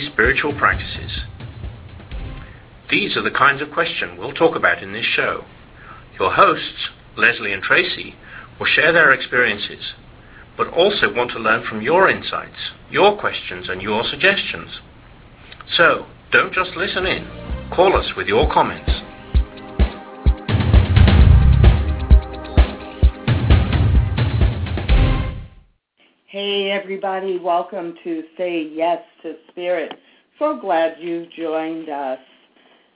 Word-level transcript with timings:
spiritual 0.00 0.52
practices? 0.58 1.22
These 2.90 3.16
are 3.16 3.22
the 3.22 3.30
kinds 3.30 3.60
of 3.60 3.70
questions 3.70 4.18
we'll 4.18 4.32
talk 4.32 4.56
about 4.56 4.82
in 4.82 4.92
this 4.92 5.04
show. 5.04 5.44
Your 6.18 6.32
hosts, 6.32 6.88
Lesley 7.16 7.52
and 7.52 7.62
Tracy, 7.62 8.14
will 8.58 8.66
share 8.66 8.92
their 8.92 9.12
experiences, 9.12 9.92
but 10.56 10.68
also 10.68 11.12
want 11.14 11.30
to 11.32 11.38
learn 11.38 11.66
from 11.68 11.82
your 11.82 12.08
insights, 12.08 12.72
your 12.90 13.18
questions, 13.18 13.68
and 13.68 13.82
your 13.82 14.04
suggestions. 14.04 14.80
So, 15.76 16.06
don't 16.32 16.52
just 16.52 16.76
listen 16.76 17.06
in. 17.06 17.26
Call 17.74 17.96
us 17.96 18.16
with 18.16 18.26
your 18.26 18.50
comments. 18.52 18.90
Hey 26.30 26.70
everybody, 26.70 27.38
welcome 27.38 27.94
to 28.04 28.22
Say 28.36 28.70
Yes 28.74 29.00
to 29.22 29.36
Spirit. 29.48 29.98
So 30.38 30.60
glad 30.60 30.96
you've 31.00 31.30
joined 31.30 31.88
us. 31.88 32.18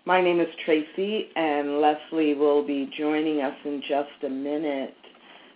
My 0.04 0.20
name 0.20 0.38
is 0.38 0.48
Tracy 0.66 1.30
and 1.34 1.80
Lesley 1.80 2.34
will 2.34 2.62
be 2.62 2.92
joining 2.94 3.40
us 3.40 3.54
in 3.64 3.80
just 3.88 4.10
a 4.26 4.28
minute. 4.28 4.94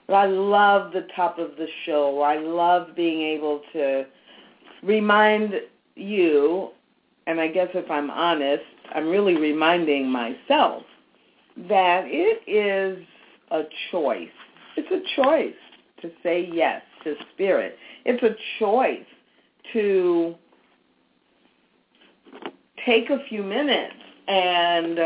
But 0.07 0.15
I 0.15 0.27
love 0.27 0.95
the 0.95 1.07
top 1.15 1.39
of 1.39 1.51
the 1.59 1.67
show. 1.85 2.23
I 2.23 2.39
love 2.39 2.97
being 2.97 3.21
able 3.21 3.61
to 3.75 4.07
remind 4.83 5.53
you, 5.97 6.71
and 7.27 7.39
I 7.39 7.49
guess 7.49 7.69
if 7.75 7.91
I'm 7.91 8.09
honest, 8.09 8.65
I'm 8.95 9.07
really 9.07 9.37
reminding 9.37 10.09
myself 10.09 10.83
that 11.69 12.05
it 12.07 12.41
is 12.51 13.07
a 13.51 13.65
choice. 13.91 14.29
It's 14.79 14.91
a 14.91 15.23
choice 15.23 15.53
to 16.01 16.11
say 16.23 16.49
yes 16.51 16.81
to 17.07 17.15
spirit. 17.33 17.79
It's 18.05 18.23
a 18.23 18.37
choice 18.59 19.07
to 19.73 20.35
take 22.85 23.11
a 23.11 23.19
few 23.29 23.43
minutes 23.43 23.95
and 24.29 24.99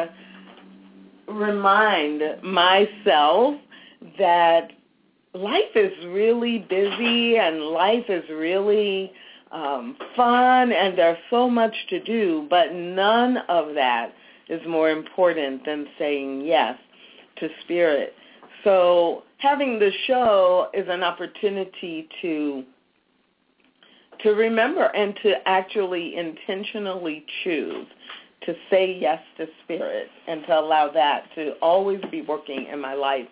remind 1.28 2.42
myself 2.42 3.54
that 4.18 4.72
life 5.34 5.76
is 5.76 5.92
really 6.06 6.58
busy 6.58 7.36
and 7.36 7.60
life 7.60 8.04
is 8.08 8.24
really 8.30 9.12
um, 9.52 9.96
fun 10.16 10.72
and 10.72 10.96
there's 10.96 11.18
so 11.28 11.48
much 11.48 11.74
to 11.90 12.00
do, 12.02 12.46
but 12.48 12.72
none 12.72 13.38
of 13.48 13.74
that 13.74 14.12
is 14.48 14.60
more 14.66 14.90
important 14.90 15.64
than 15.64 15.86
saying 15.98 16.42
yes 16.42 16.78
to 17.36 17.48
spirit. 17.64 18.14
So 18.64 19.22
having 19.40 19.78
the 19.78 19.90
show 20.06 20.68
is 20.74 20.86
an 20.88 21.02
opportunity 21.02 22.08
to 22.22 22.64
to 24.22 24.30
remember 24.32 24.84
and 24.84 25.18
to 25.22 25.32
actually 25.48 26.14
intentionally 26.16 27.24
choose 27.42 27.86
to 28.42 28.54
say 28.70 28.98
yes 29.00 29.20
to 29.38 29.46
spirit 29.64 30.08
and 30.28 30.44
to 30.46 30.58
allow 30.58 30.90
that 30.90 31.24
to 31.34 31.52
always 31.62 32.00
be 32.10 32.20
working 32.22 32.66
in 32.70 32.80
my 32.80 32.94
life. 32.94 33.26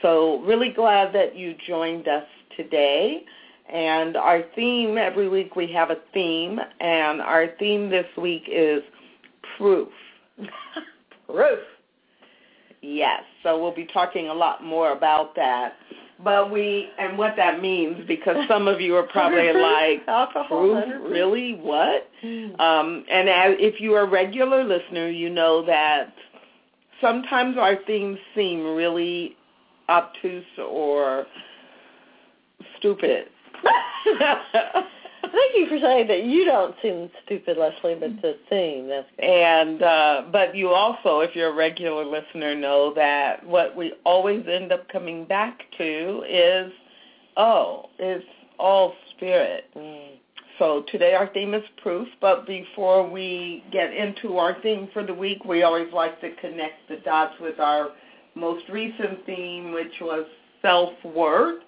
So 0.00 0.40
really 0.42 0.70
glad 0.70 1.12
that 1.14 1.36
you 1.36 1.56
joined 1.66 2.06
us 2.06 2.24
today. 2.56 3.24
And 3.72 4.16
our 4.16 4.42
theme, 4.54 4.96
every 4.96 5.28
week 5.28 5.56
we 5.56 5.70
have 5.72 5.90
a 5.90 5.98
theme, 6.14 6.58
and 6.80 7.20
our 7.20 7.48
theme 7.58 7.90
this 7.90 8.06
week 8.16 8.44
is 8.50 8.82
proof. 9.56 9.88
proof. 11.26 11.58
Yes. 12.82 13.22
So 13.42 13.60
we'll 13.60 13.74
be 13.74 13.86
talking 13.86 14.28
a 14.28 14.34
lot 14.34 14.62
more 14.62 14.92
about 14.92 15.34
that. 15.36 15.74
But 16.22 16.50
we 16.50 16.88
and 16.98 17.16
what 17.16 17.34
that 17.36 17.62
means 17.62 18.04
because 18.08 18.36
some 18.48 18.66
of 18.66 18.80
you 18.80 18.96
are 18.96 19.04
probably 19.04 19.52
like 19.52 20.02
alcohol 20.08 20.74
really 21.08 21.54
what? 21.54 22.08
Um, 22.58 23.04
and 23.08 23.28
as, 23.28 23.54
if 23.60 23.80
you 23.80 23.94
are 23.94 24.02
a 24.02 24.10
regular 24.10 24.64
listener, 24.64 25.08
you 25.08 25.30
know 25.30 25.64
that 25.66 26.12
sometimes 27.00 27.56
our 27.56 27.76
themes 27.86 28.18
seem 28.34 28.64
really 28.74 29.36
obtuse 29.88 30.44
or 30.58 31.26
stupid. 32.78 33.26
Thank 35.20 35.56
you 35.56 35.66
for 35.68 35.78
saying 35.80 36.08
that. 36.08 36.24
You 36.24 36.44
don't 36.44 36.74
seem 36.80 37.10
stupid, 37.24 37.56
Lesley, 37.56 37.96
but 37.96 38.22
the 38.22 38.38
theme, 38.48 38.88
that's 38.88 39.08
good. 39.16 39.24
And 39.24 39.82
uh 39.82 40.22
but 40.30 40.54
you 40.54 40.70
also, 40.70 41.20
if 41.20 41.34
you're 41.34 41.50
a 41.50 41.54
regular 41.54 42.04
listener, 42.04 42.54
know 42.54 42.92
that 42.94 43.44
what 43.46 43.76
we 43.76 43.94
always 44.04 44.44
end 44.50 44.72
up 44.72 44.88
coming 44.88 45.24
back 45.24 45.60
to 45.78 46.24
is 46.28 46.72
oh, 47.36 47.86
it's 47.98 48.24
all 48.58 48.94
spirit. 49.16 49.64
Mm. 49.76 50.18
So 50.58 50.84
today 50.90 51.14
our 51.14 51.28
theme 51.28 51.54
is 51.54 51.62
proof, 51.82 52.08
but 52.20 52.46
before 52.46 53.08
we 53.08 53.64
get 53.70 53.94
into 53.94 54.38
our 54.38 54.60
theme 54.60 54.88
for 54.92 55.04
the 55.04 55.14
week, 55.14 55.44
we 55.44 55.62
always 55.62 55.92
like 55.92 56.20
to 56.20 56.34
connect 56.36 56.88
the 56.88 56.96
dots 56.96 57.34
with 57.40 57.60
our 57.60 57.90
most 58.34 58.68
recent 58.68 59.24
theme, 59.24 59.72
which 59.72 59.94
was 60.00 60.26
self-worth. 60.62 61.62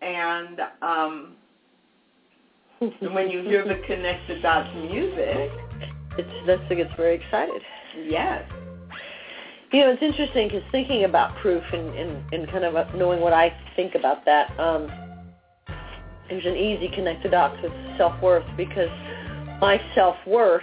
And 0.00 0.60
um, 0.80 1.32
when 2.80 3.30
you 3.30 3.42
hear 3.42 3.62
the 3.66 3.78
connect 3.86 4.26
the 4.26 4.36
dots 4.40 4.74
music, 4.74 5.50
It's 6.16 6.46
Lesley 6.46 6.76
gets 6.76 6.90
very 6.96 7.16
excited. 7.16 7.60
yes, 8.06 8.42
You 9.70 9.80
know, 9.80 9.90
it's 9.90 10.02
interesting 10.02 10.48
because 10.48 10.62
thinking 10.72 11.04
about 11.04 11.36
proof 11.36 11.62
and, 11.72 11.94
and, 11.94 12.32
and 12.32 12.50
kind 12.50 12.64
of 12.64 12.94
knowing 12.94 13.20
what 13.20 13.34
I 13.34 13.54
think 13.76 13.94
about 13.94 14.24
that, 14.24 14.58
um, 14.58 14.90
there's 16.30 16.46
an 16.46 16.56
easy 16.56 16.88
connect 16.94 17.22
the 17.22 17.28
dots 17.28 17.60
with 17.62 17.72
self-worth 17.98 18.46
because 18.56 18.88
my 19.60 19.78
self-worth 19.94 20.62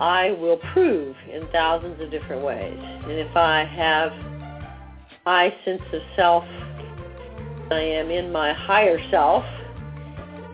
I 0.00 0.32
will 0.32 0.58
prove 0.72 1.16
in 1.30 1.46
thousands 1.52 2.00
of 2.00 2.10
different 2.10 2.42
ways. 2.42 2.78
And 2.78 3.12
if 3.12 3.36
I 3.36 3.64
have 3.64 4.12
high 5.24 5.54
sense 5.64 5.82
of 5.92 6.00
self, 6.14 6.44
I 7.70 7.80
am 7.80 8.10
in 8.10 8.32
my 8.32 8.52
higher 8.54 8.98
self 9.10 9.44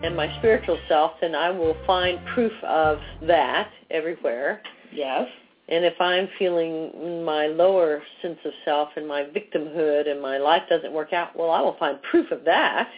and 0.03 0.15
my 0.15 0.33
spiritual 0.39 0.77
self, 0.87 1.13
then 1.21 1.33
I 1.35 1.49
will 1.49 1.75
find 1.87 2.19
proof 2.33 2.51
of 2.63 2.99
that 3.27 3.69
everywhere. 3.89 4.61
yes, 4.91 5.27
And 5.69 5.85
if 5.85 5.93
I'm 5.99 6.27
feeling 6.37 7.23
my 7.25 7.47
lower 7.47 8.01
sense 8.21 8.37
of 8.45 8.51
self 8.65 8.89
and 8.97 9.07
my 9.07 9.23
victimhood 9.23 10.09
and 10.09 10.21
my 10.21 10.37
life 10.37 10.63
doesn't 10.69 10.91
work 10.91 11.13
out, 11.13 11.35
well, 11.37 11.51
I 11.51 11.61
will 11.61 11.77
find 11.79 12.01
proof 12.03 12.31
of 12.31 12.43
that. 12.45 12.89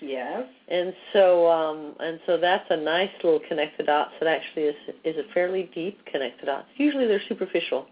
yes, 0.00 0.44
And 0.68 0.94
so, 1.12 1.46
um, 1.50 1.94
and 2.00 2.18
so 2.26 2.38
that's 2.38 2.64
a 2.70 2.76
nice 2.76 3.10
little 3.22 3.40
connect 3.48 3.76
the 3.76 3.84
dots 3.84 4.12
that 4.20 4.28
actually 4.28 4.62
is 4.64 4.76
is 5.04 5.16
a 5.16 5.32
fairly 5.34 5.70
deep 5.74 5.98
connect 6.06 6.40
the 6.40 6.46
dots. 6.46 6.68
Usually 6.76 7.06
they're 7.06 7.22
superficial, 7.28 7.86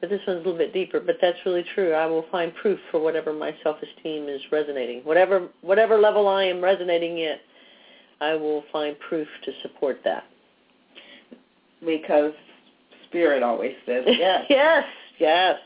but 0.00 0.10
this 0.10 0.20
one's 0.26 0.36
a 0.36 0.44
little 0.44 0.58
bit 0.58 0.72
deeper. 0.72 1.00
But 1.00 1.16
that's 1.20 1.38
really 1.44 1.64
true. 1.74 1.92
I 1.92 2.06
will 2.06 2.26
find 2.30 2.54
proof 2.54 2.78
for 2.90 3.00
whatever 3.00 3.32
my 3.32 3.52
self-esteem 3.62 4.28
is 4.28 4.42
resonating, 4.52 5.00
whatever 5.02 5.48
whatever 5.62 5.98
level 5.98 6.28
I 6.28 6.44
am 6.44 6.60
resonating 6.62 7.20
at. 7.22 7.40
I 8.20 8.34
will 8.34 8.64
find 8.72 8.96
proof 9.08 9.28
to 9.44 9.52
support 9.62 9.98
that. 10.04 10.24
because 11.84 12.32
spirit 13.08 13.42
always 13.42 13.74
says 13.86 14.04
yes. 14.06 14.44
yes, 14.48 14.84
yes. 15.18 15.56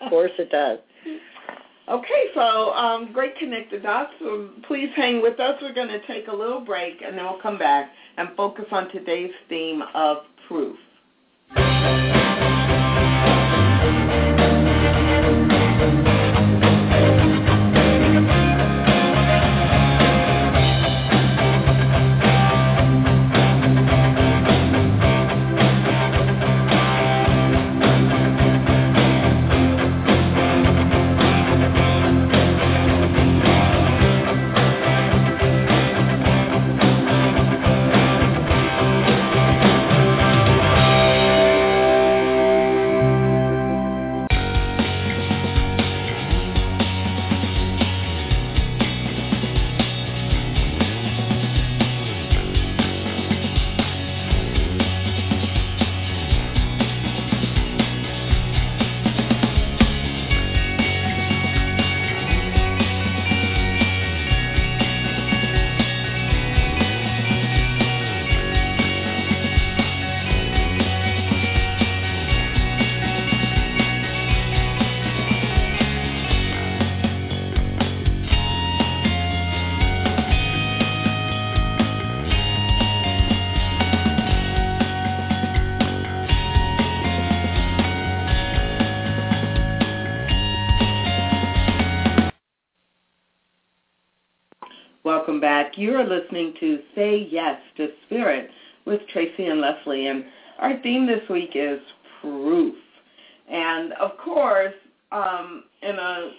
Of 0.00 0.10
course 0.10 0.32
it 0.38 0.50
does. 0.50 0.78
Okay, 1.88 2.24
so 2.34 2.72
um, 2.74 3.12
great 3.14 3.34
connect 3.38 3.70
the 3.70 3.78
dots. 3.78 4.12
So 4.18 4.50
please 4.66 4.90
hang 4.94 5.22
with 5.22 5.40
us. 5.40 5.54
We're 5.62 5.72
going 5.72 5.88
to 5.88 6.06
take 6.06 6.28
a 6.28 6.36
little 6.36 6.60
break, 6.60 7.00
and 7.00 7.16
then 7.16 7.24
we'll 7.24 7.40
come 7.40 7.56
back 7.56 7.90
and 8.18 8.28
focus 8.36 8.66
on 8.72 8.90
today's 8.92 9.30
theme 9.48 9.82
of 9.94 10.18
proof. 10.46 10.76
Back. 95.68 95.78
You're 95.78 96.06
listening 96.06 96.54
to 96.60 96.78
Say 96.94 97.28
Yes 97.30 97.60
to 97.76 97.88
Spirit 98.06 98.50
with 98.86 99.00
Tracy 99.12 99.46
and 99.46 99.60
Lesley, 99.60 100.06
and 100.06 100.24
our 100.58 100.80
theme 100.82 101.06
this 101.06 101.28
week 101.28 101.50
is 101.54 101.78
proof. 102.20 102.74
And 103.50 103.92
of 103.94 104.16
course, 104.16 104.74
um, 105.12 105.64
in 105.82 105.96
a 105.96 106.30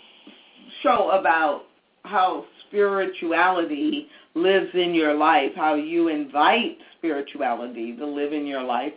show 0.81 1.11
about 1.11 1.65
how 2.05 2.45
spirituality 2.67 4.07
lives 4.33 4.69
in 4.73 4.95
your 4.95 5.13
life, 5.13 5.51
how 5.55 5.75
you 5.75 6.07
invite 6.07 6.77
spirituality 6.97 7.95
to 7.97 8.05
live 8.05 8.33
in 8.33 8.47
your 8.47 8.63
life, 8.63 8.93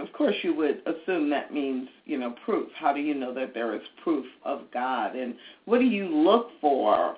of 0.00 0.12
course 0.12 0.36
you 0.42 0.54
would 0.54 0.82
assume 0.86 1.28
that 1.30 1.52
means, 1.52 1.88
you 2.06 2.18
know, 2.18 2.34
proof. 2.44 2.68
How 2.78 2.92
do 2.92 3.00
you 3.00 3.14
know 3.14 3.34
that 3.34 3.52
there 3.54 3.74
is 3.74 3.82
proof 4.02 4.24
of 4.44 4.62
God? 4.72 5.14
And 5.14 5.34
what 5.66 5.78
do 5.78 5.86
you 5.86 6.08
look 6.08 6.48
for 6.60 7.16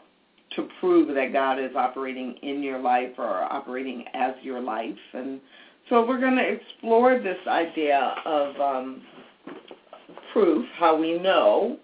to 0.56 0.68
prove 0.80 1.14
that 1.14 1.32
God 1.32 1.58
is 1.58 1.74
operating 1.76 2.34
in 2.42 2.62
your 2.62 2.78
life 2.78 3.10
or 3.18 3.28
operating 3.52 4.04
as 4.14 4.34
your 4.42 4.60
life? 4.60 4.98
And 5.12 5.40
so 5.88 6.06
we're 6.06 6.20
going 6.20 6.36
to 6.36 6.48
explore 6.48 7.18
this 7.18 7.38
idea 7.46 8.14
of 8.24 8.60
um, 8.60 9.02
proof, 10.32 10.66
how 10.78 10.96
we 10.96 11.18
know 11.18 11.78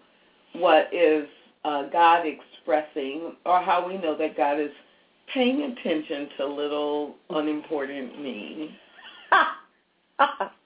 what 0.55 0.93
is 0.93 1.27
uh, 1.65 1.89
God 1.91 2.25
expressing 2.27 3.37
or 3.45 3.61
how 3.61 3.87
we 3.87 3.99
know 3.99 4.17
that 4.17 4.37
God 4.37 4.61
is 4.61 4.71
paying 5.33 5.63
attention 5.63 6.29
to 6.37 6.47
little 6.47 7.17
unimportant 7.31 8.21
me. 8.21 8.77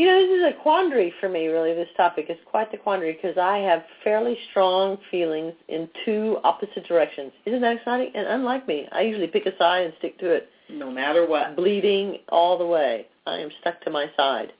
You 0.00 0.06
know, 0.06 0.26
this 0.26 0.38
is 0.38 0.54
a 0.58 0.62
quandary 0.62 1.12
for 1.20 1.28
me, 1.28 1.48
really. 1.48 1.74
This 1.74 1.90
topic 1.94 2.30
is 2.30 2.38
quite 2.46 2.72
the 2.72 2.78
quandary 2.78 3.12
because 3.12 3.36
I 3.36 3.58
have 3.58 3.84
fairly 4.02 4.34
strong 4.48 4.96
feelings 5.10 5.52
in 5.68 5.90
two 6.06 6.38
opposite 6.42 6.86
directions. 6.88 7.32
Isn't 7.44 7.60
that 7.60 7.76
exciting? 7.76 8.10
And 8.14 8.26
unlike 8.26 8.66
me, 8.66 8.88
I 8.92 9.02
usually 9.02 9.26
pick 9.26 9.44
a 9.44 9.54
side 9.58 9.84
and 9.84 9.92
stick 9.98 10.18
to 10.20 10.30
it. 10.30 10.48
No 10.70 10.90
matter 10.90 11.26
what. 11.26 11.54
Bleeding 11.54 12.20
all 12.30 12.56
the 12.56 12.64
way. 12.64 13.08
I 13.26 13.40
am 13.40 13.50
stuck 13.60 13.82
to 13.82 13.90
my 13.90 14.06
side. 14.16 14.54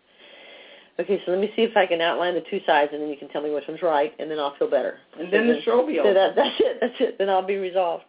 Okay, 0.98 1.22
so 1.24 1.32
let 1.32 1.40
me 1.40 1.50
see 1.56 1.62
if 1.62 1.74
I 1.74 1.86
can 1.86 2.02
outline 2.02 2.34
the 2.34 2.44
two 2.50 2.60
sides, 2.66 2.90
and 2.92 3.00
then 3.00 3.08
you 3.08 3.16
can 3.16 3.30
tell 3.30 3.40
me 3.40 3.50
which 3.50 3.64
one's 3.66 3.80
right, 3.80 4.12
and 4.18 4.30
then 4.30 4.38
I'll 4.38 4.56
feel 4.58 4.68
better. 4.68 4.98
And 5.18 5.32
then, 5.32 5.46
then 5.46 5.56
the 5.56 5.62
show 5.62 5.78
will 5.78 5.86
be 5.86 6.00
over. 6.00 6.10
So 6.10 6.12
that, 6.12 6.36
that's 6.36 6.56
it. 6.60 6.76
That's 6.82 7.00
it. 7.00 7.16
Then 7.16 7.30
I'll 7.30 7.46
be 7.46 7.56
resolved. 7.56 8.04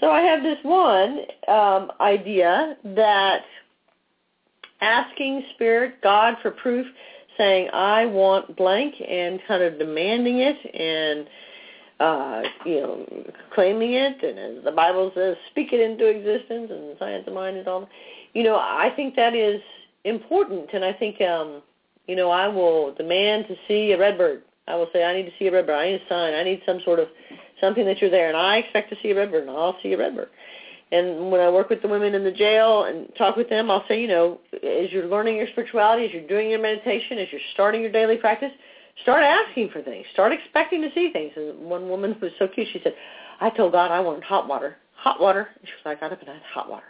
So 0.00 0.10
I 0.10 0.22
have 0.22 0.42
this 0.42 0.56
one 0.62 1.18
um, 1.48 1.92
idea 2.00 2.78
that 2.94 3.42
asking 4.80 5.44
Spirit, 5.54 6.02
God, 6.02 6.34
for 6.42 6.50
proof, 6.50 6.86
saying, 7.36 7.68
I 7.72 8.06
want 8.06 8.56
blank, 8.56 8.94
and 9.06 9.40
kind 9.46 9.62
of 9.62 9.78
demanding 9.78 10.38
it 10.38 10.56
and, 10.74 11.28
uh, 12.00 12.42
you 12.64 12.80
know, 12.80 13.24
claiming 13.54 13.92
it, 13.92 14.22
and 14.22 14.58
as 14.58 14.64
the 14.64 14.72
Bible 14.72 15.12
says, 15.14 15.36
speak 15.50 15.72
it 15.72 15.80
into 15.80 16.06
existence, 16.06 16.70
and 16.70 16.90
the 16.90 16.96
science 16.98 17.24
of 17.26 17.34
mind 17.34 17.56
and 17.56 17.68
all. 17.68 17.88
You 18.34 18.42
know, 18.42 18.56
I 18.56 18.92
think 18.96 19.16
that 19.16 19.34
is 19.34 19.60
important, 20.04 20.70
and 20.72 20.84
I 20.84 20.92
think, 20.92 21.20
um, 21.20 21.62
you 22.06 22.16
know, 22.16 22.30
I 22.30 22.48
will 22.48 22.94
demand 22.94 23.46
to 23.48 23.56
see 23.66 23.92
a 23.92 23.98
redbird. 23.98 24.42
I 24.68 24.76
will 24.76 24.88
say, 24.92 25.04
I 25.04 25.14
need 25.14 25.24
to 25.24 25.32
see 25.38 25.46
a 25.46 25.52
redbird. 25.52 25.76
I 25.76 25.90
need 25.92 26.02
a 26.02 26.08
sign. 26.08 26.34
I 26.34 26.42
need 26.42 26.62
some 26.66 26.80
sort 26.84 26.98
of 26.98 27.08
something 27.60 27.84
that 27.86 28.00
you're 28.00 28.10
there, 28.10 28.28
and 28.28 28.36
I 28.36 28.58
expect 28.58 28.90
to 28.90 28.96
see 29.02 29.10
a 29.10 29.16
redbird, 29.16 29.42
and 29.42 29.50
I'll 29.50 29.76
see 29.82 29.92
a 29.92 29.98
redbird. 29.98 30.28
And 30.92 31.32
when 31.32 31.40
I 31.40 31.50
work 31.50 31.68
with 31.68 31.82
the 31.82 31.88
women 31.88 32.14
in 32.14 32.22
the 32.22 32.30
jail 32.30 32.84
and 32.84 33.08
talk 33.18 33.36
with 33.36 33.48
them, 33.48 33.70
I'll 33.70 33.84
say, 33.88 34.00
you 34.00 34.06
know, 34.06 34.38
as 34.54 34.92
you're 34.92 35.06
learning 35.06 35.36
your 35.36 35.48
spirituality, 35.48 36.06
as 36.06 36.12
you're 36.12 36.26
doing 36.28 36.48
your 36.48 36.60
meditation, 36.60 37.18
as 37.18 37.26
you're 37.32 37.40
starting 37.54 37.82
your 37.82 37.90
daily 37.90 38.16
practice, 38.16 38.52
start 39.02 39.24
asking 39.24 39.70
for 39.70 39.82
things. 39.82 40.06
Start 40.12 40.32
expecting 40.32 40.82
to 40.82 40.88
see 40.94 41.10
things. 41.12 41.32
And 41.34 41.68
one 41.68 41.88
woman 41.88 42.16
was 42.22 42.30
so 42.38 42.46
cute. 42.46 42.68
She 42.72 42.80
said, 42.84 42.94
I 43.40 43.50
told 43.50 43.72
God 43.72 43.90
I 43.90 43.98
wanted 43.98 44.22
hot 44.22 44.46
water. 44.48 44.76
Hot 44.94 45.20
water. 45.20 45.48
And 45.58 45.66
she 45.66 45.72
was 45.72 45.82
like, 45.84 45.98
I 45.98 46.00
got 46.08 46.12
up 46.12 46.20
and 46.20 46.30
I 46.30 46.34
had 46.34 46.42
hot 46.54 46.70
water. 46.70 46.86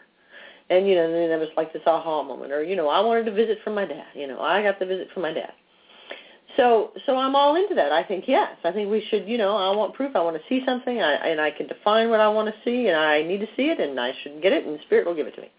And, 0.69 0.87
you 0.87 0.95
know, 0.95 1.05
and 1.05 1.15
then 1.15 1.31
it 1.31 1.39
was 1.39 1.49
like 1.57 1.73
this 1.73 1.83
aha 1.87 2.23
moment. 2.23 2.53
Or, 2.53 2.63
you 2.63 2.77
know, 2.77 2.89
I 2.89 3.01
wanted 3.01 3.29
a 3.29 3.33
visit 3.33 3.59
from 3.65 3.75
my 3.75 3.87
dad. 3.87 4.07
You 4.15 4.27
know, 4.27 4.41
I 4.41 4.63
got 4.63 4.79
the 4.79 4.87
visit 4.87 5.09
from 5.15 5.23
my 5.23 5.33
dad. 5.33 5.53
So 6.57 6.93
so 7.05 7.17
I'm 7.17 7.35
all 7.35 7.57
into 7.57 7.75
that. 7.75 7.93
I 7.93 8.03
think 8.03 8.25
yes. 8.27 8.57
I 8.65 8.73
think 8.73 8.91
we 8.91 9.05
should. 9.11 9.29
You 9.29 9.39
know, 9.39 9.57
I 9.57 9.75
want 9.77 9.95
proof. 9.95 10.15
I 10.15 10.21
want 10.21 10.37
to 10.37 10.43
see 10.49 10.63
something, 10.65 11.01
I, 11.01 11.15
and 11.29 11.41
I 11.41 11.51
can 11.51 11.67
define 11.67 12.09
what 12.09 12.21
I 12.21 12.29
want 12.29 12.49
to 12.49 12.55
see, 12.65 12.89
and 12.89 12.97
I 12.97 13.23
need 13.23 13.41
to 13.41 13.49
see 13.57 13.65
it, 13.65 13.81
and 13.81 13.99
I 14.01 14.13
should 14.23 14.41
get 14.43 14.53
it, 14.53 14.67
and 14.67 14.79
Spirit 14.87 15.07
will 15.07 15.15
give 15.15 15.27
it 15.27 15.35
to 15.35 15.41
me. 15.43 15.51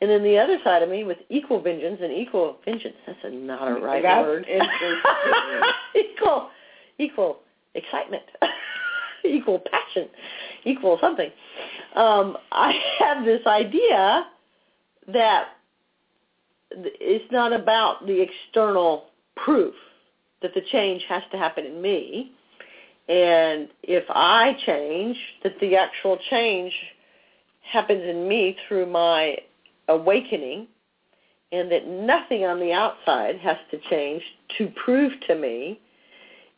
And 0.00 0.10
then 0.10 0.22
the 0.22 0.38
other 0.38 0.58
side 0.64 0.82
of 0.82 0.88
me, 0.88 1.04
with 1.04 1.18
equal 1.28 1.60
vengeance 1.60 2.00
and 2.02 2.12
equal 2.12 2.56
vengeance. 2.64 2.96
That's 3.06 3.18
a, 3.24 3.30
not 3.30 3.68
a 3.68 3.80
right 3.80 4.02
that's 4.02 4.26
word. 4.26 4.46
equal 5.96 6.50
equal 6.98 7.38
excitement, 7.74 8.22
equal 9.24 9.60
passion, 9.70 10.08
equal 10.64 10.98
something. 11.00 11.30
Um, 11.96 12.36
I 12.50 12.72
have 12.98 13.24
this 13.24 13.46
idea 13.46 14.26
that 15.08 15.48
it's 16.70 17.30
not 17.32 17.52
about 17.52 18.06
the 18.06 18.20
external 18.22 19.06
proof 19.36 19.74
that 20.42 20.54
the 20.54 20.62
change 20.72 21.02
has 21.08 21.22
to 21.32 21.38
happen 21.38 21.64
in 21.64 21.80
me. 21.80 22.32
And 23.08 23.68
if 23.82 24.04
I 24.08 24.56
change, 24.66 25.16
that 25.42 25.58
the 25.60 25.76
actual 25.76 26.18
change 26.30 26.72
happens 27.62 28.02
in 28.02 28.28
me 28.28 28.56
through 28.66 28.86
my 28.86 29.36
awakening 29.88 30.68
and 31.52 31.70
that 31.70 31.86
nothing 31.86 32.44
on 32.44 32.58
the 32.58 32.72
outside 32.72 33.38
has 33.38 33.56
to 33.70 33.78
change 33.90 34.22
to 34.58 34.72
prove 34.84 35.12
to 35.26 35.34
me 35.34 35.78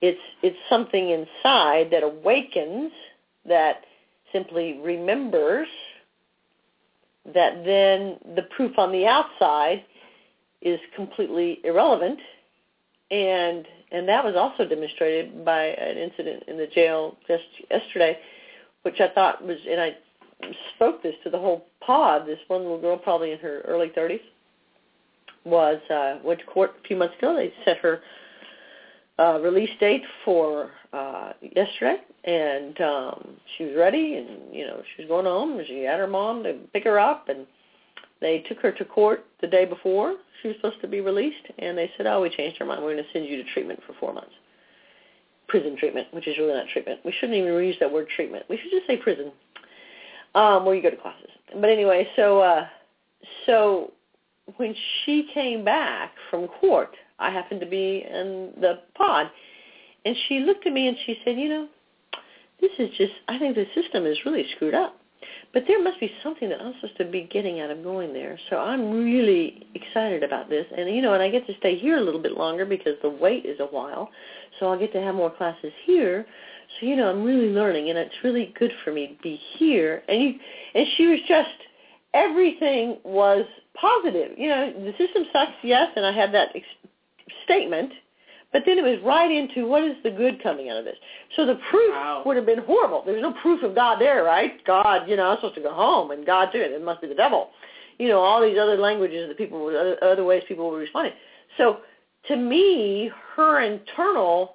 it's 0.00 0.20
it's 0.42 0.56
something 0.68 1.11
inside 1.11 1.88
that 1.90 2.02
awakens 2.02 2.92
that 3.47 3.85
simply 4.32 4.78
remembers 4.82 5.68
that 7.25 7.64
then 7.64 8.18
the 8.37 8.42
proof 8.54 8.78
on 8.78 8.92
the 8.92 9.06
outside 9.06 9.82
is 10.61 10.78
completely 10.94 11.61
irrelevant 11.64 12.18
and 13.11 13.66
and 13.92 14.08
that 14.08 14.25
was 14.25 14.34
also 14.37 14.68
demonstrated 14.68 15.44
by 15.44 15.66
an 15.66 15.96
incident 15.96 16.44
in 16.49 16.56
the 16.56 16.66
jail 16.66 17.16
just 17.28 17.44
yesterday, 17.70 18.18
which 18.82 19.00
I 19.00 19.08
thought 19.08 19.44
was, 19.44 19.58
and 19.70 19.80
I 19.80 19.96
spoke 20.75 21.02
this 21.02 21.14
to 21.25 21.30
the 21.30 21.38
whole 21.38 21.66
pod. 21.80 22.26
This 22.26 22.38
one 22.49 22.62
little 22.62 22.80
girl, 22.80 22.96
probably 22.96 23.32
in 23.32 23.38
her 23.38 23.61
early 23.62 23.92
30s, 23.96 24.20
was 25.44 25.78
uh, 25.90 26.18
went 26.25 26.40
to 26.40 26.46
court 26.46 26.75
a 26.82 26.88
few 26.88 26.96
months 26.96 27.14
ago. 27.18 27.37
They 27.37 27.52
set 27.64 27.78
her 27.78 28.00
uh, 29.18 29.38
release 29.40 29.70
date 29.78 30.02
for 30.25 30.70
uh, 30.92 31.32
yesterday, 31.54 31.99
and 32.25 32.80
um, 32.80 33.28
she 33.56 33.64
was 33.64 33.76
ready, 33.76 34.16
and 34.16 34.52
you 34.52 34.66
know 34.66 34.82
she 34.96 35.02
was 35.02 35.08
going 35.08 35.26
home. 35.26 35.61
She 35.66 35.82
had 35.82 36.00
her 36.00 36.06
mom 36.06 36.42
to 36.44 36.54
pick 36.73 36.84
her 36.84 36.99
up, 36.99 37.28
and 37.28 37.46
they 38.25 38.38
took 38.49 38.59
her 38.61 38.73
to 38.73 38.85
court 38.87 39.26
the 39.43 39.47
day 39.47 39.66
before 39.66 40.14
she 40.40 40.49
was 40.49 40.57
supposed 40.57 40.81
to 40.81 40.88
be 40.88 41.02
released, 41.02 41.47
and 41.59 41.76
they 41.76 41.90
said, 41.95 42.07
oh, 42.07 42.23
we 42.23 42.31
changed 42.31 42.57
our 42.59 42.66
mind. 42.66 42.83
We're 42.83 42.95
going 42.95 43.04
to 43.04 43.12
send 43.12 43.26
you 43.26 43.37
to 43.37 43.52
treatment 43.52 43.81
for 43.87 43.93
four 44.00 44.14
months. 44.14 44.33
Prison 45.47 45.76
treatment, 45.78 46.09
which 46.12 46.26
is 46.26 46.38
really 46.38 46.54
not 46.54 46.66
treatment. 46.73 47.00
We 47.04 47.12
shouldn't 47.12 47.37
even 47.37 47.52
use 47.52 47.76
that 47.81 47.93
word 47.93 48.09
treatment. 48.16 48.47
We 48.49 48.57
should 48.57 48.71
just 48.71 48.87
say 48.87 48.97
prison, 48.97 49.31
um, 50.35 50.64
where 50.64 50.75
you 50.75 50.83
go 50.83 50.88
to 50.88 50.97
classes. 50.97 51.28
But 51.61 51.69
anyway, 51.69 52.09
so 52.16 52.40
uh, 52.40 52.66
so 53.45 53.93
when 54.57 54.75
she 55.04 55.28
came 55.35 55.62
back 55.62 56.12
from 56.31 56.49
court, 56.49 56.97
I 57.19 57.31
happened 57.31 57.61
to 57.61 57.66
be 57.66 58.07
in 58.11 58.52
the 58.59 58.81
pod, 58.97 59.31
and 60.07 60.16
she 60.28 60.40
looked 60.40 60.66
at 60.66 60.73
me 60.73 60.88
and 60.88 60.97
she 61.04 61.19
said, 61.26 61.37
you 61.37 61.50
know, 61.50 61.69
this 62.61 62.73
is 62.78 62.88
just, 62.97 63.12
I 63.28 63.38
think 63.38 63.54
the 63.54 63.66
system 63.75 64.07
is 64.07 64.16
really 64.25 64.47
screwed 64.57 64.75
up. 64.75 64.99
But 65.52 65.64
there 65.69 65.83
must 65.83 66.00
be 66.00 66.11
something 66.23 66.49
that 66.49 66.61
I'm 66.61 66.75
supposed 66.81 66.97
to 66.99 67.04
be 67.04 67.28
getting 67.31 67.61
out 67.61 67.71
of 67.71 67.83
going 67.83 68.12
there. 68.12 68.38
So 68.50 68.59
I'm 68.59 68.90
really 68.90 69.66
excited 69.75 70.23
about 70.23 70.49
this. 70.49 70.66
And, 70.76 70.95
you 70.95 71.00
know, 71.00 71.14
and 71.14 71.23
I 71.23 71.31
get 71.31 71.47
to 71.47 71.57
stay 71.59 71.78
here 71.78 71.99
a 71.99 72.00
little 72.00 72.21
bit 72.21 72.33
longer 72.33 72.66
because 72.66 72.95
the 73.02 73.11
wait 73.11 73.47
is 73.47 73.61
a 73.61 73.66
while. 73.66 74.11
So 74.59 74.66
I'll 74.66 74.78
get 74.78 74.93
to 74.93 75.00
have 75.00 75.14
more 75.14 75.31
classes 75.31 75.73
here. 75.85 76.26
So, 76.81 76.87
you 76.87 76.97
know, 76.97 77.11
I'm 77.11 77.23
really 77.23 77.49
learning 77.49 77.90
and 77.90 77.99
it's 77.99 78.14
really 78.25 78.52
good 78.59 78.73
for 78.85 78.93
me 78.93 79.09
to 79.09 79.23
be 79.23 79.40
here. 79.59 80.02
And 80.09 80.23
you, 80.23 80.35
and 80.75 80.87
she 80.97 81.07
was 81.07 81.21
just, 81.28 81.50
everything 82.14 82.99
was 83.04 83.45
positive. 83.81 84.38
You 84.38 84.49
know, 84.49 84.73
the 84.73 84.93
system 84.99 85.25
sucks, 85.33 85.52
yes, 85.62 85.88
and 85.97 86.04
I 86.04 86.12
had 86.12 86.33
that 86.35 86.49
ex- 86.54 86.66
statement 87.45 87.93
but 88.54 88.62
then 88.64 88.78
it 88.78 88.84
was 88.84 89.00
right 89.04 89.32
into 89.32 89.66
what 89.66 89.82
is 89.82 89.96
the 90.04 90.12
good 90.12 90.40
coming 90.40 90.70
out 90.70 90.76
of 90.76 90.84
this. 90.84 90.96
So 91.34 91.44
the 91.44 91.58
proof 91.70 91.90
wow. 91.92 92.23
would 92.25 92.37
have 92.37 92.46
been 92.46 92.61
horrible. 92.61 93.02
There's 93.04 93.20
no 93.20 93.32
proof 93.42 93.64
of 93.64 93.75
God 93.75 94.00
there, 94.00 94.23
right? 94.23 94.64
God, 94.64 95.08
you 95.08 95.16
know, 95.16 95.26
I'm 95.26 95.38
supposed 95.38 95.56
to 95.56 95.61
go 95.61 95.75
home, 95.75 96.12
and 96.12 96.25
God 96.25 96.50
too. 96.52 96.61
It 96.61 96.82
must 96.82 97.00
be 97.00 97.08
the 97.08 97.16
devil. 97.16 97.50
You 97.99 98.06
know, 98.08 98.20
all 98.20 98.40
these 98.40 98.56
other 98.56 98.76
languages 98.76 99.26
that 99.26 99.37
people, 99.37 99.66
other, 99.66 99.99
other 100.04 100.25
ways 100.25 100.44
people 100.46 100.70
were 100.70 100.78
responding. 100.78 101.14
So 101.58 101.78
to 102.28 102.37
me, 102.37 103.11
her 103.34 103.61
internal 103.61 104.54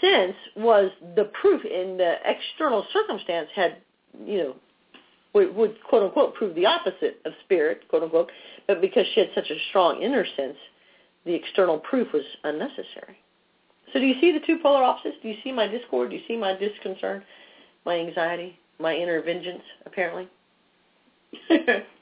sense 0.00 0.36
was 0.56 0.90
the 1.14 1.30
proof 1.38 1.62
in 1.62 1.98
the 1.98 2.14
external 2.24 2.86
circumstance 2.90 3.48
had, 3.54 3.76
you 4.24 4.38
know, 4.38 4.56
would, 5.34 5.54
would 5.54 5.76
quote 5.84 6.04
unquote 6.04 6.34
prove 6.34 6.54
the 6.54 6.64
opposite 6.64 7.20
of 7.26 7.34
spirit, 7.44 7.86
quote 7.88 8.02
unquote, 8.02 8.30
but 8.66 8.80
because 8.80 9.04
she 9.14 9.20
had 9.20 9.28
such 9.34 9.50
a 9.50 9.56
strong 9.68 10.00
inner 10.00 10.24
sense, 10.38 10.56
the 11.26 11.34
external 11.34 11.78
proof 11.78 12.08
was 12.14 12.24
unnecessary. 12.44 13.18
So 13.92 14.00
do 14.00 14.06
you 14.06 14.14
see 14.20 14.32
the 14.32 14.44
two 14.46 14.58
polar 14.62 14.82
opposites? 14.82 15.16
Do 15.22 15.28
you 15.28 15.36
see 15.44 15.52
my 15.52 15.66
discord? 15.66 16.10
Do 16.10 16.16
you 16.16 16.22
see 16.26 16.36
my 16.36 16.54
disconcern, 16.56 17.22
my 17.84 17.98
anxiety? 17.98 18.58
my 18.78 18.94
inner 18.94 19.22
vengeance, 19.22 19.62
apparently. 19.84 20.28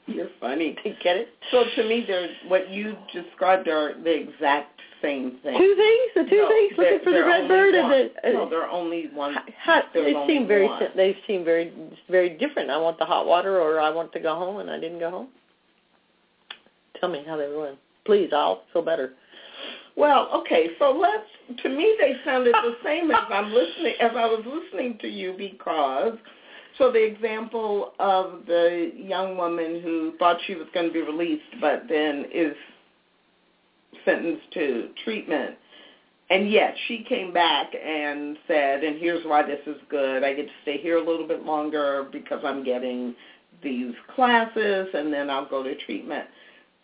You're 0.07 0.29
funny. 0.39 0.75
To 0.83 0.89
get 1.03 1.17
it? 1.17 1.29
So 1.51 1.63
to 1.75 1.87
me, 1.87 2.03
they're 2.07 2.29
what 2.47 2.69
you 2.69 2.95
described 3.13 3.67
are 3.67 3.93
the 4.03 4.13
exact 4.13 4.79
same 5.01 5.37
thing. 5.43 5.57
Two 5.57 5.75
things? 5.75 6.27
The 6.27 6.29
two 6.29 6.41
No, 6.43 6.47
things 6.49 6.73
looking 6.77 6.99
for 7.03 7.11
the 7.11 7.23
red 7.23 7.47
bird 7.47 7.73
one. 7.75 7.91
and 7.91 8.09
the. 8.23 8.29
Uh, 8.29 8.31
no, 8.33 8.49
there 8.49 8.63
are 8.63 8.69
only 8.69 9.09
one. 9.13 9.35
How, 9.57 9.81
there's 9.93 10.13
they 10.13 10.27
seem 10.27 10.47
very 10.47 10.67
one. 10.67 10.83
they 10.95 11.17
seem 11.27 11.43
very 11.43 11.73
very 12.09 12.37
different. 12.37 12.69
I 12.69 12.77
want 12.77 12.99
the 12.99 13.05
hot 13.05 13.25
water, 13.25 13.59
or 13.59 13.79
I 13.79 13.89
want 13.89 14.13
to 14.13 14.19
go 14.19 14.35
home, 14.35 14.57
and 14.57 14.69
I 14.69 14.79
didn't 14.79 14.99
go 14.99 15.09
home. 15.09 15.27
Tell 16.99 17.09
me 17.09 17.23
how 17.25 17.35
they 17.37 17.47
were. 17.47 17.73
Please, 18.05 18.29
I'll 18.33 18.63
feel 18.71 18.83
better. 18.83 19.13
Well, 19.95 20.29
okay, 20.41 20.69
so 20.77 20.91
let's. 20.91 21.61
To 21.63 21.69
me, 21.69 21.95
they 21.99 22.15
sounded 22.25 22.53
the 22.53 22.75
same 22.83 23.11
as 23.11 23.23
I'm 23.29 23.53
listening 23.53 23.93
as 24.01 24.11
I 24.15 24.25
was 24.25 24.43
listening 24.45 24.97
to 24.99 25.07
you 25.07 25.35
because. 25.37 26.17
So 26.77 26.91
the 26.91 27.01
example 27.01 27.93
of 27.99 28.45
the 28.47 28.91
young 28.93 29.37
woman 29.37 29.79
who 29.81 30.13
thought 30.19 30.37
she 30.45 30.55
was 30.55 30.67
going 30.73 30.87
to 30.87 30.93
be 30.93 31.01
released, 31.01 31.45
but 31.61 31.83
then 31.87 32.25
is 32.33 32.53
sentenced 34.03 34.51
to 34.53 34.89
treatment. 35.05 35.55
And 36.29 36.51
yet 36.51 36.75
she 36.87 37.05
came 37.07 37.31
back 37.31 37.73
and 37.73 38.37
said, 38.47 38.83
and 38.83 38.99
here's 38.99 39.25
why 39.25 39.43
this 39.43 39.59
is 39.67 39.77
good. 39.89 40.23
I 40.23 40.33
get 40.33 40.47
to 40.47 40.53
stay 40.63 40.77
here 40.77 40.97
a 40.97 41.07
little 41.07 41.27
bit 41.27 41.45
longer 41.45 42.07
because 42.11 42.41
I'm 42.43 42.63
getting 42.63 43.15
these 43.63 43.93
classes 44.15 44.87
and 44.93 45.13
then 45.13 45.29
I'll 45.29 45.47
go 45.47 45.63
to 45.63 45.75
treatment. 45.85 46.25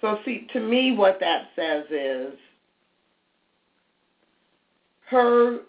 So 0.01 0.19
see, 0.25 0.47
to 0.53 0.59
me 0.59 0.95
what 0.95 1.19
that 1.19 1.49
says 1.55 1.85
is 1.91 2.33
her 5.09 5.59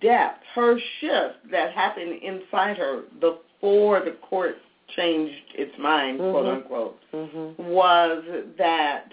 depth, 0.00 0.42
her 0.54 0.78
shift 1.00 1.50
that 1.50 1.72
happened 1.72 2.22
inside 2.22 2.76
her 2.78 3.02
before 3.20 4.00
the 4.00 4.16
court 4.22 4.56
changed 4.94 5.34
its 5.54 5.76
mind, 5.78 6.18
quote 6.18 6.46
Mhm. 6.46 6.54
unquote, 6.54 7.00
Mhm. 7.12 7.58
was 7.58 8.24
that 8.56 9.12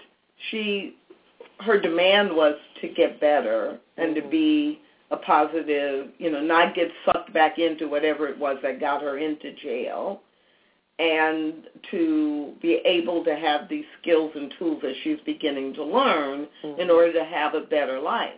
she 0.50 0.96
her 1.60 1.78
demand 1.78 2.34
was 2.34 2.58
to 2.80 2.88
get 2.88 3.20
better 3.20 3.78
and 3.96 4.14
to 4.16 4.22
Mhm. 4.22 4.30
be 4.30 4.80
a 5.12 5.16
positive, 5.16 6.12
you 6.18 6.28
know, 6.28 6.40
not 6.40 6.74
get 6.74 6.90
sucked 7.04 7.32
back 7.32 7.60
into 7.60 7.86
whatever 7.86 8.26
it 8.26 8.36
was 8.36 8.60
that 8.60 8.80
got 8.80 9.00
her 9.00 9.18
into 9.18 9.52
jail 9.52 10.20
and 10.98 11.68
to 11.90 12.52
be 12.62 12.74
able 12.84 13.24
to 13.24 13.34
have 13.34 13.68
these 13.68 13.84
skills 14.00 14.30
and 14.36 14.54
tools 14.58 14.80
that 14.82 14.94
she's 15.02 15.18
beginning 15.26 15.74
to 15.74 15.82
learn 15.82 16.48
Mhm. 16.62 16.78
in 16.78 16.90
order 16.90 17.12
to 17.12 17.24
have 17.24 17.54
a 17.54 17.60
better 17.60 17.98
life. 17.98 18.32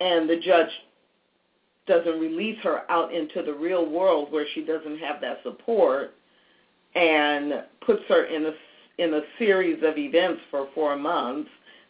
And 0.00 0.30
the 0.30 0.36
judge 0.36 0.70
doesn't 1.86 2.20
release 2.20 2.58
her 2.60 2.84
out 2.88 3.12
into 3.12 3.42
the 3.42 3.52
real 3.52 3.84
world 3.84 4.30
where 4.30 4.46
she 4.46 4.62
doesn't 4.62 4.98
have 4.98 5.20
that 5.22 5.42
support 5.42 6.14
and 6.94 7.64
puts 7.80 8.04
her 8.04 8.24
in 8.24 8.46
a 8.46 8.54
in 8.98 9.14
a 9.14 9.22
series 9.38 9.80
of 9.84 9.96
events 9.96 10.42
for 10.50 10.66
4 10.74 10.96
months 10.96 11.48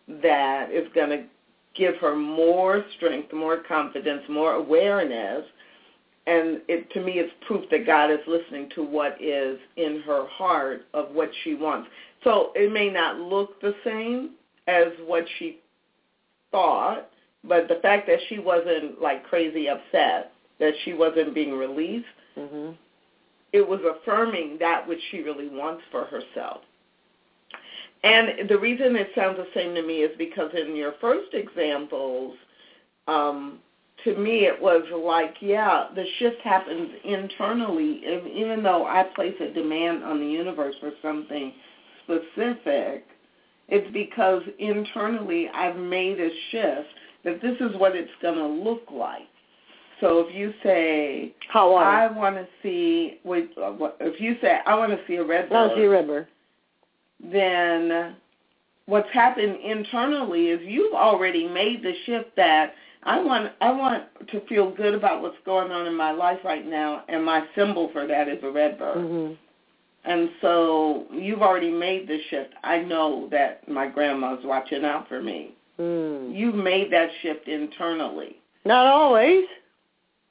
that 0.08 0.70
is 0.70 0.86
going 0.92 1.08
to 1.08 1.24
give 1.72 1.96
her 1.96 2.14
more 2.14 2.84
strength, 2.96 3.32
more 3.32 3.56
confidence, 3.56 4.28
more 4.28 4.52
awareness 4.52 5.46
and 6.28 6.60
it 6.68 6.90
to 6.90 7.00
me 7.00 7.12
it's 7.12 7.32
proof 7.46 7.64
that 7.70 7.86
God 7.86 8.10
is 8.10 8.20
listening 8.26 8.68
to 8.74 8.82
what 8.82 9.16
is 9.20 9.58
in 9.76 10.02
her 10.06 10.26
heart 10.26 10.82
of 10.92 11.10
what 11.12 11.30
she 11.42 11.54
wants. 11.54 11.88
So 12.22 12.52
it 12.54 12.70
may 12.70 12.90
not 12.90 13.18
look 13.18 13.60
the 13.60 13.74
same 13.82 14.30
as 14.66 14.88
what 15.06 15.24
she 15.38 15.58
thought, 16.50 17.08
but 17.44 17.66
the 17.68 17.76
fact 17.76 18.06
that 18.08 18.18
she 18.28 18.38
wasn't 18.38 19.00
like 19.00 19.24
crazy 19.24 19.68
upset 19.68 20.32
that 20.60 20.74
she 20.84 20.92
wasn't 20.92 21.34
being 21.34 21.54
released, 21.54 22.06
Mhm. 22.36 22.76
it 23.52 23.66
was 23.66 23.82
affirming 23.84 24.58
that 24.58 24.86
which 24.86 25.00
she 25.10 25.22
really 25.22 25.48
wants 25.48 25.82
for 25.90 26.04
herself. 26.04 26.62
And 28.02 28.48
the 28.48 28.58
reason 28.58 28.96
it 28.96 29.14
sounds 29.14 29.38
the 29.38 29.48
same 29.54 29.74
to 29.74 29.82
me 29.82 30.02
is 30.02 30.14
because 30.16 30.52
in 30.54 30.76
your 30.76 30.92
first 30.92 31.32
examples, 31.32 32.36
um, 33.06 33.60
to 34.04 34.16
me 34.16 34.46
it 34.46 34.60
was 34.60 34.82
like, 35.04 35.36
yeah, 35.40 35.88
the 35.94 36.04
shift 36.18 36.40
happens 36.42 36.90
internally. 37.04 38.02
Even 38.34 38.62
though 38.62 38.86
I 38.86 39.04
place 39.14 39.34
a 39.40 39.52
demand 39.52 40.04
on 40.04 40.20
the 40.20 40.26
universe 40.26 40.74
for 40.80 40.92
something 41.02 41.52
specific, 42.04 43.04
it's 43.68 43.92
because 43.92 44.42
internally 44.58 45.48
I've 45.52 45.76
made 45.76 46.20
a 46.20 46.30
shift 46.50 46.88
that 47.24 47.42
this 47.42 47.56
is 47.60 47.76
what 47.76 47.96
it's 47.96 48.10
going 48.22 48.36
to 48.36 48.46
look 48.46 48.84
like. 48.92 49.28
So 50.00 50.20
if 50.20 50.34
you 50.34 50.54
say, 50.62 51.34
water. 51.72 51.84
I 51.84 52.10
want 52.10 52.36
to 52.36 52.46
see, 52.62 53.18
uh, 53.60 53.72
if 54.00 54.20
you 54.20 54.36
say, 54.40 54.60
I 54.64 54.76
want 54.76 54.92
to 54.92 54.98
see 55.08 55.16
a 55.16 55.24
red 55.24 55.50
bird, 55.50 55.72
see 55.76 55.86
red 55.86 56.06
bird. 56.06 56.28
then 57.20 58.14
what's 58.86 59.12
happened 59.12 59.56
internally 59.60 60.46
is 60.46 60.60
you've 60.64 60.94
already 60.94 61.48
made 61.48 61.82
the 61.82 61.92
shift 62.06 62.36
that 62.36 62.74
I 63.04 63.20
want 63.20 63.52
I 63.60 63.70
want 63.72 64.04
to 64.30 64.40
feel 64.46 64.70
good 64.70 64.94
about 64.94 65.22
what's 65.22 65.36
going 65.44 65.70
on 65.70 65.86
in 65.86 65.94
my 65.94 66.10
life 66.10 66.40
right 66.44 66.66
now 66.66 67.04
and 67.08 67.24
my 67.24 67.44
symbol 67.54 67.90
for 67.92 68.06
that 68.06 68.28
is 68.28 68.42
a 68.42 68.50
red 68.50 68.78
bird. 68.78 68.96
Mhm. 68.96 69.36
And 70.04 70.30
so 70.40 71.06
you've 71.12 71.42
already 71.42 71.70
made 71.70 72.08
the 72.08 72.18
shift. 72.30 72.54
I 72.64 72.78
know 72.78 73.28
that 73.30 73.68
my 73.68 73.86
grandma's 73.86 74.44
watching 74.44 74.84
out 74.84 75.08
for 75.08 75.20
me. 75.20 75.54
Mm. 75.78 76.34
You've 76.34 76.54
made 76.54 76.90
that 76.92 77.10
shift 77.22 77.46
internally. 77.46 78.36
Not 78.64 78.86
always. 78.86 79.44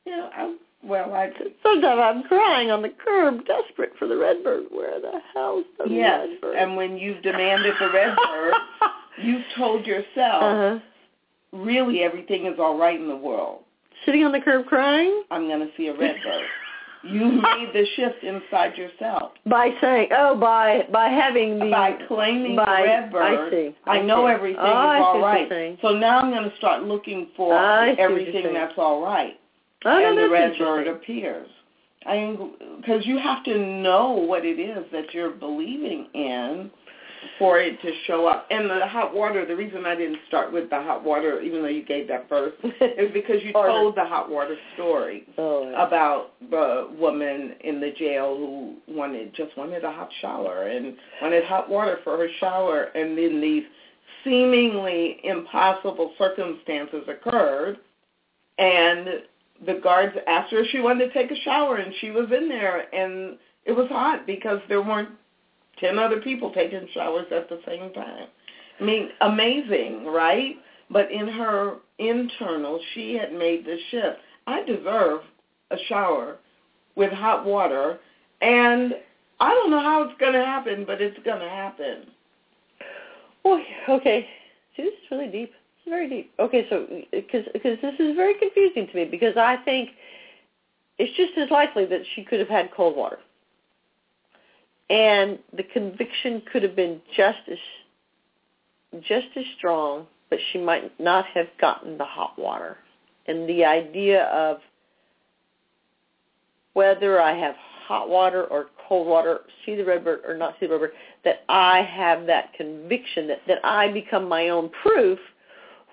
Yeah, 0.05 0.29
I 0.33 0.55
well 0.83 1.13
I 1.13 1.31
Sometimes 1.63 2.01
I'm 2.01 2.23
crying 2.23 2.71
on 2.71 2.81
the 2.81 2.89
curb, 2.89 3.45
desperate 3.45 3.93
for 3.97 4.07
the 4.07 4.17
red 4.17 4.43
bird. 4.43 4.65
Where 4.71 4.99
the 4.99 5.21
hell's 5.33 5.65
the 5.77 5.89
yes, 5.89 6.27
red 6.29 6.41
bird? 6.41 6.55
and 6.55 6.75
when 6.75 6.97
you've 6.97 7.21
demanded 7.21 7.73
the 7.79 7.89
red 7.91 8.15
bird, 8.15 8.53
you've 9.21 9.45
told 9.55 9.85
yourself 9.85 10.43
uh-huh. 10.43 10.79
Really 11.53 12.01
everything 12.03 12.45
is 12.45 12.59
all 12.59 12.77
right 12.77 12.99
in 12.99 13.07
the 13.07 13.15
world. 13.15 13.61
Sitting 14.05 14.23
on 14.23 14.31
the 14.31 14.39
curb 14.39 14.65
crying 14.67 15.23
I'm 15.31 15.47
going 15.47 15.59
to 15.59 15.69
see 15.75 15.87
a 15.87 15.93
red 15.97 16.15
bird. 16.23 16.45
you 17.03 17.25
made 17.31 17.69
the 17.73 17.85
shift 17.95 18.23
inside 18.23 18.75
yourself 18.77 19.31
by 19.45 19.69
saying, 19.81 20.09
oh, 20.11 20.35
by 20.35 20.81
by 20.91 21.09
having 21.09 21.59
the 21.59 21.69
by 21.71 21.93
claiming 22.07 22.55
by- 22.55 22.65
the 22.81 22.87
red 22.87 23.11
bird. 23.11 23.47
I 23.47 23.49
see. 23.51 23.75
I 23.85 23.97
I 23.97 24.01
know 24.01 24.27
see. 24.27 24.33
everything 24.33 24.61
Oh, 24.63 24.91
is 24.91 24.97
see 24.97 25.03
all 25.03 25.21
right. 25.21 25.79
So 25.81 25.89
now 25.89 26.19
I'm 26.19 26.31
going 26.31 26.49
to 26.49 26.55
start 26.57 26.83
looking 26.83 27.29
for 27.35 27.53
I 27.53 27.85
see 27.85 27.89
what 27.91 27.97
you're 27.99 28.11
everything 28.11 28.53
that's 28.53 28.73
all 28.77 29.01
right, 29.03 29.39
oh, 29.85 29.89
no, 29.99 30.09
and 30.09 30.17
the 30.17 30.29
red 30.29 30.57
bird 30.57 30.87
appears. 30.87 31.47
I 32.05 32.35
because 32.77 33.05
you 33.05 33.17
have 33.17 33.43
to 33.45 33.57
know 33.57 34.11
what 34.11 34.45
it 34.45 34.59
is 34.59 34.85
that 34.91 35.13
you're 35.13 35.31
believing 35.31 36.07
in 36.13 36.71
for 37.39 37.59
it 37.59 37.81
to 37.81 37.91
show 38.05 38.27
up. 38.27 38.47
And 38.51 38.69
the 38.69 38.87
hot 38.87 39.13
water, 39.13 39.45
the 39.45 39.55
reason 39.55 39.85
I 39.85 39.95
didn't 39.95 40.19
start 40.27 40.51
with 40.51 40.69
the 40.69 40.81
hot 40.81 41.03
water, 41.03 41.41
even 41.41 41.61
though 41.61 41.67
you 41.67 41.83
gave 41.85 42.07
that 42.07 42.27
first, 42.29 42.55
is 42.63 43.11
because 43.13 43.37
you 43.43 43.53
told 43.53 43.95
the 43.95 44.05
hot 44.05 44.29
water 44.29 44.55
story 44.75 45.23
Oh, 45.37 45.69
yeah. 45.69 45.85
about 45.87 46.31
the 46.49 46.89
woman 46.97 47.55
in 47.61 47.79
the 47.79 47.91
jail 47.91 48.35
who 48.37 48.75
wanted 48.87 49.33
just 49.35 49.55
wanted 49.57 49.83
a 49.83 49.91
hot 49.91 50.09
shower 50.21 50.63
and 50.67 50.95
wanted 51.21 51.43
hot 51.45 51.69
water 51.69 51.99
for 52.03 52.17
her 52.17 52.27
shower 52.39 52.83
and 52.95 53.17
then 53.17 53.41
these 53.41 53.63
seemingly 54.23 55.19
impossible 55.23 56.13
circumstances 56.17 57.03
occurred 57.07 57.77
and 58.57 59.07
the 59.65 59.75
guards 59.83 60.15
asked 60.27 60.51
her 60.51 60.59
if 60.59 60.67
she 60.71 60.79
wanted 60.79 61.07
to 61.07 61.13
take 61.13 61.31
a 61.31 61.41
shower 61.41 61.77
and 61.77 61.93
she 62.01 62.11
was 62.11 62.25
in 62.35 62.49
there 62.49 62.93
and 62.93 63.37
it 63.65 63.71
was 63.71 63.87
hot 63.89 64.25
because 64.27 64.59
there 64.69 64.81
weren't 64.81 65.09
ten 65.79 65.99
other 65.99 66.21
people 66.21 66.51
taking 66.51 66.87
showers 66.93 67.27
at 67.31 67.49
the 67.49 67.59
same 67.65 67.93
time. 67.93 68.27
I 68.79 68.83
mean, 68.83 69.09
amazing, 69.21 70.05
right? 70.05 70.55
But 70.89 71.11
in 71.11 71.27
her 71.27 71.77
internal, 71.99 72.79
she 72.93 73.15
had 73.15 73.33
made 73.33 73.65
the 73.65 73.77
shift. 73.91 74.19
I 74.45 74.63
deserve 74.63 75.21
a 75.71 75.77
shower 75.89 76.37
with 76.95 77.11
hot 77.11 77.45
water, 77.45 77.99
and 78.41 78.93
I 79.39 79.53
don't 79.53 79.71
know 79.71 79.81
how 79.81 80.03
it's 80.03 80.19
going 80.19 80.33
to 80.33 80.45
happen, 80.45 80.85
but 80.85 81.01
it's 81.01 81.17
going 81.25 81.39
to 81.39 81.49
happen. 81.49 82.07
Oh, 83.45 83.61
okay. 83.89 84.27
See, 84.75 84.83
this 84.83 84.93
is 84.93 85.11
really 85.11 85.27
deep. 85.27 85.53
It's 85.79 85.89
very 85.89 86.09
deep. 86.09 86.31
Okay, 86.39 86.65
so 86.69 86.87
because 87.11 87.43
because 87.53 87.77
this 87.81 87.93
is 87.99 88.15
very 88.15 88.35
confusing 88.39 88.87
to 88.87 88.95
me 88.95 89.05
because 89.05 89.37
I 89.37 89.57
think 89.63 89.89
it's 90.97 91.15
just 91.15 91.37
as 91.37 91.49
likely 91.51 91.85
that 91.85 92.01
she 92.15 92.23
could 92.23 92.39
have 92.39 92.49
had 92.49 92.71
cold 92.75 92.95
water, 92.95 93.19
and 94.89 95.39
the 95.55 95.63
conviction 95.63 96.41
could 96.51 96.63
have 96.63 96.75
been 96.75 97.01
just 97.15 97.39
as 97.51 97.57
just 99.01 99.27
as 99.35 99.43
strong, 99.57 100.07
but 100.29 100.39
she 100.51 100.59
might 100.59 100.97
not 100.99 101.25
have 101.33 101.47
gotten 101.59 101.97
the 101.97 102.05
hot 102.05 102.37
water. 102.39 102.77
And 103.27 103.47
the 103.47 103.65
idea 103.65 104.23
of 104.25 104.59
whether 106.73 107.21
I 107.21 107.37
have 107.37 107.55
hot 107.85 108.09
water 108.09 108.45
or 108.45 108.67
cold 108.87 109.07
water, 109.07 109.41
see 109.65 109.75
the 109.75 109.83
red 109.83 110.03
bird 110.03 110.21
or 110.25 110.37
not 110.37 110.55
see 110.59 110.67
the 110.67 110.73
red 110.73 110.79
bird, 110.79 110.91
that 111.25 111.43
I 111.49 111.81
have 111.81 112.25
that 112.27 112.53
conviction 112.53 113.27
that, 113.27 113.39
that 113.47 113.59
I 113.63 113.91
become 113.91 114.27
my 114.27 114.49
own 114.49 114.69
proof, 114.83 115.19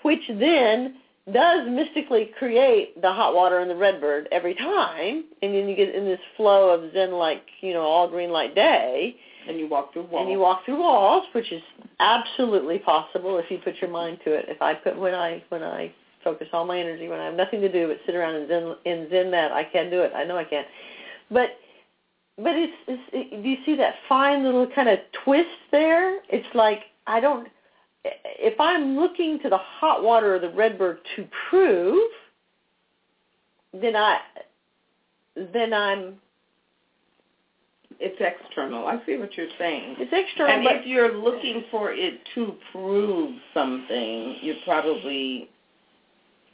which 0.03 0.21
then 0.29 0.97
does 1.33 1.67
mystically 1.69 2.31
create 2.39 3.01
the 3.01 3.11
hot 3.11 3.35
water 3.35 3.61
and 3.61 3.71
the 3.71 3.77
redbird 3.77 4.29
every 4.31 4.55
time, 4.55 5.25
and 5.43 5.55
then 5.55 5.69
you 5.69 5.75
get 5.75 5.95
in 5.95 6.05
this 6.05 6.21
flow 6.37 6.71
of 6.71 6.93
Zen 6.93 7.13
like, 7.13 7.43
you 7.61 7.73
know, 7.73 7.81
all 7.81 8.09
green 8.09 8.31
light 8.31 8.55
day. 8.55 9.17
And 9.49 9.59
you 9.59 9.69
walk 9.69 9.93
through 9.93 10.05
walls. 10.05 10.23
And 10.23 10.31
you 10.31 10.39
walk 10.39 10.65
through 10.65 10.81
walls, 10.81 11.25
which 11.33 11.51
is 11.51 11.63
absolutely 12.01 12.79
possible 12.79 13.39
if 13.39 13.51
you 13.51 13.59
put 13.59 13.77
your 13.81 13.91
mind 13.91 14.19
to 14.25 14.33
it. 14.33 14.47
If 14.49 14.61
I 14.61 14.75
put 14.75 14.99
when 14.99 15.15
I 15.15 15.43
when 15.49 15.63
I 15.63 15.93
focus 16.25 16.49
all 16.53 16.65
my 16.65 16.81
energy 16.81 17.07
when 17.07 17.21
I 17.21 17.27
have 17.27 17.35
nothing 17.35 17.61
to 17.61 17.71
do 17.71 17.87
but 17.87 17.99
sit 18.07 18.15
around 18.15 18.35
and 18.35 18.49
zen 18.49 18.75
and 18.87 19.11
zen 19.11 19.31
that 19.31 19.53
I 19.53 19.65
can 19.65 19.91
do 19.91 20.01
it. 20.01 20.13
I 20.15 20.25
know 20.25 20.39
I 20.39 20.45
can. 20.45 20.65
But 21.31 21.51
but 22.37 22.57
it's, 22.57 22.73
it's 22.89 23.03
it, 23.13 23.43
do 23.43 23.49
you 23.49 23.59
see 23.65 23.77
that 23.77 23.95
fine 24.09 24.43
little 24.43 24.67
kind 24.75 24.89
of 24.89 24.99
twist 25.25 25.49
there? 25.71 26.21
It's 26.31 26.55
like 26.55 26.81
I 27.07 27.21
don't 27.21 27.49
if 28.05 28.61
I'm 28.61 28.97
looking 28.97 29.39
to 29.41 29.49
the 29.49 29.59
hot 29.59 30.03
water 30.03 30.37
or 30.37 30.39
the 30.39 30.51
redbird 30.51 30.99
to 31.17 31.27
prove, 31.49 32.11
then 33.73 33.97
I 33.97 34.19
then 35.53 35.73
I'm 35.73 36.17
it's 38.01 38.21
external. 38.21 38.87
I 38.87 39.01
see 39.07 39.17
what 39.17 39.37
you're 39.37 39.47
saying. 39.59 39.97
It's 39.99 40.13
external. 40.13 40.55
And 40.55 40.65
but 40.65 40.77
if 40.77 40.87
you're 40.87 41.17
looking 41.17 41.65
for 41.71 41.93
it 41.93 42.21
to 42.35 42.55
prove 42.73 43.35
something, 43.53 44.37
you're 44.43 44.57
probably 44.65 45.49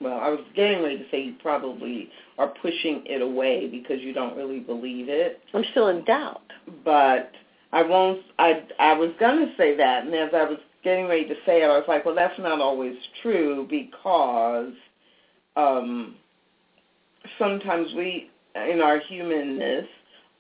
well, 0.00 0.18
I 0.18 0.30
was 0.30 0.40
getting 0.56 0.82
ready 0.82 0.98
to 0.98 1.04
say 1.10 1.22
you 1.22 1.34
probably 1.42 2.08
are 2.38 2.48
pushing 2.62 3.02
it 3.04 3.20
away 3.20 3.68
because 3.68 4.00
you 4.00 4.14
don't 4.14 4.34
really 4.34 4.60
believe 4.60 5.10
it. 5.10 5.40
I'm 5.52 5.64
still 5.72 5.88
in 5.88 6.04
doubt. 6.04 6.42
But 6.84 7.32
I 7.72 7.82
won't 7.82 8.20
I 8.38 8.62
I 8.78 8.94
was 8.94 9.10
gonna 9.18 9.52
say 9.56 9.76
that 9.76 10.04
and 10.04 10.14
as 10.14 10.30
I 10.34 10.44
was 10.44 10.58
getting 10.82 11.06
ready 11.06 11.26
to 11.26 11.34
say 11.46 11.62
it, 11.62 11.66
I 11.66 11.78
was 11.78 11.84
like, 11.88 12.04
well, 12.04 12.14
that's 12.14 12.38
not 12.38 12.60
always 12.60 12.96
true 13.22 13.66
because 13.68 14.72
um, 15.56 16.16
sometimes 17.38 17.88
we, 17.96 18.30
in 18.54 18.80
our 18.80 18.98
humanness, 19.00 19.86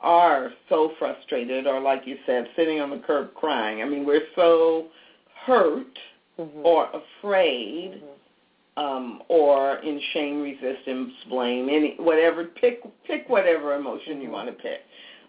are 0.00 0.50
so 0.68 0.92
frustrated, 0.98 1.66
or 1.66 1.80
like 1.80 2.06
you 2.06 2.16
said, 2.24 2.48
sitting 2.56 2.80
on 2.80 2.90
the 2.90 2.98
curb 2.98 3.34
crying. 3.34 3.82
I 3.82 3.84
mean, 3.84 4.06
we're 4.06 4.26
so 4.34 4.86
hurt 5.44 5.98
mm-hmm. 6.38 6.60
or 6.64 6.88
afraid. 6.88 7.94
Mm-hmm. 7.94 8.06
Um, 8.76 9.22
or 9.28 9.78
in 9.78 10.00
shame, 10.14 10.40
resistance, 10.40 11.12
blame, 11.28 11.68
any 11.68 11.96
whatever. 11.98 12.44
Pick 12.44 12.80
pick 13.04 13.28
whatever 13.28 13.74
emotion 13.74 14.22
you 14.22 14.30
want 14.30 14.48
to 14.48 14.54
pick. 14.54 14.80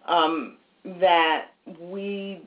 Um, 0.07 0.57
that 1.01 1.47
we 1.79 2.43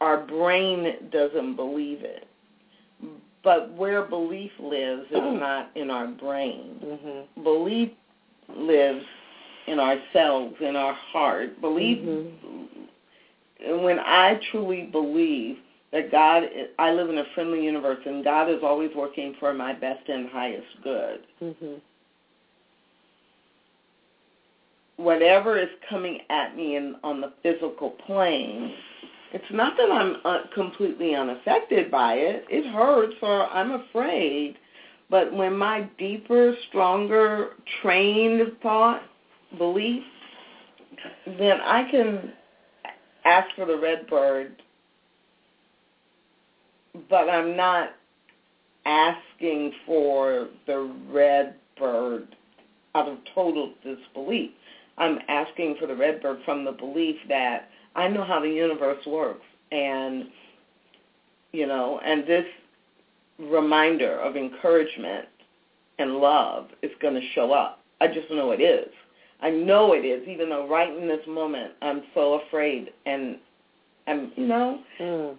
our 0.00 0.18
brain 0.26 1.10
doesn't 1.10 1.56
believe 1.56 2.02
it. 2.02 2.26
But 3.42 3.72
where 3.74 4.02
belief 4.02 4.50
lives 4.58 5.04
is 5.10 5.18
not 5.22 5.70
in 5.76 5.90
our 5.90 6.08
brain. 6.08 6.80
Mm-hmm. 6.82 7.42
Belief 7.42 7.90
lives 8.56 9.04
in 9.66 9.78
ourselves, 9.78 10.54
in 10.60 10.76
our 10.76 10.94
heart. 10.94 11.60
Belief, 11.60 11.98
mm-hmm. 11.98 13.82
when 13.82 13.98
I 13.98 14.40
truly 14.50 14.88
believe 14.90 15.56
that 15.92 16.10
God, 16.10 16.42
I 16.78 16.90
live 16.90 17.08
in 17.08 17.18
a 17.18 17.24
friendly 17.34 17.62
universe 17.62 18.00
and 18.04 18.24
God 18.24 18.50
is 18.50 18.60
always 18.62 18.90
working 18.96 19.36
for 19.38 19.54
my 19.54 19.72
best 19.72 20.08
and 20.08 20.28
highest 20.28 20.66
good. 20.82 21.20
Mm-hmm. 21.42 21.74
Whatever 24.96 25.58
is 25.58 25.68
coming 25.88 26.20
at 26.30 26.56
me 26.56 26.76
in, 26.76 26.96
on 27.04 27.20
the 27.20 27.32
physical 27.42 27.90
plane, 27.90 28.74
it's 29.34 29.44
not 29.50 29.76
that 29.76 29.90
I'm 29.90 30.16
uh, 30.24 30.42
completely 30.54 31.16
unaffected 31.16 31.90
by 31.90 32.14
it. 32.14 32.44
It 32.48 32.72
hurts 32.72 33.16
or 33.20 33.50
I'm 33.50 33.72
afraid. 33.72 34.56
But 35.10 35.34
when 35.34 35.56
my 35.56 35.88
deeper, 35.98 36.54
stronger, 36.68 37.50
trained 37.82 38.40
thought, 38.62 39.02
belief, 39.58 40.04
then 41.26 41.60
I 41.60 41.90
can 41.90 42.32
ask 43.24 43.48
for 43.56 43.66
the 43.66 43.76
red 43.76 44.06
bird, 44.06 44.62
but 47.10 47.28
I'm 47.28 47.56
not 47.56 47.90
asking 48.86 49.72
for 49.84 50.46
the 50.68 50.94
red 51.10 51.56
bird 51.76 52.36
out 52.94 53.08
of 53.08 53.18
total 53.34 53.72
disbelief. 53.82 54.52
I'm 54.96 55.18
asking 55.26 55.74
for 55.80 55.88
the 55.88 55.96
red 55.96 56.22
bird 56.22 56.38
from 56.44 56.64
the 56.64 56.70
belief 56.70 57.16
that 57.28 57.68
I 57.94 58.08
know 58.08 58.24
how 58.24 58.40
the 58.40 58.48
universe 58.48 59.04
works, 59.06 59.44
and 59.70 60.26
you 61.52 61.66
know, 61.66 62.00
and 62.04 62.26
this 62.26 62.44
reminder 63.38 64.18
of 64.20 64.36
encouragement 64.36 65.26
and 65.98 66.16
love 66.16 66.68
is 66.82 66.90
going 67.00 67.14
to 67.14 67.28
show 67.34 67.52
up. 67.52 67.80
I 68.00 68.08
just 68.08 68.30
know 68.30 68.50
it 68.50 68.60
is. 68.60 68.88
I 69.40 69.50
know 69.50 69.92
it 69.92 70.04
is, 70.04 70.26
even 70.28 70.48
though 70.48 70.68
right 70.68 70.94
in 70.96 71.08
this 71.08 71.24
moment 71.28 71.72
I'm 71.82 72.02
so 72.14 72.40
afraid 72.40 72.90
and 73.06 73.38
I'm, 74.06 74.32
you 74.36 74.46
know. 74.46 74.80
Mm. 75.00 75.36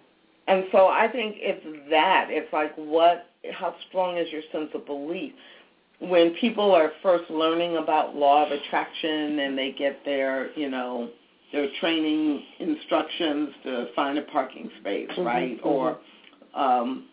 And 0.48 0.64
so 0.72 0.86
I 0.86 1.08
think 1.10 1.36
it's 1.38 1.90
that. 1.90 2.28
It's 2.30 2.52
like 2.52 2.74
what, 2.76 3.26
how 3.52 3.74
strong 3.88 4.16
is 4.16 4.28
your 4.30 4.42
sense 4.52 4.70
of 4.74 4.86
belief? 4.86 5.32
When 5.98 6.34
people 6.40 6.72
are 6.72 6.92
first 7.02 7.30
learning 7.30 7.78
about 7.78 8.14
law 8.14 8.44
of 8.44 8.52
attraction 8.52 9.38
and 9.40 9.56
they 9.56 9.72
get 9.72 10.04
their, 10.04 10.52
you 10.58 10.70
know, 10.70 11.10
their 11.56 11.68
training 11.80 12.42
instructions 12.60 13.48
to 13.64 13.86
find 13.96 14.18
a 14.18 14.22
parking 14.22 14.70
space, 14.80 15.08
mm-hmm, 15.12 15.22
right? 15.22 15.58
Mm-hmm. 15.58 15.66
Or 15.68 15.98
um, 16.54 17.06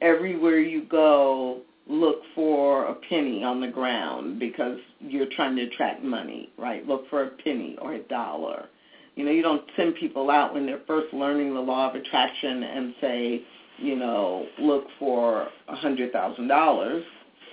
everywhere 0.00 0.60
you 0.60 0.84
go, 0.84 1.62
look 1.88 2.20
for 2.36 2.84
a 2.86 2.94
penny 2.94 3.42
on 3.42 3.60
the 3.60 3.66
ground 3.66 4.38
because 4.38 4.78
you're 5.00 5.26
trying 5.34 5.56
to 5.56 5.62
attract 5.62 6.04
money, 6.04 6.50
right? 6.56 6.86
Look 6.86 7.10
for 7.10 7.24
a 7.24 7.28
penny 7.30 7.76
or 7.82 7.94
a 7.94 8.02
dollar. 8.04 8.68
You 9.16 9.24
know, 9.24 9.32
you 9.32 9.42
don't 9.42 9.64
send 9.76 9.96
people 9.96 10.30
out 10.30 10.54
when 10.54 10.66
they're 10.66 10.82
first 10.86 11.12
learning 11.12 11.52
the 11.52 11.60
law 11.60 11.90
of 11.90 11.96
attraction 11.96 12.62
and 12.62 12.94
say, 13.00 13.42
you 13.78 13.96
know, 13.96 14.46
look 14.60 14.84
for 15.00 15.48
a 15.66 15.74
hundred 15.74 16.12
thousand 16.12 16.46
dollars 16.46 17.02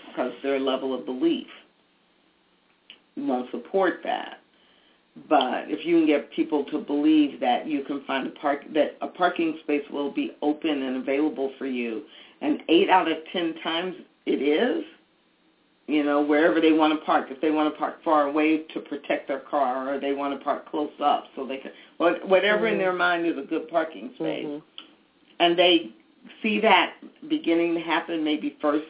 because 0.10 0.34
their 0.43 0.60
level 0.60 0.93
of 0.93 1.04
belief 1.04 1.47
won't 3.15 3.50
support 3.50 4.02
that. 4.04 4.38
But 5.30 5.70
if 5.70 5.86
you 5.86 5.98
can 5.98 6.06
get 6.06 6.32
people 6.32 6.64
to 6.66 6.80
believe 6.80 7.40
that 7.40 7.68
you 7.68 7.84
can 7.84 8.04
find 8.06 8.28
a 8.28 8.30
park 8.32 8.62
that 8.74 8.98
a 9.02 9.08
parking 9.08 9.58
space 9.64 9.84
will 9.92 10.12
be 10.12 10.32
open 10.42 10.84
and 10.84 10.98
available 10.98 11.52
for 11.58 11.66
you, 11.66 12.04
and 12.42 12.62
eight 12.70 12.90
out 12.90 13.12
of 13.12 13.18
ten 13.34 13.56
times 13.64 13.96
it 14.26 14.42
is, 14.42 14.84
you 15.88 16.04
know, 16.04 16.22
wherever 16.22 16.62
they 16.62 16.72
want 16.72 16.98
to 16.98 17.06
park. 17.06 17.28
If 17.32 17.42
they 17.42 17.52
want 17.52 17.74
to 17.74 17.80
park 17.80 18.04
far 18.04 18.28
away 18.28 18.60
to 18.74 18.80
protect 18.80 19.28
their 19.28 19.40
car, 19.40 19.94
or 19.94 20.00
they 20.00 20.14
want 20.14 20.38
to 20.38 20.44
park 20.44 20.70
close 20.70 20.92
up 21.02 21.26
so 21.36 21.48
they 21.48 21.58
can, 21.58 21.72
whatever 21.98 22.66
mm-hmm. 22.66 22.74
in 22.74 22.78
their 22.78 22.94
mind 22.94 23.26
is 23.26 23.38
a 23.38 23.48
good 23.48 23.68
parking 23.70 24.12
space, 24.16 24.46
mm-hmm. 24.46 24.66
and 25.40 25.58
they 25.58 25.90
see 26.44 26.60
that 26.60 26.94
beginning 27.28 27.74
to 27.74 27.82
happen 27.82 28.24
maybe 28.24 28.56
first 28.62 28.86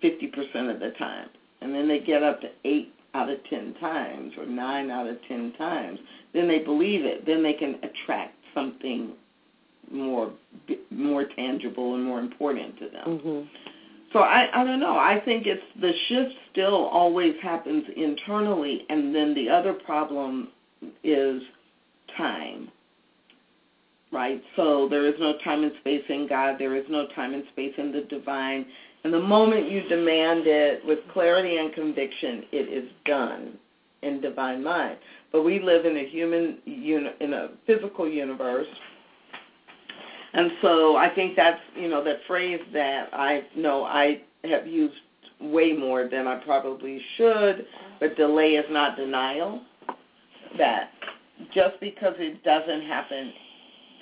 fifty 0.00 0.28
percent 0.28 0.70
of 0.70 0.80
the 0.80 0.90
time, 0.98 1.28
and 1.60 1.74
then 1.74 1.86
they 1.86 2.00
get 2.00 2.22
up 2.22 2.40
to 2.40 2.48
eight 2.64 2.94
out 3.14 3.30
of 3.30 3.38
10 3.48 3.74
times 3.80 4.32
or 4.36 4.46
9 4.46 4.90
out 4.90 5.06
of 5.06 5.16
10 5.26 5.54
times, 5.56 5.98
then 6.34 6.48
they 6.48 6.58
believe 6.58 7.04
it. 7.04 7.24
Then 7.26 7.42
they 7.42 7.54
can 7.54 7.76
attract 7.82 8.34
something 8.54 9.12
more 9.90 10.32
more 10.90 11.24
tangible 11.36 11.94
and 11.94 12.04
more 12.04 12.18
important 12.18 12.76
to 12.78 12.88
them. 12.88 13.06
Mm-hmm. 13.06 13.40
So 14.12 14.20
I 14.20 14.48
I 14.52 14.64
don't 14.64 14.80
know. 14.80 14.96
I 14.96 15.20
think 15.24 15.46
it's 15.46 15.62
the 15.80 15.92
shift 16.08 16.34
still 16.52 16.86
always 16.86 17.34
happens 17.42 17.84
internally 17.96 18.84
and 18.88 19.14
then 19.14 19.34
the 19.34 19.48
other 19.48 19.72
problem 19.72 20.48
is 21.04 21.42
time. 22.16 22.70
Right? 24.12 24.42
So 24.54 24.88
there 24.88 25.06
is 25.06 25.14
no 25.20 25.36
time 25.44 25.62
and 25.64 25.72
space 25.80 26.04
in 26.08 26.26
God, 26.28 26.56
there 26.58 26.76
is 26.76 26.84
no 26.88 27.06
time 27.14 27.34
and 27.34 27.44
space 27.52 27.74
in 27.76 27.92
the 27.92 28.02
divine 28.02 28.66
and 29.06 29.14
the 29.14 29.20
moment 29.20 29.70
you 29.70 29.82
demand 29.82 30.48
it 30.48 30.84
with 30.84 30.98
clarity 31.12 31.58
and 31.58 31.72
conviction, 31.72 32.42
it 32.50 32.68
is 32.68 32.90
done 33.04 33.56
in 34.02 34.20
divine 34.20 34.64
mind. 34.64 34.96
But 35.30 35.44
we 35.44 35.62
live 35.62 35.86
in 35.86 35.96
a 35.96 36.08
human, 36.08 36.58
in 36.66 37.32
a 37.32 37.50
physical 37.68 38.08
universe. 38.08 38.66
And 40.32 40.50
so 40.60 40.96
I 40.96 41.08
think 41.14 41.36
that's, 41.36 41.60
you 41.76 41.86
know, 41.88 42.02
that 42.02 42.16
phrase 42.26 42.58
that 42.72 43.10
I 43.12 43.44
know 43.54 43.84
I 43.84 44.22
have 44.42 44.66
used 44.66 44.96
way 45.40 45.72
more 45.72 46.08
than 46.08 46.26
I 46.26 46.40
probably 46.44 47.00
should, 47.16 47.64
but 48.00 48.16
delay 48.16 48.54
is 48.54 48.66
not 48.70 48.96
denial. 48.96 49.62
That 50.58 50.90
just 51.54 51.78
because 51.78 52.14
it 52.18 52.42
doesn't 52.42 52.82
happen 52.82 53.32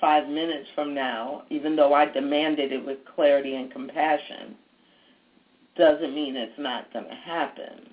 five 0.01 0.27
minutes 0.27 0.67
from 0.73 0.95
now, 0.95 1.43
even 1.51 1.75
though 1.75 1.93
I 1.93 2.05
demanded 2.05 2.71
it 2.71 2.83
with 2.83 2.97
clarity 3.15 3.55
and 3.55 3.71
compassion, 3.71 4.55
doesn't 5.77 6.13
mean 6.13 6.35
it's 6.35 6.57
not 6.57 6.91
going 6.93 7.05
to 7.05 7.15
happen. 7.15 7.87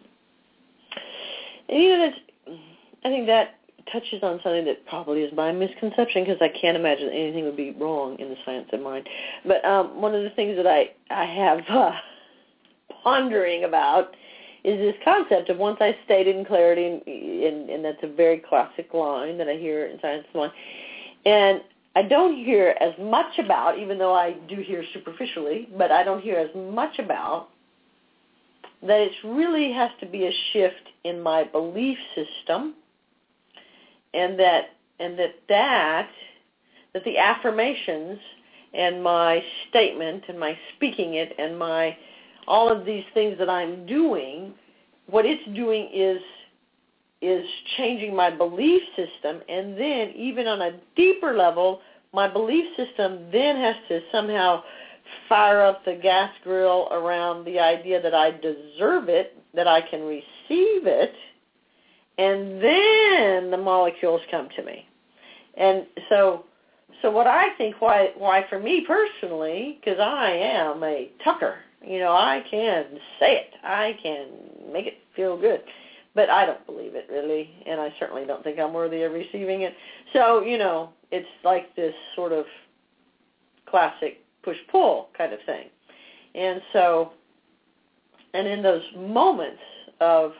And 1.68 1.83
you 1.83 1.88
know, 1.90 2.11
that's, 2.11 2.59
I 3.05 3.09
think 3.09 3.27
that 3.27 3.59
touches 3.92 4.23
on 4.23 4.40
something 4.42 4.64
that 4.64 4.87
probably 4.87 5.23
is 5.23 5.33
my 5.35 5.51
misconception 5.53 6.25
because 6.25 6.40
I 6.40 6.49
can't 6.49 6.77
imagine 6.77 7.09
anything 7.09 7.45
would 7.45 7.57
be 7.57 7.73
wrong 7.73 8.18
in 8.18 8.29
the 8.29 8.37
science 8.45 8.68
of 8.73 8.81
mind. 8.81 9.09
But 9.45 9.64
um, 9.64 10.01
one 10.01 10.14
of 10.14 10.23
the 10.23 10.31
things 10.31 10.57
that 10.57 10.66
I 10.66 10.90
I 11.11 11.25
have 11.25 11.61
uh, 11.68 11.92
pondering 13.03 13.64
about 13.64 14.14
is 14.64 14.79
this 14.79 14.95
concept 15.05 15.49
of 15.49 15.59
once 15.59 15.79
I 15.81 15.97
stated 16.05 16.37
in 16.37 16.45
clarity, 16.45 16.87
and, 16.87 17.03
and, 17.07 17.71
and 17.71 17.85
that's 17.85 18.03
a 18.03 18.07
very 18.09 18.38
classic 18.38 18.95
line 18.95 19.37
that 19.38 19.49
I 19.49 19.57
hear 19.57 19.87
in 19.87 20.01
Science 20.01 20.25
of 20.29 20.35
Mind. 20.37 20.53
And 21.27 21.62
I 21.97 22.03
don't 22.03 22.37
hear 22.37 22.77
as 22.81 22.95
much 22.99 23.38
about, 23.38 23.79
even 23.79 23.99
though 23.99 24.14
I 24.14 24.33
do 24.49 24.57
hear 24.57 24.85
superficially, 24.95 25.68
but 25.77 25.90
I 25.90 26.05
don't 26.05 26.23
hear 26.23 26.38
as 26.38 26.49
much 26.55 26.99
about 26.99 27.49
that 28.83 29.01
it 29.01 29.12
really 29.25 29.73
has 29.73 29.90
to 30.01 30.07
be 30.07 30.27
a 30.27 30.33
shift 30.53 30.88
in 31.05 31.21
my 31.21 31.45
belief 31.45 31.99
system 32.14 32.75
and 34.14 34.38
that 34.38 34.71
and 35.01 35.18
that 35.18 35.35
that 35.49 36.09
that 36.92 37.05
the 37.05 37.18
affirmations 37.18 38.18
and 38.75 39.03
my 39.03 39.42
statement 39.68 40.25
and 40.29 40.38
my 40.38 40.57
speaking 40.77 41.14
it 41.14 41.35
and 41.38 41.59
my 41.59 41.97
all 42.49 42.71
of 42.71 42.85
these 42.85 43.05
things 43.14 43.38
that 43.38 43.49
I'm 43.49 43.87
doing, 43.87 44.53
what 45.07 45.25
it's 45.25 45.45
doing 45.55 45.88
is 45.92 46.21
is 47.21 47.49
changing 47.77 48.16
my 48.16 48.31
belief 48.31 48.83
system 48.97 49.40
and 49.49 49.79
then 49.79 50.12
even 50.16 50.49
on 50.49 50.61
a 50.61 50.73
deeper 50.97 51.35
level, 51.35 51.81
my 52.12 52.29
belief 52.29 52.64
system 52.77 53.31
then 53.31 53.57
has 53.57 53.77
to 53.88 54.01
somehow 54.11 54.62
fire 55.29 55.62
up 55.64 55.85
the 55.85 55.98
gas 56.01 56.31
grill 56.44 56.88
around 56.90 57.44
the 57.44 57.59
idea 57.59 58.01
that 58.03 58.14
I 58.14 58.31
deserve 58.31 59.09
it, 59.09 59.37
that 59.55 59.66
I 59.66 59.81
can 59.81 60.03
receive 60.03 60.87
it, 60.87 61.14
and 62.18 62.62
then 62.62 63.51
the 63.51 63.57
molecules 63.57 64.20
come 64.31 64.48
to 64.57 64.62
me. 64.62 64.87
And 65.57 65.87
so 66.09 66.44
so 67.01 67.11
what 67.11 67.27
I 67.27 67.55
think 67.57 67.81
why 67.81 68.11
why 68.16 68.44
for 68.48 68.59
me 68.59 68.87
personally, 68.87 69.79
because 69.81 69.98
I 69.98 70.31
am 70.31 70.83
a 70.85 71.11
tucker, 71.25 71.57
you 71.85 71.98
know, 71.98 72.12
I 72.12 72.44
can 72.51 72.85
say 73.18 73.37
it, 73.37 73.55
I 73.64 73.96
can 74.03 74.72
make 74.72 74.87
it 74.87 74.98
feel 75.16 75.38
good, 75.38 75.62
but 76.14 76.31
I 76.31 76.46
don't 76.46 76.64
believe 76.66 76.94
it 76.94 77.09
really, 77.11 77.51
and 77.66 77.81
I 77.81 77.92
certainly 77.98 78.25
don't 78.25 78.44
think 78.44 78.59
I'm 78.59 78.72
worthy 78.72 79.03
of 79.03 79.12
receiving 79.12 79.62
it. 79.62 79.75
So 80.12 80.42
you 80.42 80.59
know, 80.59 80.90
it's 81.11 81.29
like 81.44 81.75
this 81.77 81.94
sort 82.14 82.33
of 82.33 82.44
classic 83.66 84.21
push 84.42 84.57
pull 84.70 85.09
kind 85.16 85.33
of 85.33 85.40
thing, 85.46 85.66
and 86.35 86.61
so, 86.72 87.12
and 88.35 88.46
in 88.46 88.62
those 88.62 88.83
moments 88.96 89.61
of 90.00 90.33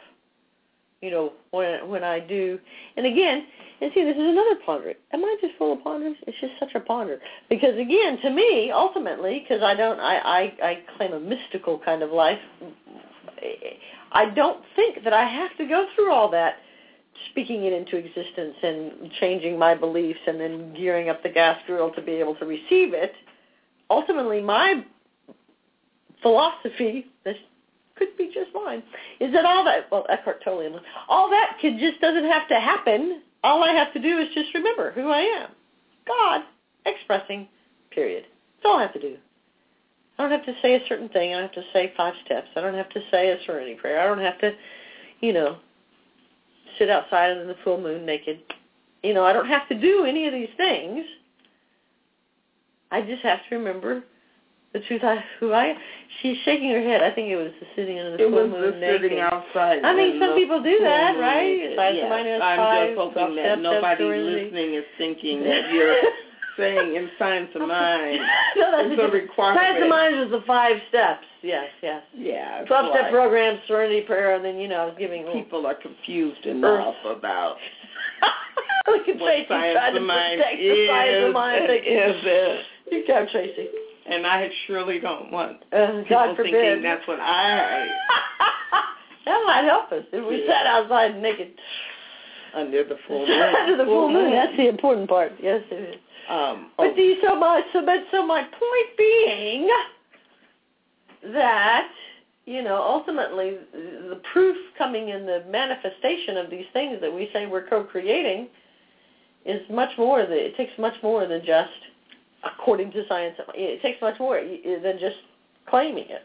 you 1.03 1.11
know, 1.11 1.33
when 1.51 1.89
when 1.89 2.05
I 2.05 2.21
do, 2.21 2.59
and 2.97 3.05
again, 3.05 3.45
and 3.81 3.91
see, 3.93 4.05
this 4.05 4.15
is 4.17 4.23
another 4.23 4.55
ponder. 4.65 4.95
Am 5.13 5.25
I 5.25 5.37
just 5.41 5.55
full 5.59 5.73
of 5.73 5.83
ponders? 5.83 6.17
It's 6.29 6.39
just 6.41 6.53
such 6.61 6.75
a 6.77 6.81
ponder. 6.81 7.19
Because 7.51 7.77
again, 7.77 8.19
to 8.23 8.31
me, 8.31 8.71
ultimately, 8.71 9.41
because 9.41 9.63
I 9.65 9.75
don't, 9.75 9.99
I, 9.99 10.19
I 10.19 10.41
I 10.63 10.79
claim 10.97 11.13
a 11.13 11.21
mystical 11.21 11.81
kind 11.85 12.03
of 12.03 12.11
life. 12.13 12.39
I 14.13 14.27
don't 14.27 14.63
think 14.77 15.03
that 15.03 15.13
I 15.13 15.25
have 15.25 15.57
to 15.57 15.67
go 15.67 15.87
through 15.97 16.13
all 16.13 16.31
that, 16.31 16.59
speaking 17.31 17.65
it 17.65 17.73
into 17.73 17.97
existence 17.97 18.55
and 18.63 19.11
changing 19.19 19.59
my 19.59 19.75
beliefs 19.75 20.21
and 20.29 20.39
then 20.39 20.73
gearing 20.75 21.09
up 21.09 21.25
the 21.25 21.29
gas 21.29 21.59
grill 21.67 21.91
to 21.95 22.03
be 22.03 22.13
able 22.13 22.37
to 22.37 22.47
receive 22.47 22.95
it. 22.95 23.15
Ultimately, 23.93 24.41
my 24.41 24.87
philosophy, 26.23 27.07
this 27.25 27.37
could 27.97 28.17
be 28.17 28.31
just 28.33 28.49
mine, 28.55 28.83
is 29.21 29.35
that 29.35 29.45
all 29.45 29.63
that, 29.67 29.91
well, 29.91 30.07
Eckhart 30.09 30.43
Tolle, 30.43 30.81
all 31.11 31.29
that 31.29 31.59
could 31.61 31.79
just 31.79 32.01
doesn't 32.01 32.25
have 32.25 32.49
to 32.49 32.59
happen. 32.59 33.21
All 33.45 33.63
I 33.63 33.73
have 33.73 33.93
to 33.93 34.01
do 34.01 34.19
is 34.19 34.29
just 34.35 34.55
remember 34.55 34.93
who 34.93 35.11
I 35.11 35.19
am. 35.19 35.51
God 36.07 36.41
expressing, 36.87 37.47
period. 37.91 38.25
That's 38.57 38.65
all 38.73 38.79
I 38.79 38.83
have 38.83 38.95
to 38.95 39.01
do. 39.01 39.17
I 40.19 40.23
don't 40.23 40.33
have 40.33 40.47
to 40.47 40.55
say 40.63 40.75
a 40.75 40.87
certain 40.89 41.11
thing. 41.11 41.35
I 41.35 41.41
don't 41.41 41.55
have 41.55 41.65
to 41.65 41.71
say 41.75 41.93
five 41.95 42.15
steps. 42.25 42.49
I 42.57 42.63
don't 42.63 42.75
have 42.75 42.89
to 42.91 43.01
say 43.11 43.29
a 43.31 43.45
serenity 43.45 43.75
prayer. 43.75 44.01
I 44.01 44.07
don't 44.07 44.25
have 44.25 44.39
to, 44.41 44.53
you 45.21 45.35
know, 45.35 45.59
sit 46.79 46.89
outside 46.89 47.37
in 47.37 47.47
the 47.47 47.57
full 47.63 47.79
moon 47.79 48.07
naked. 48.07 48.41
You 49.03 49.13
know, 49.13 49.25
I 49.25 49.35
don't 49.35 49.49
have 49.49 49.69
to 49.69 49.79
do 49.79 50.07
any 50.07 50.27
of 50.27 50.33
these 50.33 50.49
things. 50.57 51.05
I 52.93 53.01
just 53.03 53.23
have 53.23 53.39
to 53.49 53.57
remember 53.57 54.05
the 54.73 54.81
truth 54.81 55.03
I 55.03 55.25
who 55.41 55.53
I 55.53 55.75
she's 56.21 56.37
shaking 56.45 56.71
her 56.71 56.81
head. 56.83 57.03
I 57.03 57.11
think 57.11 57.29
it 57.29 57.37
was 57.37 57.53
the 57.61 57.67
sitting 57.75 57.99
under 57.99 58.17
the 58.17 58.25
it 58.27 58.31
full 58.31 58.49
was 58.49 58.51
moon 58.51 58.81
naked. 58.81 59.03
sitting 59.03 59.19
outside. 59.21 59.83
I 59.85 59.95
mean, 59.97 60.21
some 60.21 60.35
people 60.37 60.63
do 60.63 60.79
that, 60.81 61.19
right? 61.19 61.75
Yes. 61.77 62.41
I'm 62.43 62.59
five, 62.59 62.89
just 62.89 62.99
hoping 62.99 63.37
that 63.37 63.61
nobody 63.61 64.05
listening 64.05 64.75
is 64.75 64.85
thinking 64.99 65.43
that 65.45 65.73
you're 65.73 65.97
saying 66.57 66.97
in 66.97 67.11
Science 67.19 67.51
of 67.55 67.67
Mind. 67.67 68.21
no, 68.57 68.71
that's 68.73 69.01
a 69.01 69.13
requirement. 69.13 69.61
Science 69.61 69.83
of 69.83 69.89
Mind 69.89 70.17
was 70.21 70.31
the 70.31 70.47
five 70.47 70.77
steps. 70.89 71.25
Yes, 71.43 71.67
yes. 71.83 72.03
Yeah. 72.17 72.65
Twelve 72.67 72.93
step 72.95 73.11
program, 73.11 73.59
serenity 73.67 74.03
prayer, 74.03 74.37
and 74.37 74.45
then 74.45 74.59
you 74.59 74.69
know 74.69 74.77
I 74.77 74.85
was 74.87 74.95
giving 74.99 75.27
People 75.33 75.67
are 75.67 75.75
confused 75.75 76.47
enough 76.47 76.95
about 77.05 77.57
Look 78.89 79.09
at 79.09 79.19
what 79.19 79.47
Science 79.49 79.97
of 79.97 80.03
Mind 80.03 80.41
is. 80.59 80.89
science 80.89 81.27
of 81.27 81.33
mind. 81.33 81.65
Is 81.71 82.25
You 82.93 83.05
go, 83.07 83.27
Tracy. 83.33 83.69
And 84.07 84.27
I 84.27 84.49
surely 84.67 84.99
don't 85.01 85.31
want 85.33 85.59
Uh, 85.73 86.03
people 86.03 86.05
God 86.11 86.37
thinking 86.37 86.83
that's 86.83 87.07
what 87.07 87.21
I 87.21 87.89
that 89.25 89.43
might 89.47 89.65
help 89.65 89.93
us 89.93 90.05
if 90.13 90.29
we 90.29 90.45
sat 90.47 90.67
outside 90.67 91.21
naked 91.23 91.53
under 92.55 92.85
the 92.85 92.97
full 93.07 93.21
moon. 93.27 93.41
under 93.41 93.77
the 93.77 93.85
full 93.85 94.11
moon. 94.13 94.33
That's 94.33 94.57
the 94.57 94.69
important 94.69 95.09
part. 95.09 95.33
Yes, 95.41 95.63
it 95.71 95.95
is. 95.95 96.01
Um, 96.29 96.71
But 96.77 96.89
oh, 96.89 96.95
the, 96.97 97.15
so 97.23 97.35
my 97.37 97.63
so 97.73 97.85
but 97.87 98.01
so 98.11 98.27
my 98.27 98.43
point 98.43 98.97
being 98.99 99.69
that 101.33 101.89
you 102.45 102.63
know 102.63 102.77
ultimately 102.83 103.57
the 103.73 104.21
proof 104.33 104.57
coming 104.77 105.09
in 105.11 105.25
the 105.27 105.45
manifestation 105.49 106.37
of 106.37 106.51
these 106.51 106.67
things 106.73 106.99
that 107.01 107.13
we 107.13 107.31
say 107.33 107.47
we're 107.47 107.67
co-creating 107.69 108.49
is 109.45 109.61
much 109.71 109.91
more 109.99 110.23
than 110.23 110.33
it 110.33 110.57
takes 110.57 110.73
much 110.79 110.95
more 111.03 111.27
than 111.27 111.41
just 111.45 111.71
according 112.45 112.91
to 112.93 113.07
science 113.09 113.37
it 113.55 113.81
takes 113.83 114.01
much 114.01 114.19
more 114.19 114.41
than 114.41 114.99
just 114.99 115.17
claiming 115.69 116.07
it. 116.09 116.23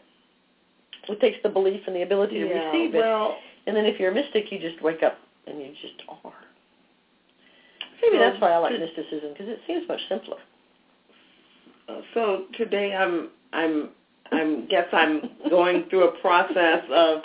It 1.08 1.20
takes 1.20 1.38
the 1.42 1.48
belief 1.48 1.80
and 1.86 1.96
the 1.96 2.02
ability 2.02 2.34
to 2.40 2.46
yeah, 2.48 2.70
receive 2.70 2.94
it. 2.94 2.98
well, 2.98 3.36
and 3.66 3.76
then 3.76 3.84
if 3.86 3.98
you're 3.98 4.10
a 4.10 4.14
mystic 4.14 4.50
you 4.52 4.58
just 4.58 4.82
wake 4.82 5.02
up 5.02 5.18
and 5.46 5.60
you 5.60 5.68
just 5.80 6.02
are. 6.08 6.32
Maybe 8.02 8.16
So 8.16 8.18
that's 8.18 8.40
why 8.40 8.52
i 8.52 8.56
like 8.58 8.72
to- 8.72 8.78
mysticism 8.78 9.30
because 9.32 9.48
it 9.48 9.60
seems 9.66 9.86
much 9.88 10.00
simpler. 10.08 10.36
Uh, 11.88 12.00
so 12.14 12.44
today 12.56 12.94
I'm 12.94 13.30
I'm 13.52 13.88
I'm 14.30 14.66
guess 14.68 14.86
I'm 14.92 15.22
going 15.48 15.84
through 15.88 16.08
a 16.08 16.20
process 16.20 16.82
of 16.92 17.22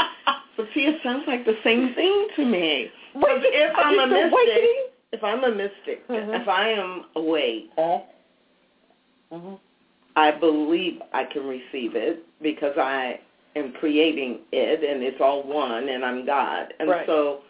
Sophia 0.56 0.94
sounds 1.04 1.24
like 1.28 1.46
the 1.46 1.56
same 1.64 1.94
thing 1.96 2.28
to 2.38 2.46
me. 2.46 2.90
Wait, 3.16 3.24
if 3.44 3.76
I'm 3.76 4.00
a 4.00 4.08
mystic, 4.08 4.64
if 5.12 5.24
I'm 5.24 5.44
a 5.44 5.52
mystic, 5.52 6.08
Mhm. 6.08 6.42
if 6.42 6.48
I 6.48 6.70
am 6.70 7.06
awake, 7.16 7.70
Mm-hmm. 9.32 9.56
I 10.16 10.32
believe 10.32 11.02
I 11.12 11.24
can 11.26 11.48
receive 11.48 11.96
it 11.96 12.24
because 12.42 12.78
I 12.78 13.20
am 13.56 13.74
creating 13.74 14.40
it 14.52 14.84
and 14.84 15.04
it's 15.04 15.20
all 15.20 15.44
one 15.44 15.90
and 15.90 16.06
I'm 16.06 16.26
God. 16.26 16.74
And 16.80 16.90
Right. 16.90 17.06
so 17.06 17.42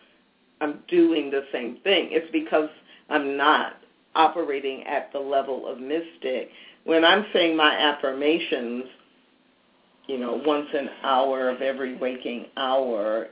I'm 0.62 0.80
doing 0.88 1.30
the 1.30 1.46
same 1.52 1.78
thing. 1.84 2.10
It's 2.12 2.32
because 2.32 2.70
I'm 3.10 3.36
not 3.36 3.78
operating 4.16 4.84
at 4.84 5.12
the 5.12 5.20
level 5.20 5.68
of 5.68 5.80
mystic. 5.80 6.50
When 6.86 7.04
I'm 7.04 7.26
saying 7.34 7.56
my 7.56 7.76
affirmations, 7.76 8.86
you 10.08 10.18
know, 10.18 10.42
once 10.46 10.68
an 10.74 10.90
hour 11.04 11.50
of 11.50 11.62
every 11.62 11.96
waking 11.96 12.46
hour, 12.58 13.28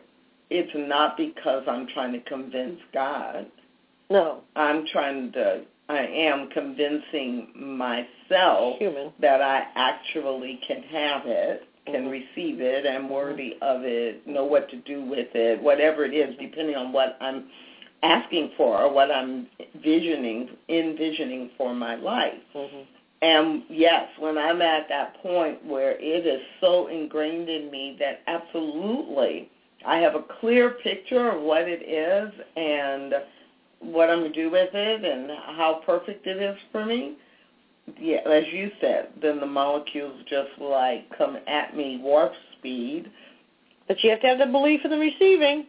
it's 0.50 0.72
not 0.76 1.18
because 1.18 1.64
I'm 1.68 1.88
trying 1.88 2.14
to 2.14 2.20
convince 2.22 2.80
God. 2.94 3.46
No, 4.10 4.42
I'm 4.56 4.86
trying 4.88 5.32
to, 5.34 5.62
I 5.92 6.06
am 6.06 6.50
convincing 6.50 7.50
myself 7.56 8.78
human. 8.80 9.12
that 9.20 9.42
I 9.42 9.68
actually 9.76 10.60
can 10.66 10.84
have 10.84 11.26
it, 11.26 11.68
can 11.86 12.08
Mhm. 12.08 12.12
receive 12.12 12.62
it, 12.62 12.86
am 12.86 13.10
worthy 13.10 13.58
of 13.62 13.84
it, 13.84 14.26
know 14.26 14.46
what 14.46 14.70
to 14.70 14.78
do 14.78 15.02
with 15.02 15.36
it, 15.36 15.62
whatever 15.62 16.06
it 16.06 16.14
is, 16.14 16.36
depending 16.38 16.76
on 16.76 16.94
what 16.94 17.18
I'm 17.20 17.50
asking 18.04 18.50
for 18.58 18.82
or 18.82 18.90
what 18.90 19.12
I'm 19.12 19.48
visioning, 19.76 20.50
envisioning 20.70 21.50
for 21.58 21.74
my 21.74 21.96
life. 21.96 22.40
Mm-hmm. 22.56 22.82
And 23.22 23.64
yes, 23.70 24.10
when 24.18 24.38
I'm 24.38 24.62
at 24.62 24.88
that 24.90 25.22
point 25.22 25.64
where 25.66 25.92
it 25.92 26.26
is 26.26 26.42
so 26.60 26.88
ingrained 26.88 27.50
in 27.50 27.70
me 27.70 27.96
that 28.00 28.22
absolutely 28.26 29.50
I 29.86 29.98
have 29.98 30.16
a 30.16 30.24
clear 30.40 30.72
picture 30.72 31.30
of 31.30 31.42
what 31.42 31.68
it 31.68 31.84
is 31.84 32.32
and 32.56 33.14
what 33.82 34.10
I'm 34.10 34.20
going 34.20 34.34
to 34.34 34.44
do 34.44 34.50
with 34.52 34.70
it 34.74 35.06
and 35.06 35.30
how 35.58 35.82
perfect 35.86 36.28
it 36.28 36.38
is 36.38 36.58
for 36.72 36.86
me, 36.86 37.16
yeah, 38.00 38.20
as 38.30 38.44
you 38.54 38.72
said, 38.80 39.10
then 39.22 39.40
the 39.40 39.46
molecules 39.46 40.22
just 40.30 40.50
like 40.60 41.06
come 41.18 41.38
at 41.48 41.76
me 41.76 42.00
warp 42.02 42.32
speed. 42.58 43.10
But 43.88 44.04
you 44.04 44.12
have 44.12 44.22
to 44.22 44.28
have 44.28 44.38
the 44.38 44.46
belief 44.46 44.82
in 44.86 44.92
the 44.92 44.98
receiving. 44.98 45.66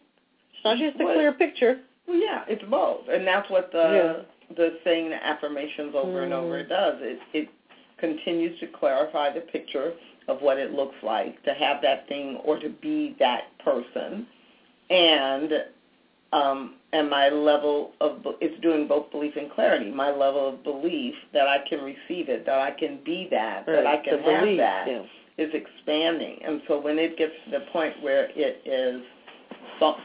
It's 0.53 0.65
not 0.65 0.79
just 0.79 1.01
a 1.01 1.05
What? 1.05 1.15
clear 1.15 1.33
picture. 1.33 1.81
Well, 2.07 2.19
yeah, 2.19 2.45
it's 2.49 2.63
both, 2.71 3.09
and 3.11 3.27
that's 3.27 3.49
what 3.51 3.73
the 3.73 4.27
the 4.57 4.77
saying 4.85 5.09
the 5.09 5.25
affirmations 5.27 5.95
over 5.95 6.23
and 6.25 6.33
over 6.33 6.63
Mm. 6.63 6.69
does. 6.69 6.97
It 7.01 7.19
it 7.33 7.49
continues 7.99 8.59
to 8.61 8.67
clarify 8.67 9.31
the 9.33 9.41
picture 9.41 9.95
of 10.29 10.43
what 10.43 10.59
it 10.59 10.73
looks 10.73 10.97
like 11.03 11.43
to 11.45 11.55
have 11.55 11.81
that 11.83 12.07
thing 12.09 12.37
or 12.45 12.59
to 12.59 12.69
be 12.69 13.17
that 13.19 13.45
person, 13.59 14.27
and 14.91 15.53
um, 16.33 16.75
and 16.93 17.09
my 17.09 17.29
level 17.29 17.93
of 18.01 18.19
it's 18.41 18.61
doing 18.63 18.87
both 18.89 19.11
belief 19.11 19.35
and 19.37 19.51
clarity. 19.51 19.91
My 19.91 20.11
level 20.11 20.49
of 20.49 20.63
belief 20.65 21.15
that 21.33 21.47
I 21.47 21.59
can 21.69 21.81
receive 21.81 22.29
it, 22.29 22.47
that 22.47 22.59
I 22.59 22.71
can 22.71 23.01
be 23.05 23.29
that, 23.31 23.65
right. 23.67 23.77
that 23.77 23.87
I 23.87 23.97
can 23.99 24.17
the 24.17 24.23
have 24.31 24.41
belief, 24.43 24.59
that, 24.59 24.87
yeah. 24.89 25.03
is 25.39 25.51
expanding. 25.55 26.39
And 26.45 26.63
so 26.69 26.81
when 26.81 26.99
it 26.99 27.17
gets 27.17 27.33
to 27.47 27.51
the 27.59 27.67
point 27.73 27.95
where 28.03 28.29
it 28.35 28.63
is 28.65 29.03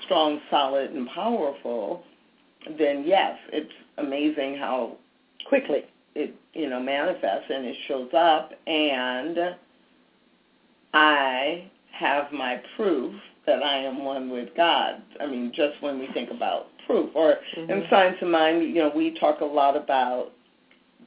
strong, 0.06 0.42
solid, 0.50 0.92
and 0.92 1.08
powerful, 1.10 2.04
then 2.78 3.04
yes, 3.06 3.38
it's 3.52 3.72
amazing 3.98 4.58
how 4.58 4.98
quickly 5.46 5.84
it 6.16 6.36
you 6.54 6.70
know 6.70 6.80
manifests 6.80 7.46
and 7.50 7.66
it 7.66 7.76
shows 7.88 8.10
up 8.14 8.52
and 8.66 9.56
I 10.94 11.70
have 11.92 12.32
my 12.32 12.62
proof 12.76 13.14
that 13.48 13.64
I 13.64 13.78
am 13.78 14.04
one 14.04 14.30
with 14.30 14.50
God. 14.56 15.02
I 15.20 15.26
mean, 15.26 15.52
just 15.56 15.82
when 15.82 15.98
we 16.00 16.08
think 16.14 16.30
about 16.30 16.68
proof, 16.86 17.10
or 17.16 17.38
Mm-hmm. 17.58 17.72
in 17.72 17.84
Science 17.90 18.18
of 18.22 18.28
Mind, 18.30 18.62
you 18.64 18.76
know, 18.76 18.92
we 18.96 19.18
talk 19.20 19.42
a 19.42 19.46
lot 19.46 19.76
about 19.76 20.34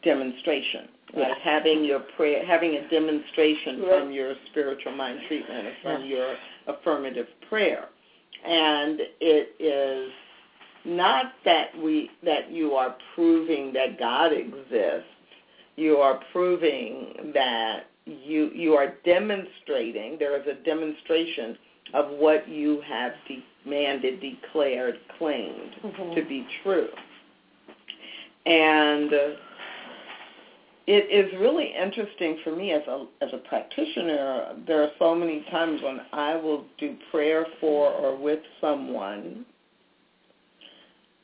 demonstration, 0.03 0.89
right? 1.15 1.29
Yes. 1.29 1.39
Having 1.43 1.85
your 1.85 2.01
prayer, 2.17 2.45
having 2.47 2.77
a 2.77 2.89
demonstration 2.89 3.83
Right. 3.83 4.01
from 4.01 4.11
your 4.13 4.35
spiritual 4.51 4.93
mind 4.93 5.21
treatment, 5.29 5.67
or 5.67 5.75
from 5.83 6.05
your 6.07 6.35
affirmative 6.67 7.27
prayer, 7.49 7.85
and 8.47 9.01
it 9.21 9.55
is 9.61 10.11
not 10.85 11.33
that 11.45 11.77
we 11.79 12.11
that 12.25 12.51
you 12.51 12.73
are 12.73 12.97
proving 13.15 13.73
that 13.75 13.99
God 13.99 14.33
exists. 14.33 15.09
You 15.77 15.97
are 15.99 16.21
proving 16.33 17.33
that 17.35 17.87
you 18.07 18.51
you 18.55 18.75
are 18.75 18.95
demonstrating. 19.05 20.17
There 20.19 20.41
is 20.41 20.47
a 20.47 20.63
demonstration 20.65 21.59
of 21.95 22.11
what 22.11 22.49
you 22.49 22.81
have 22.83 23.13
demanded, 23.65 24.21
declared, 24.21 24.99
claimed 25.19 25.75
Mhm. 25.83 26.15
to 26.15 26.23
be 26.23 26.47
true. 26.63 26.89
And 28.47 29.13
uh, 29.13 29.31
it 30.87 31.09
is 31.11 31.33
really 31.39 31.73
interesting 31.75 32.39
for 32.43 32.51
me 32.51 32.73
as 32.73 32.83
a 32.89 33.07
as 33.21 33.33
a 33.33 33.39
practitioner. 33.39 34.55
There 34.67 34.83
are 34.83 34.91
so 34.99 35.15
many 35.15 35.43
times 35.51 35.81
when 35.83 36.01
I 36.13 36.37
will 36.37 36.65
do 36.79 36.97
prayer 37.11 37.47
for 37.61 37.93
or 37.93 38.17
with 38.17 38.41
someone, 38.61 39.45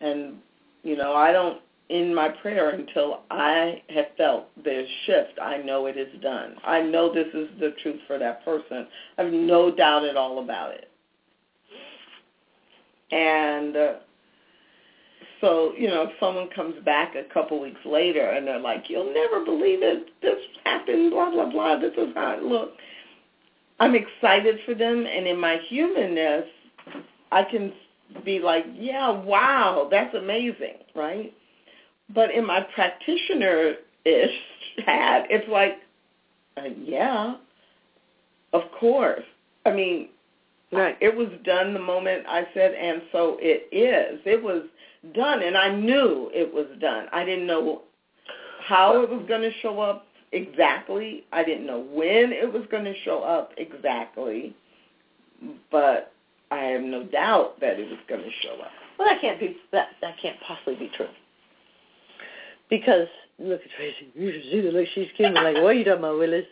and 0.00 0.40
you 0.82 0.96
know 0.96 1.14
I 1.14 1.32
don't 1.32 1.60
in 1.88 2.14
my 2.14 2.28
prayer 2.28 2.70
until 2.70 3.20
I 3.30 3.82
have 3.90 4.06
felt 4.16 4.48
this 4.62 4.88
shift. 5.06 5.38
I 5.40 5.58
know 5.58 5.86
it 5.86 5.96
is 5.96 6.20
done. 6.20 6.56
I 6.64 6.82
know 6.82 7.12
this 7.12 7.28
is 7.32 7.48
the 7.60 7.74
truth 7.82 8.00
for 8.06 8.18
that 8.18 8.44
person. 8.44 8.86
I 9.18 9.22
have 9.22 9.32
no 9.32 9.74
doubt 9.74 10.04
at 10.04 10.16
all 10.16 10.42
about 10.42 10.72
it. 10.72 10.90
And 13.12 13.76
uh, 13.76 13.92
so, 15.40 15.74
you 15.78 15.88
know, 15.88 16.02
if 16.02 16.10
someone 16.18 16.48
comes 16.54 16.74
back 16.84 17.14
a 17.14 17.32
couple 17.32 17.60
weeks 17.60 17.80
later 17.84 18.30
and 18.30 18.46
they're 18.46 18.58
like, 18.58 18.84
you'll 18.88 19.14
never 19.14 19.44
believe 19.44 19.80
it, 19.82 20.08
this 20.22 20.38
happened, 20.64 21.12
blah, 21.12 21.30
blah, 21.30 21.50
blah, 21.50 21.78
this 21.78 21.92
is 21.96 22.08
how 22.14 22.32
it 22.32 22.42
looked. 22.42 22.80
I'm 23.78 23.94
excited 23.94 24.58
for 24.64 24.74
them, 24.74 25.06
and 25.06 25.26
in 25.26 25.38
my 25.38 25.58
humanness, 25.68 26.46
I 27.30 27.44
can 27.44 27.74
be 28.24 28.38
like, 28.38 28.64
yeah, 28.74 29.10
wow, 29.10 29.88
that's 29.90 30.14
amazing, 30.14 30.78
right? 30.94 31.34
But 32.14 32.30
in 32.30 32.46
my 32.46 32.60
practitioner-ish 32.60 34.30
hat, 34.86 35.26
it's 35.30 35.48
like, 35.48 35.78
uh, 36.56 36.68
yeah, 36.82 37.36
of 38.52 38.62
course. 38.78 39.24
I 39.64 39.72
mean, 39.72 40.08
Right. 40.72 40.96
it 41.00 41.14
was 41.14 41.28
done 41.44 41.74
the 41.74 41.80
moment 41.80 42.24
I 42.28 42.46
said, 42.52 42.74
and 42.74 43.02
so 43.12 43.38
it 43.40 43.68
is. 43.72 44.20
It 44.24 44.42
was 44.42 44.64
done, 45.14 45.42
and 45.42 45.56
I 45.56 45.70
knew 45.74 46.30
it 46.34 46.52
was 46.52 46.66
done. 46.80 47.08
I 47.12 47.24
didn't 47.24 47.46
know 47.46 47.82
how 48.60 49.00
it 49.02 49.08
was 49.08 49.24
going 49.28 49.42
to 49.42 49.52
show 49.60 49.80
up 49.80 50.06
exactly. 50.32 51.24
I 51.32 51.44
didn't 51.44 51.66
know 51.66 51.80
when 51.80 52.32
it 52.32 52.52
was 52.52 52.64
going 52.70 52.84
to 52.84 52.94
show 53.04 53.22
up 53.22 53.52
exactly, 53.56 54.54
but 55.70 56.12
I 56.50 56.58
have 56.58 56.82
no 56.82 57.04
doubt 57.04 57.60
that 57.60 57.78
it 57.78 57.88
was 57.88 58.00
going 58.08 58.22
to 58.22 58.30
show 58.42 58.54
up. 58.60 58.72
Well, 58.98 59.08
that 59.08 59.20
can't 59.20 59.38
be 59.38 59.56
that 59.72 59.88
that 60.00 60.16
can't 60.20 60.40
possibly 60.40 60.74
be 60.74 60.90
true. 60.96 61.08
Because 62.68 63.08
look 63.38 63.60
at 63.62 63.70
Tracy, 63.76 64.08
you 64.14 64.32
should 64.32 64.50
see 64.50 64.60
the 64.60 64.70
look 64.70 64.86
she's 64.94 65.08
giving. 65.16 65.34
Me. 65.34 65.40
Like, 65.40 65.56
what 65.56 65.66
are 65.66 65.72
you 65.74 65.84
talking 65.84 66.00
about, 66.00 66.18
Willis? 66.18 66.46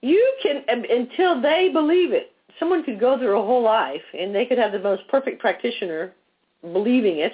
You 0.00 0.34
can 0.42 0.64
until 0.68 1.40
they 1.40 1.70
believe 1.72 2.12
it. 2.12 2.32
Someone 2.58 2.84
could 2.84 3.00
go 3.00 3.18
through 3.18 3.38
a 3.38 3.44
whole 3.44 3.62
life 3.62 4.02
and 4.18 4.34
they 4.34 4.46
could 4.46 4.58
have 4.58 4.72
the 4.72 4.78
most 4.78 5.06
perfect 5.08 5.40
practitioner 5.40 6.12
believing 6.72 7.18
it. 7.18 7.32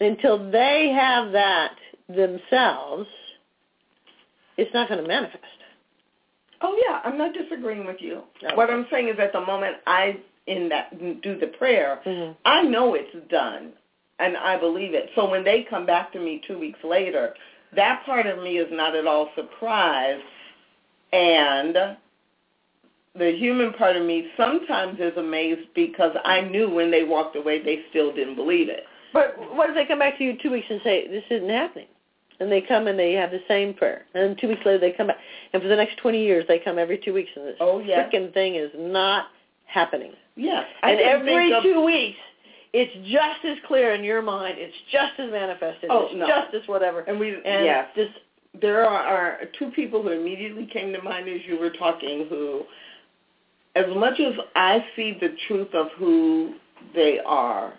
Until 0.00 0.50
they 0.50 0.90
have 0.94 1.32
that 1.32 1.74
themselves, 2.08 3.08
it's 4.56 4.72
not 4.72 4.88
going 4.88 5.02
to 5.02 5.08
manifest. 5.08 5.44
Oh 6.62 6.78
yeah, 6.86 7.00
I'm 7.04 7.18
not 7.18 7.32
disagreeing 7.32 7.86
with 7.86 8.00
you. 8.00 8.22
Okay. 8.44 8.54
What 8.54 8.70
I'm 8.70 8.86
saying 8.90 9.08
is, 9.08 9.18
at 9.18 9.32
the 9.32 9.40
moment 9.40 9.76
I 9.86 10.18
in 10.46 10.68
that 10.68 10.98
do 11.22 11.38
the 11.38 11.46
prayer, 11.46 12.00
Mhm. 12.04 12.36
I 12.44 12.62
know 12.62 12.94
it's 12.94 13.14
done, 13.28 13.72
and 14.20 14.36
I 14.36 14.58
believe 14.58 14.94
it. 14.94 15.10
So 15.14 15.28
when 15.28 15.44
they 15.44 15.66
come 15.68 15.86
back 15.86 16.12
to 16.12 16.18
me 16.20 16.40
two 16.46 16.58
weeks 16.58 16.78
later, 16.84 17.34
that 17.74 18.04
part 18.04 18.26
of 18.26 18.38
me 18.42 18.58
is 18.58 18.68
not 18.70 18.94
at 18.94 19.06
all 19.06 19.30
surprised, 19.34 20.22
and 21.12 21.76
the 23.14 23.32
human 23.36 23.72
part 23.72 23.96
of 23.96 24.04
me 24.04 24.28
sometimes 24.36 24.98
is 25.00 25.16
amazed 25.16 25.68
because 25.74 26.14
I 26.24 26.40
knew 26.42 26.70
when 26.70 26.90
they 26.90 27.04
walked 27.04 27.36
away 27.36 27.62
they 27.62 27.80
still 27.90 28.12
didn't 28.14 28.36
believe 28.36 28.68
it. 28.68 28.84
But 29.12 29.36
what 29.56 29.68
if 29.70 29.74
they 29.74 29.84
come 29.86 29.98
back 29.98 30.18
to 30.18 30.24
you 30.24 30.36
two 30.40 30.50
weeks 30.52 30.66
and 30.70 30.80
say 30.84 31.08
this 31.08 31.24
isn't 31.30 31.48
happening? 31.50 31.88
And 32.38 32.50
they 32.50 32.60
come 32.62 32.86
and 32.86 32.98
they 32.98 33.12
have 33.12 33.30
the 33.32 33.42
same 33.48 33.74
prayer, 33.74 34.06
and 34.14 34.22
then 34.30 34.36
two 34.40 34.48
weeks 34.48 34.62
later 34.64 34.78
they 34.78 34.92
come 34.92 35.08
back, 35.08 35.18
and 35.52 35.60
for 35.60 35.68
the 35.68 35.76
next 35.76 35.96
twenty 35.98 36.22
years 36.24 36.44
they 36.48 36.58
come 36.58 36.78
every 36.78 36.96
two 36.96 37.12
weeks, 37.12 37.30
and 37.36 37.46
this 37.46 37.56
Oh, 37.60 37.80
yeah. 37.80 38.08
freaking 38.08 38.32
thing 38.32 38.54
is 38.54 38.70
not 38.76 39.26
happening. 39.66 40.12
Yes, 40.36 40.64
I 40.82 40.92
and 40.92 41.00
every 41.00 41.50
think 41.50 41.54
of- 41.54 41.62
two 41.64 41.84
weeks, 41.84 42.18
it's 42.72 42.94
just 43.10 43.44
as 43.44 43.58
clear 43.66 43.94
in 43.94 44.04
your 44.04 44.22
mind. 44.22 44.56
It's 44.58 44.76
just 44.92 45.18
as 45.18 45.30
manifested. 45.30 45.90
Oh, 45.90 46.06
it's 46.06 46.14
no. 46.14 46.26
just 46.26 46.54
as 46.54 46.68
whatever. 46.68 47.00
and 47.00 47.18
we 47.18 47.34
And 47.34 47.64
yes. 47.64 47.88
this 47.96 48.08
there 48.60 48.84
are, 48.84 49.02
are 49.02 49.38
two 49.58 49.70
people 49.70 50.02
who 50.02 50.10
immediately 50.10 50.66
came 50.72 50.92
to 50.92 51.02
mind 51.02 51.28
as 51.28 51.40
you 51.46 51.58
were 51.58 51.70
talking 51.70 52.26
who 52.28 52.64
as 53.76 53.86
much 53.96 54.18
as 54.18 54.34
I 54.56 54.84
see 54.96 55.16
the 55.20 55.36
truth 55.46 55.72
of 55.74 55.88
who 55.96 56.54
they 56.94 57.20
are, 57.24 57.74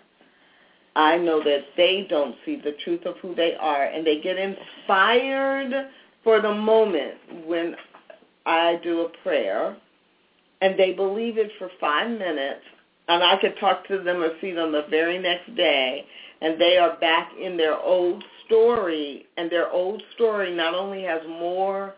I 0.96 1.16
know 1.16 1.42
that 1.42 1.64
they 1.76 2.06
don't 2.08 2.34
see 2.44 2.56
the 2.56 2.72
truth 2.84 3.04
of 3.06 3.16
who 3.20 3.34
they 3.34 3.54
are 3.54 3.84
and 3.84 4.06
they 4.06 4.20
get 4.20 4.36
inspired 4.38 5.90
for 6.24 6.40
the 6.40 6.54
moment 6.54 7.46
when 7.46 7.76
I 8.46 8.78
do 8.82 9.02
a 9.02 9.08
prayer 9.22 9.76
and 10.60 10.78
they 10.78 10.92
believe 10.92 11.38
it 11.38 11.50
for 11.58 11.70
five 11.80 12.10
minutes 12.10 12.62
and 13.14 13.22
I 13.22 13.36
could 13.40 13.58
talk 13.58 13.86
to 13.88 14.02
them 14.02 14.22
or 14.22 14.30
see 14.40 14.52
them 14.52 14.72
the 14.72 14.86
very 14.88 15.18
next 15.18 15.54
day 15.54 16.04
and 16.40 16.60
they 16.60 16.76
are 16.76 16.96
back 16.98 17.30
in 17.40 17.56
their 17.56 17.78
old 17.78 18.22
story 18.46 19.26
and 19.36 19.50
their 19.50 19.70
old 19.70 20.02
story 20.14 20.54
not 20.54 20.74
only 20.74 21.02
has 21.04 21.20
more 21.28 21.94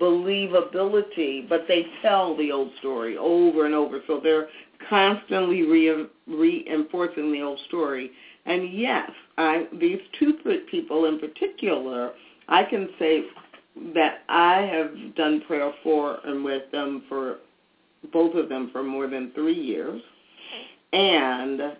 believability 0.00 1.48
but 1.48 1.64
they 1.66 1.86
tell 2.02 2.36
the 2.36 2.52
old 2.52 2.70
story 2.78 3.16
over 3.16 3.66
and 3.66 3.74
over. 3.74 4.00
So 4.06 4.20
they're 4.22 4.48
constantly 4.88 5.62
re- 5.62 6.06
reinforcing 6.26 7.32
the 7.32 7.42
old 7.42 7.60
story. 7.66 8.10
And 8.46 8.72
yes 8.72 9.10
I 9.36 9.66
these 9.80 10.00
two 10.18 10.34
people 10.70 11.06
in 11.06 11.18
particular 11.18 12.12
I 12.48 12.64
can 12.64 12.88
say 12.98 13.24
that 13.94 14.20
I 14.28 14.62
have 14.62 15.14
done 15.14 15.42
prayer 15.46 15.72
for 15.82 16.18
and 16.24 16.44
with 16.44 16.70
them 16.72 17.04
for 17.08 17.38
both 18.12 18.34
of 18.36 18.48
them 18.48 18.70
for 18.72 18.82
more 18.82 19.08
than 19.08 19.32
3 19.34 19.52
years 19.52 20.00
and 20.92 21.76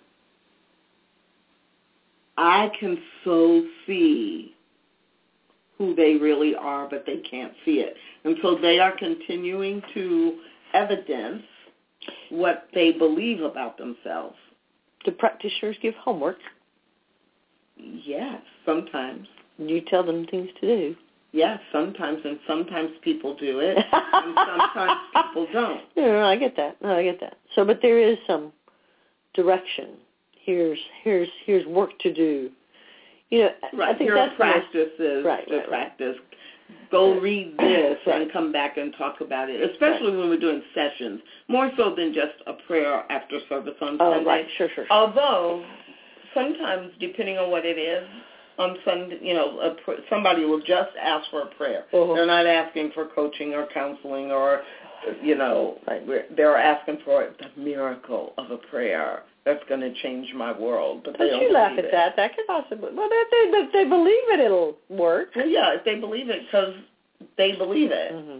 I 2.37 2.71
can 2.79 2.99
so 3.25 3.65
see 3.87 4.55
who 5.77 5.95
they 5.95 6.17
really 6.17 6.55
are, 6.55 6.89
but 6.89 7.05
they 7.07 7.19
can't 7.19 7.53
see 7.65 7.81
it. 7.81 7.95
And 8.25 8.37
so 8.43 8.57
they 8.61 8.79
are 8.79 8.97
continuing 8.97 9.83
to 9.95 10.39
evidence 10.75 11.43
what 12.31 12.69
they 12.75 12.93
believe 12.93 13.41
about 13.43 13.79
themselves. 13.79 14.37
the 15.05 15.13
practitioners 15.13 15.77
give 15.81 15.95
homework. 15.95 16.39
Yes, 17.77 18.43
sometimes. 18.67 19.29
You 19.59 19.81
tell 19.83 20.05
them 20.05 20.27
things 20.27 20.49
to 20.61 20.67
do. 20.67 20.97
Yes, 21.33 21.61
sometimes, 21.73 22.21
and 22.25 22.39
sometimes 22.47 22.91
people 23.03 23.37
do 23.37 23.61
it, 23.61 23.77
and 23.93 24.35
sometimes 24.35 25.01
people 25.15 25.47
don't. 25.53 25.81
No, 25.97 26.03
no, 26.05 26.25
I 26.27 26.37
get 26.37 26.57
that. 26.57 26.81
No, 26.83 26.97
I 26.97 27.03
get 27.03 27.21
that. 27.21 27.37
So, 27.55 27.65
but 27.67 27.81
there 27.83 27.99
is 27.99 28.17
some 28.27 28.53
direction. 29.35 29.91
Here's 30.43 30.79
here's 31.05 31.29
here's 31.45 31.67
work 31.67 31.91
to 32.01 32.13
do. 32.15 32.51
You 33.31 33.41
know, 33.41 33.51
Right, 33.75 33.89
I 33.95 33.99
think 33.99 34.09
here 34.11 34.15
that's 34.15 34.31
most- 34.31 34.39
practices 34.39 35.25
Right, 35.25 35.47
to 35.49 35.57
right, 35.57 35.61
right. 35.61 35.69
practice 35.69 36.17
go 36.91 37.19
read 37.21 37.55
this 37.59 37.99
and 38.07 38.31
come 38.33 38.53
back 38.53 38.77
and 38.79 38.95
talk 38.97 39.21
about 39.21 39.49
it, 39.51 39.71
especially 39.71 40.15
when 40.17 40.29
we're 40.31 40.39
doing 40.39 40.63
sessions, 40.75 41.21
more 41.49 41.71
so 41.79 41.95
than 41.95 42.13
just 42.15 42.33
a 42.47 42.55
prayer 42.67 43.05
after 43.11 43.39
service 43.49 43.75
on 43.83 43.97
Oh, 44.01 44.13
Sunday. 44.15 44.25
right. 44.29 44.47
Sure, 44.57 44.69
sure. 44.75 44.87
sure. 44.87 44.93
Although 44.97 45.65
sometimes, 46.35 46.91
depending 47.01 47.37
on 47.39 47.51
what 47.51 47.65
it 47.67 47.79
is, 47.79 48.07
on 48.59 48.77
Sunday, 48.85 49.19
you 49.23 49.35
know, 49.35 49.61
a 49.61 49.75
pr- 49.85 50.01
somebody 50.11 50.45
will 50.45 50.61
just 50.61 50.91
ask 51.01 51.31
for 51.31 51.43
a 51.43 51.47
prayer. 51.47 51.85
Uh-huh. 51.93 52.15
They're 52.15 52.27
not 52.27 52.47
asking 52.47 52.91
for 52.95 53.07
coaching 53.07 53.55
or 53.55 53.67
counseling 53.73 54.31
or, 54.33 54.63
you 55.23 55.37
know, 55.37 55.79
Right. 55.87 56.37
they're 56.37 56.57
asking 56.57 56.99
for 57.05 57.31
the 57.39 57.61
miracle 57.61 58.33
of 58.37 58.51
a 58.51 58.57
prayer 58.57 59.23
that's 59.45 59.63
going 59.69 59.81
to 59.81 59.95
change 60.03 60.33
my 60.35 60.57
world. 60.59 61.03
But, 61.05 61.19
But 61.19 61.29
don't 61.31 61.43
you 61.43 61.53
laugh 61.53 61.73
at 61.79 61.85
it. 61.87 61.91
that. 61.93 62.17
That 62.17 62.35
could 62.37 62.47
possibly. 62.47 62.91
Well, 62.93 63.09
if 63.11 63.31
they, 63.31 63.59
if 63.59 63.73
they 63.73 63.85
believe 63.85 64.29
it, 64.33 64.41
it'll 64.41 64.77
work. 64.91 65.29
Well, 65.37 65.47
yeah, 65.49 65.75
if 65.75 65.85
they 65.85 65.95
believe 65.99 66.29
it, 66.29 66.43
because 66.47 66.75
they 67.37 67.53
believe 67.53 67.91
it. 67.93 68.13
Mm-hmm. 68.13 68.39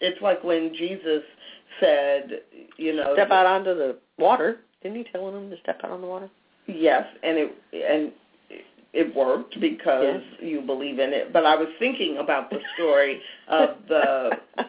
It's 0.00 0.22
like 0.22 0.42
when 0.44 0.72
Jesus 0.74 1.22
said, 1.80 2.42
you 2.76 2.94
know, 2.94 3.14
Step 3.14 3.30
out 3.30 3.46
onto 3.46 3.74
the 3.74 3.98
water. 4.18 4.58
Didn't 4.82 4.98
he 4.98 5.04
tell 5.12 5.30
them 5.32 5.50
to 5.50 5.56
step 5.60 5.80
out 5.84 5.90
on 5.90 6.00
the 6.00 6.06
water? 6.06 6.30
Yes, 6.66 7.04
and 7.22 7.36
it 7.38 7.52
and 7.72 8.12
it 8.92 9.14
worked 9.14 9.60
because 9.60 10.22
you 10.40 10.60
believe 10.62 10.98
in 10.98 11.12
it. 11.12 11.32
But 11.32 11.44
I 11.44 11.56
was 11.56 11.68
thinking 11.78 12.18
about 12.18 12.50
the 12.50 12.58
story 12.74 13.20
of 13.48 13.70
the 13.88 14.30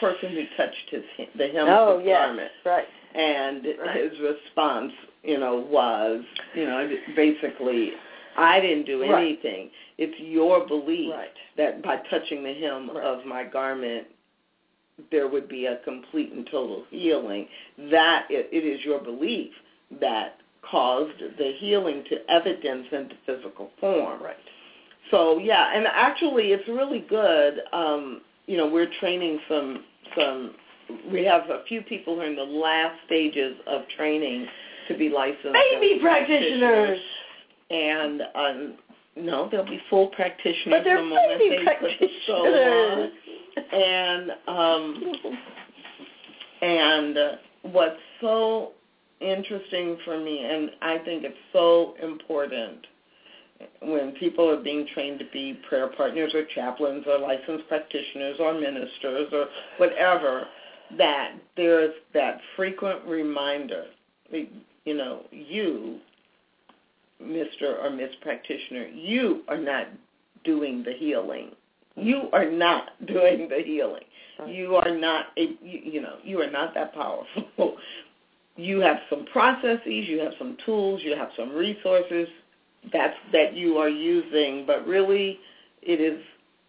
person 0.00 0.32
who 0.32 0.44
touched 0.56 0.90
his 0.90 1.02
the 1.36 1.48
hem 1.48 1.68
oh, 1.68 1.94
of 1.94 1.98
his 2.00 2.08
yes. 2.08 2.26
garment, 2.26 2.50
Right. 2.64 2.84
and 3.14 3.66
Right. 3.78 3.96
his 4.04 4.18
response, 4.20 4.92
you 5.22 5.38
know, 5.38 5.56
was, 5.70 6.22
you 6.54 6.64
know, 6.64 6.88
basically, 7.14 7.92
I 8.36 8.60
didn't 8.60 8.84
do 8.84 9.02
Right. 9.02 9.22
anything. 9.22 9.70
It's 9.98 10.18
your 10.18 10.66
belief 10.66 11.12
Right. 11.12 11.32
that 11.56 11.82
by 11.82 11.96
touching 12.10 12.42
the 12.42 12.54
hem 12.54 12.90
Right. 12.90 13.04
of 13.04 13.24
my 13.26 13.44
garment 13.44 14.06
there 15.10 15.28
would 15.28 15.48
be 15.48 15.66
a 15.66 15.76
complete 15.84 16.32
and 16.32 16.44
total 16.50 16.84
healing 16.90 17.46
that 17.90 18.26
it, 18.30 18.48
it 18.50 18.64
is 18.64 18.84
your 18.84 18.98
belief 18.98 19.52
that 20.00 20.40
caused 20.70 21.18
the 21.38 21.52
healing 21.58 22.04
to 22.10 22.16
evidence 22.30 22.86
into 22.92 23.14
physical 23.26 23.70
form 23.80 24.22
Right. 24.22 24.36
so 25.10 25.38
yeah 25.38 25.74
and 25.74 25.86
actually 25.86 26.52
it's 26.52 26.66
really 26.68 27.00
good 27.08 27.60
um 27.72 28.20
you 28.46 28.56
know 28.56 28.66
we're 28.66 28.90
training 29.00 29.38
some 29.48 29.84
some 30.16 30.54
we 31.12 31.24
have 31.24 31.42
a 31.50 31.64
few 31.68 31.82
people 31.82 32.14
who 32.14 32.22
are 32.22 32.26
in 32.26 32.36
the 32.36 32.42
last 32.42 32.94
stages 33.06 33.56
of 33.66 33.82
training 33.96 34.46
to 34.88 34.96
be 34.96 35.08
licensed 35.10 35.52
Baby 35.52 35.94
as 35.96 36.00
practitioners. 36.00 36.98
and 37.70 38.22
um 38.34 38.74
no 39.16 39.48
they'll 39.50 39.64
be 39.64 39.80
full 39.90 40.06
practitioners 40.08 40.66
But 40.78 40.84
they're 40.84 40.98
the 40.98 41.04
moment 41.04 41.38
baby 41.38 41.56
they 41.64 41.64
put 41.74 41.90
the 42.00 42.32
on 42.32 42.52
practitioners. 42.52 43.12
and 43.72 44.30
um 44.46 45.12
and 46.62 47.18
uh, 47.18 47.30
what's 47.62 47.96
so 48.20 48.72
interesting 49.20 49.98
for 50.04 50.18
me 50.18 50.44
and 50.44 50.70
I 50.80 50.98
think 50.98 51.24
it's 51.24 51.36
so 51.52 51.94
important 52.02 52.86
when 53.82 54.12
people 54.12 54.48
are 54.48 54.62
being 54.62 54.86
trained 54.94 55.18
to 55.18 55.24
be 55.32 55.60
prayer 55.68 55.88
partners 55.88 56.32
or 56.34 56.44
chaplains 56.54 57.04
or 57.06 57.18
licensed 57.18 57.66
practitioners 57.68 58.36
or 58.38 58.54
ministers 58.54 59.28
or 59.32 59.46
whatever 59.78 60.46
that 60.96 61.32
there's 61.56 61.94
that 62.14 62.40
frequent 62.56 63.04
reminder 63.04 63.86
you 64.30 64.94
know 64.94 65.22
you 65.32 65.98
Mr. 67.20 67.82
or 67.82 67.90
Miss 67.90 68.10
practitioner 68.20 68.86
you 68.86 69.42
are 69.48 69.58
not 69.58 69.88
doing 70.44 70.84
the 70.84 70.92
healing 70.92 71.50
you 72.00 72.28
are 72.32 72.50
not 72.50 72.90
doing 73.06 73.48
the 73.48 73.62
healing. 73.64 74.04
You 74.46 74.76
are 74.76 74.96
not 74.96 75.26
a 75.36 75.56
you, 75.62 75.80
you 75.84 76.00
know 76.00 76.16
you 76.22 76.40
are 76.40 76.50
not 76.50 76.74
that 76.74 76.94
powerful. 76.94 77.76
You 78.58 78.80
have 78.80 78.98
some 79.08 79.24
processes, 79.26 79.80
you 79.86 80.18
have 80.18 80.32
some 80.38 80.56
tools, 80.66 81.00
you 81.04 81.16
have 81.16 81.30
some 81.36 81.50
resources 81.50 82.28
that's 82.92 83.16
that 83.32 83.54
you 83.54 83.78
are 83.78 83.88
using, 83.88 84.64
but 84.66 84.86
really 84.86 85.38
it 85.82 86.00
is 86.00 86.20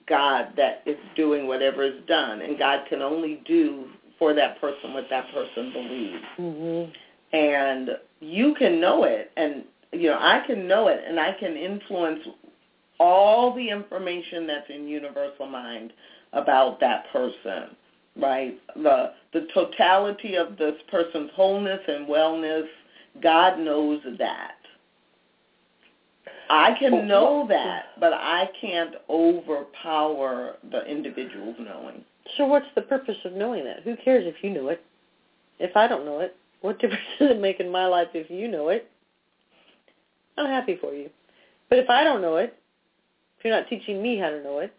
God 0.07 0.53
that 0.55 0.83
is 0.85 0.97
doing 1.15 1.47
whatever 1.47 1.83
is 1.83 2.01
done, 2.07 2.41
and 2.41 2.57
God 2.57 2.85
can 2.89 3.01
only 3.01 3.41
do 3.45 3.85
for 4.19 4.33
that 4.33 4.59
person 4.61 4.93
what 4.93 5.05
that 5.09 5.25
person 5.33 5.71
believes 5.73 6.23
Mm-hmm. 6.37 6.91
and 7.35 7.89
you 8.19 8.53
can 8.55 8.81
know 8.81 9.05
it 9.05 9.31
and 9.37 9.63
you 9.93 10.09
know 10.09 10.19
I 10.19 10.43
can 10.45 10.67
know 10.67 10.89
it 10.89 10.99
and 11.07 11.19
I 11.19 11.33
can 11.39 11.55
influence 11.55 12.19
all 12.99 13.55
the 13.55 13.69
information 13.69 14.45
that's 14.45 14.69
in 14.69 14.87
universal 14.87 15.47
mind 15.47 15.93
about 16.33 16.79
that 16.81 17.05
person 17.13 17.75
right 18.17 18.59
the 18.75 19.11
the 19.33 19.47
totality 19.53 20.35
of 20.35 20.57
this 20.57 20.75
person's 20.89 21.31
wholeness 21.35 21.81
and 21.87 22.07
wellness 22.07 22.67
God 23.21 23.59
knows 23.59 24.01
that 24.17 24.55
I 26.49 26.75
can 26.79 26.93
oh, 26.93 27.05
know 27.05 27.45
that 27.49 27.85
but 27.99 28.13
I 28.13 28.49
can't 28.59 28.95
overpower 29.09 30.55
the 30.71 30.85
individual's 30.85 31.57
knowing 31.59 32.03
So 32.37 32.45
what's 32.45 32.67
the 32.75 32.81
purpose 32.81 33.17
of 33.25 33.33
knowing 33.33 33.63
that? 33.65 33.83
Who 33.83 33.95
cares 33.97 34.25
if 34.25 34.43
you 34.43 34.49
know 34.49 34.69
it? 34.69 34.83
If 35.59 35.75
I 35.75 35.87
don't 35.87 36.05
know 36.05 36.19
it, 36.19 36.35
what 36.61 36.79
difference 36.79 37.03
does 37.19 37.31
it 37.31 37.39
make 37.39 37.59
in 37.59 37.71
my 37.71 37.85
life 37.85 38.09
if 38.13 38.29
you 38.29 38.47
know 38.47 38.69
it? 38.69 38.89
I'm 40.37 40.47
happy 40.47 40.77
for 40.79 40.93
you. 40.93 41.09
But 41.69 41.79
if 41.79 41.89
I 41.89 42.03
don't 42.03 42.21
know 42.21 42.37
it, 42.37 42.57
if 43.37 43.45
you're 43.45 43.55
not 43.55 43.69
teaching 43.69 44.01
me 44.01 44.17
how 44.17 44.29
to 44.29 44.43
know 44.43 44.59
it, 44.59 44.73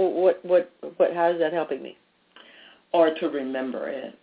well, 0.00 0.22
what 0.22 0.44
what 0.44 0.72
what 0.96 1.12
how 1.14 1.30
is 1.30 1.38
that 1.38 1.52
helping 1.52 1.82
me? 1.82 1.96
or 2.92 3.14
to 3.14 3.28
remember 3.28 3.88
it 3.88 4.18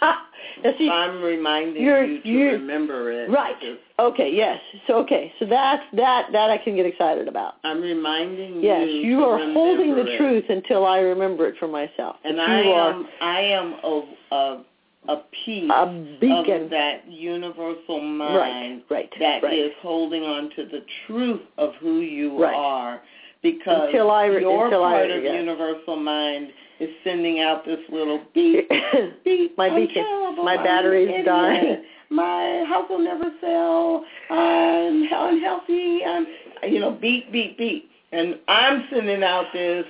see, 0.78 0.88
I'm 0.88 1.20
reminding 1.22 1.82
you 1.82 2.22
to 2.22 2.44
remember 2.52 3.10
it 3.12 3.28
right. 3.30 3.54
Okay, 3.98 4.30
yes. 4.32 4.58
So 4.86 4.94
okay, 4.98 5.32
so 5.38 5.44
that's 5.46 5.82
that 5.96 6.28
that 6.32 6.50
I 6.50 6.56
can 6.58 6.74
get 6.76 6.86
excited 6.86 7.28
about. 7.28 7.54
I'm 7.64 7.80
reminding 7.82 8.62
Yes, 8.62 8.86
you. 8.88 8.94
Yes, 8.94 9.04
you 9.04 9.24
are 9.24 9.38
holding 9.52 9.94
the 9.94 10.06
it. 10.06 10.16
truth 10.18 10.44
until 10.48 10.86
I 10.86 10.98
remember 11.00 11.46
it 11.46 11.56
for 11.58 11.68
myself. 11.68 12.16
and 12.24 12.40
I 12.40 12.62
are 12.62 12.90
am 12.92 13.06
I 13.20 13.40
am 13.40 13.74
a 13.84 14.02
a, 14.32 14.64
a 15.08 15.16
piece 15.44 15.70
a 15.70 16.16
beacon. 16.20 16.62
of 16.64 16.70
that 16.70 17.10
universal 17.10 18.00
mind 18.00 18.82
right, 18.90 19.10
right, 19.10 19.10
that 19.20 19.42
right. 19.42 19.58
is 19.58 19.72
holding 19.82 20.22
on 20.22 20.50
to 20.56 20.64
the 20.64 20.80
truth 21.06 21.42
of 21.58 21.74
who 21.80 22.00
you 22.00 22.40
Right. 22.40 22.54
are, 22.54 23.02
because 23.42 23.86
Until 23.88 24.10
I- 24.10 24.26
your 24.26 24.64
until 24.66 24.84
I- 24.84 24.92
part 24.92 25.10
of 25.10 25.22
yes. 25.22 25.34
universal 25.34 25.96
mind 25.96 26.52
is 26.78 26.90
sending 27.04 27.40
out 27.40 27.64
this 27.64 27.80
little 27.90 28.20
beep 28.34 28.68
beep. 29.24 29.56
My 29.58 29.68
beacon. 29.68 30.04
terrible. 30.04 30.44
My 30.44 30.56
I'm 30.56 30.64
battery's 30.64 31.24
dying. 31.24 31.82
My 32.10 32.64
house 32.68 32.86
will 32.90 32.98
never 32.98 33.30
sell. 33.40 34.04
I'm 34.30 35.02
unhealthy. 35.12 36.04
I'm, 36.04 36.26
you 36.68 36.80
know, 36.80 36.90
beep, 36.92 37.30
beep, 37.30 37.56
beep. 37.56 37.88
And 38.12 38.38
I'm 38.48 38.86
sending 38.92 39.22
out 39.22 39.46
this 39.52 39.84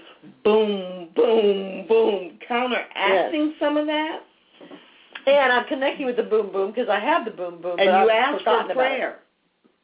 boom, 0.44 1.09
boom, 1.16 1.86
boom, 1.88 2.38
counteracting 2.46 3.55
some 3.59 3.76
of 3.78 3.86
that. 3.86 4.20
and 5.26 5.53
I'm 5.53 5.64
connecting 5.66 6.05
with 6.07 6.16
the 6.16 6.22
boom 6.24 6.53
boom 6.53 6.70
because 6.72 6.88
I 6.90 6.98
have 7.01 7.24
the 7.24 7.30
boom 7.30 7.62
boom. 7.62 7.78
And 7.78 7.88
you 7.88 8.11
asked 8.11 8.44
for 8.44 8.64
prayer. 8.74 9.20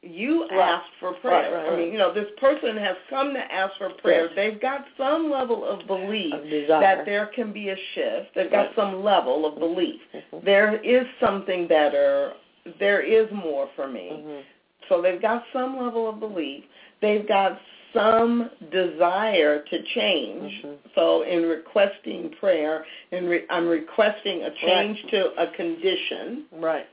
You 0.03 0.47
Right. 0.49 0.59
asked 0.61 0.93
for 1.01 1.15
prayer. 1.15 1.53
Right, 1.53 1.65
right, 1.65 1.73
I 1.73 1.77
mean, 1.77 1.93
you 1.93 1.99
know, 1.99 2.13
this 2.13 2.31
person 2.39 2.77
has 2.77 2.97
come 3.09 3.35
to 3.35 3.53
ask 3.53 3.77
for 3.77 3.91
prayer. 3.91 4.27
Yes. 4.27 4.33
They've 4.37 4.61
got 4.61 4.87
some 4.97 5.31
level 5.31 5.65
of 5.65 5.87
belief 5.87 6.35
Of 6.35 6.69
that 6.69 7.05
there 7.05 7.27
can 7.27 7.53
be 7.53 7.71
a 7.71 7.77
shift. 7.95 8.35
They've 8.35 8.51
got 8.51 8.75
some 8.75 9.03
level 9.03 9.47
of 9.47 9.59
belief. 9.59 10.01
Mhm. 10.15 10.45
There 10.45 10.77
is 10.83 11.07
something 11.19 11.67
better. 11.67 12.35
There 12.79 13.01
is 13.01 13.31
more 13.33 13.69
for 13.75 13.89
me. 13.89 14.11
Mhm. 14.11 14.43
So 14.89 15.01
they've 15.01 15.21
got 15.21 15.45
some 15.53 15.79
level 15.81 16.09
of 16.09 16.21
belief. 16.21 16.65
They've 17.01 17.27
got 17.27 17.59
some 17.93 18.51
desire 18.71 19.61
to 19.61 19.83
change. 19.83 20.63
Mhm. 20.63 20.77
So 20.95 21.23
in 21.23 21.49
requesting 21.49 22.31
prayer, 22.31 22.85
and 23.11 23.29
re- 23.29 23.47
I'm 23.51 23.67
requesting 23.69 24.45
a 24.45 24.51
change 24.51 25.05
to 25.07 25.33
a 25.43 25.47
condition. 25.49 26.45
Right. 26.53 26.87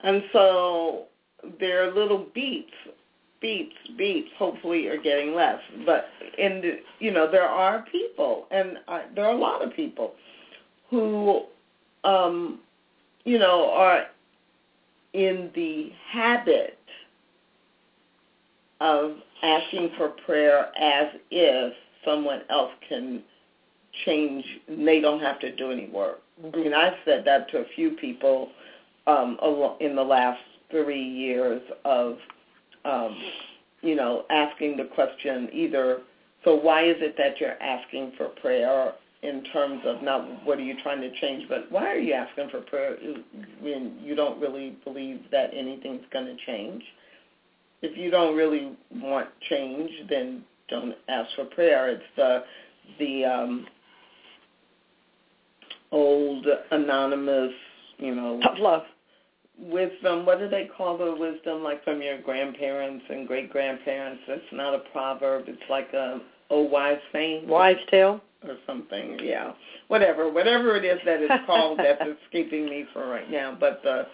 And 0.00 0.22
so 0.32 1.06
their 1.60 1.92
little 1.92 2.26
beeps, 2.36 2.66
beeps, 3.42 3.72
beeps, 3.98 4.32
hopefully 4.38 4.86
are 4.88 5.00
getting 5.00 5.34
less. 5.34 5.60
But 5.84 6.06
the, 6.38 6.78
you 6.98 7.12
know, 7.12 7.30
there 7.30 7.48
are 7.48 7.84
people, 7.90 8.46
and 8.50 8.78
I, 8.88 9.04
there 9.14 9.24
are 9.26 9.32
a 9.34 9.38
lot 9.38 9.62
of 9.62 9.74
people 9.74 10.14
who, 10.90 11.42
um, 12.04 12.60
you 13.24 13.38
know, 13.38 13.70
are 13.70 14.04
in 15.12 15.50
the 15.54 15.90
habit 16.10 16.78
of 18.80 19.12
asking 19.42 19.90
for 19.96 20.08
prayer 20.26 20.70
as 20.80 21.08
if 21.30 21.72
someone 22.04 22.42
else 22.50 22.72
can 22.88 23.22
change. 24.04 24.44
They 24.68 25.00
don't 25.00 25.20
have 25.20 25.38
to 25.40 25.54
do 25.54 25.70
any 25.70 25.88
work. 25.88 26.20
I 26.42 26.56
mean, 26.56 26.74
I've 26.74 26.94
said 27.04 27.24
that 27.26 27.48
to 27.50 27.58
a 27.58 27.64
few 27.76 27.92
people 27.92 28.50
um, 29.06 29.38
in 29.80 29.94
the 29.94 30.02
last 30.02 30.40
three 30.74 31.02
years 31.02 31.62
of, 31.84 32.16
um, 32.84 33.16
you 33.80 33.94
know, 33.94 34.24
asking 34.30 34.76
the 34.76 34.84
question 34.94 35.48
either 35.52 36.00
So 36.44 36.56
why 36.56 36.84
is 36.84 36.96
it 36.98 37.14
that 37.16 37.40
you're 37.40 37.60
asking 37.62 38.12
for 38.16 38.28
prayer 38.40 38.94
in 39.22 39.44
terms 39.52 39.80
of 39.86 40.02
not 40.02 40.44
what 40.44 40.58
are 40.58 40.62
you 40.62 40.74
trying 40.82 41.00
to 41.00 41.10
change, 41.20 41.48
but 41.48 41.70
why 41.70 41.86
are 41.86 41.98
you 41.98 42.12
asking 42.12 42.50
for 42.50 42.60
prayer 42.62 42.96
when 43.60 43.98
you 44.02 44.14
don't 44.14 44.40
really 44.40 44.76
believe 44.84 45.20
that 45.30 45.50
anything's 45.54 46.04
going 46.12 46.26
to 46.26 46.36
change? 46.44 46.82
If 47.80 47.96
you 47.96 48.10
don't 48.10 48.36
really 48.36 48.76
want 48.96 49.28
change, 49.48 49.90
then 50.10 50.44
don't 50.68 50.94
ask 51.08 51.34
for 51.36 51.44
prayer. 51.44 51.88
It's 51.88 52.02
the 52.16 52.44
the 52.98 53.24
um, 53.24 53.66
old 55.92 56.46
anonymous, 56.70 57.52
you 57.98 58.14
know, 58.14 58.40
tough 58.42 58.58
love 58.58 58.82
wisdom. 59.58 60.26
What 60.26 60.38
do 60.38 60.48
they 60.48 60.68
call 60.76 60.98
the 60.98 61.14
wisdom 61.14 61.62
like 61.62 61.84
from 61.84 62.02
your 62.02 62.20
grandparents 62.20 63.04
and 63.08 63.26
great 63.26 63.50
grandparents? 63.50 64.22
It's 64.28 64.44
not 64.52 64.74
a 64.74 64.80
proverb. 64.92 65.44
It's 65.48 65.62
like 65.68 65.92
a 65.92 66.20
old 66.50 66.70
wise 66.70 66.98
saying. 67.12 67.48
Wise 67.48 67.76
tale 67.90 68.20
or 68.46 68.56
something. 68.66 69.18
Yeah, 69.22 69.52
whatever, 69.88 70.30
whatever 70.30 70.76
it 70.76 70.84
is 70.84 70.98
that 71.04 71.20
it's 71.22 71.32
called 71.46 71.78
that's 71.78 72.02
escaping 72.26 72.66
me 72.66 72.86
for 72.92 73.08
right 73.08 73.30
now. 73.30 73.56
But 73.58 73.82
the, 73.82 74.06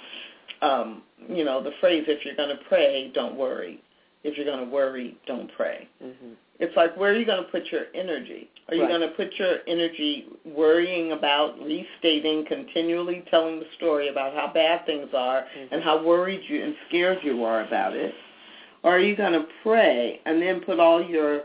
um, 0.67 1.03
you 1.29 1.45
know, 1.45 1.63
the 1.63 1.73
phrase 1.81 2.05
"if 2.09 2.25
you're 2.25 2.37
going 2.37 2.57
to 2.57 2.63
pray, 2.69 3.11
don't 3.15 3.37
worry." 3.37 3.83
If 4.23 4.37
you're 4.37 4.47
going 4.47 4.65
to 4.65 4.71
worry, 4.71 5.17
don't 5.27 5.51
pray. 5.57 5.89
Mm-hmm. 6.03 6.33
It's 6.59 6.77
like 6.77 6.95
where 6.97 7.13
are 7.13 7.17
you 7.17 7.25
going 7.25 7.43
to 7.43 7.51
put 7.51 7.67
your 7.73 7.85
energy? 7.95 8.51
Are 8.69 8.75
you 8.75 8.83
Right. 8.83 8.89
going 8.89 9.01
to 9.01 9.09
put 9.17 9.33
your 9.39 9.59
energy 9.67 10.27
worrying 10.45 11.13
about, 11.13 11.59
restating, 11.59 12.45
continually 12.47 13.25
telling 13.31 13.61
the 13.61 13.67
story 13.77 14.09
about 14.09 14.35
how 14.35 14.51
bad 14.53 14.85
things 14.87 15.09
are 15.15 15.43
Mm-hmm. 15.43 15.75
and 15.75 15.83
how 15.83 16.05
worried 16.05 16.43
you 16.49 16.63
and 16.63 16.75
scared 16.89 17.19
you 17.23 17.45
are 17.45 17.63
about 17.67 17.95
it? 17.95 18.15
Or 18.83 18.93
are 18.97 19.01
you 19.01 19.17
going 19.17 19.33
to 19.33 19.47
pray 19.63 20.21
and 20.27 20.41
then 20.41 20.61
put 20.61 20.79
all 20.81 21.03
your 21.03 21.43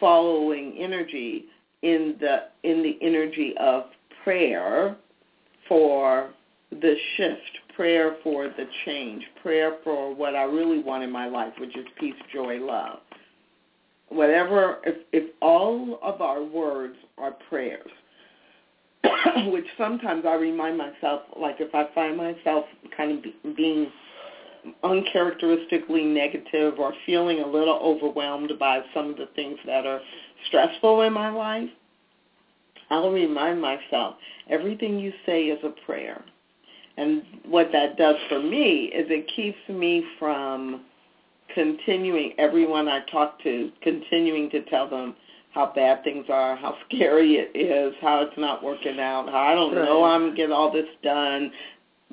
following 0.00 0.76
energy 0.78 1.46
in 1.82 2.16
the 2.20 2.48
in 2.62 2.82
the 2.82 2.98
energy 3.02 3.54
of 3.58 3.84
prayer 4.24 4.96
for 5.68 6.30
the 6.70 6.94
shift, 7.16 7.58
prayer 7.76 8.16
for 8.22 8.48
the 8.48 8.66
change, 8.84 9.22
prayer 9.42 9.76
for 9.84 10.14
what 10.14 10.34
I 10.34 10.44
really 10.44 10.82
want 10.82 11.04
in 11.04 11.12
my 11.12 11.28
life, 11.28 11.52
which 11.60 11.76
is 11.76 11.86
peace, 12.00 12.14
joy, 12.32 12.58
love. 12.58 12.98
Whatever, 14.08 14.78
if, 14.84 14.96
if 15.12 15.34
all 15.42 15.98
of 16.02 16.20
our 16.20 16.42
words 16.42 16.96
are 17.18 17.36
prayers, 17.48 17.90
which 19.48 19.66
sometimes 19.76 20.24
I 20.26 20.34
remind 20.34 20.78
myself, 20.78 21.22
like 21.38 21.56
if 21.60 21.74
I 21.74 21.88
find 21.94 22.16
myself 22.16 22.64
kind 22.96 23.12
of 23.12 23.22
be, 23.22 23.34
being 23.56 23.90
uncharacteristically 24.82 26.04
negative 26.04 26.78
or 26.78 26.92
feeling 27.04 27.40
a 27.40 27.46
little 27.46 27.78
overwhelmed 27.82 28.52
by 28.58 28.80
some 28.94 29.10
of 29.10 29.16
the 29.16 29.28
things 29.36 29.58
that 29.66 29.86
are 29.86 30.00
stressful 30.48 31.02
in 31.02 31.12
my 31.12 31.30
life, 31.30 31.68
I'll 32.90 33.10
remind 33.10 33.60
myself 33.60 34.14
everything 34.48 34.98
you 34.98 35.12
say 35.24 35.44
is 35.44 35.58
a 35.64 35.70
prayer. 35.84 36.24
And 36.96 37.22
what 37.46 37.70
that 37.72 37.96
does 37.96 38.16
for 38.28 38.40
me 38.40 38.90
is 38.94 39.06
it 39.10 39.30
keeps 39.34 39.58
me 39.68 40.04
from 40.18 40.82
continuing 41.54 42.32
everyone 42.38 42.88
I 42.88 43.00
talk 43.10 43.42
to, 43.42 43.70
continuing 43.82 44.50
to 44.50 44.62
tell 44.64 44.88
them 44.88 45.14
how 45.52 45.72
bad 45.74 46.04
things 46.04 46.26
are, 46.28 46.54
how 46.56 46.76
scary 46.86 47.36
it 47.36 47.56
is, 47.56 47.94
how 48.00 48.22
it's 48.22 48.36
not 48.36 48.62
working 48.62 49.00
out, 49.00 49.28
how 49.30 49.38
I 49.38 49.54
don't 49.54 49.74
know 49.74 50.04
I'm 50.04 50.20
going 50.20 50.30
to 50.32 50.36
get 50.36 50.52
all 50.52 50.70
this 50.70 50.86
done 51.02 51.50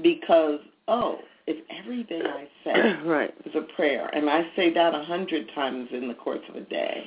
because, 0.01 0.59
oh, 0.87 1.19
if 1.45 1.57
everything 1.77 2.21
I 2.25 2.47
say 2.63 3.03
right. 3.05 3.33
is 3.45 3.53
a 3.55 3.73
prayer, 3.75 4.07
and 4.13 4.29
I 4.29 4.43
say 4.55 4.73
that 4.73 4.95
a 4.95 5.03
hundred 5.03 5.49
times 5.53 5.89
in 5.91 6.07
the 6.07 6.13
course 6.13 6.39
of 6.49 6.55
a 6.55 6.61
day, 6.61 7.03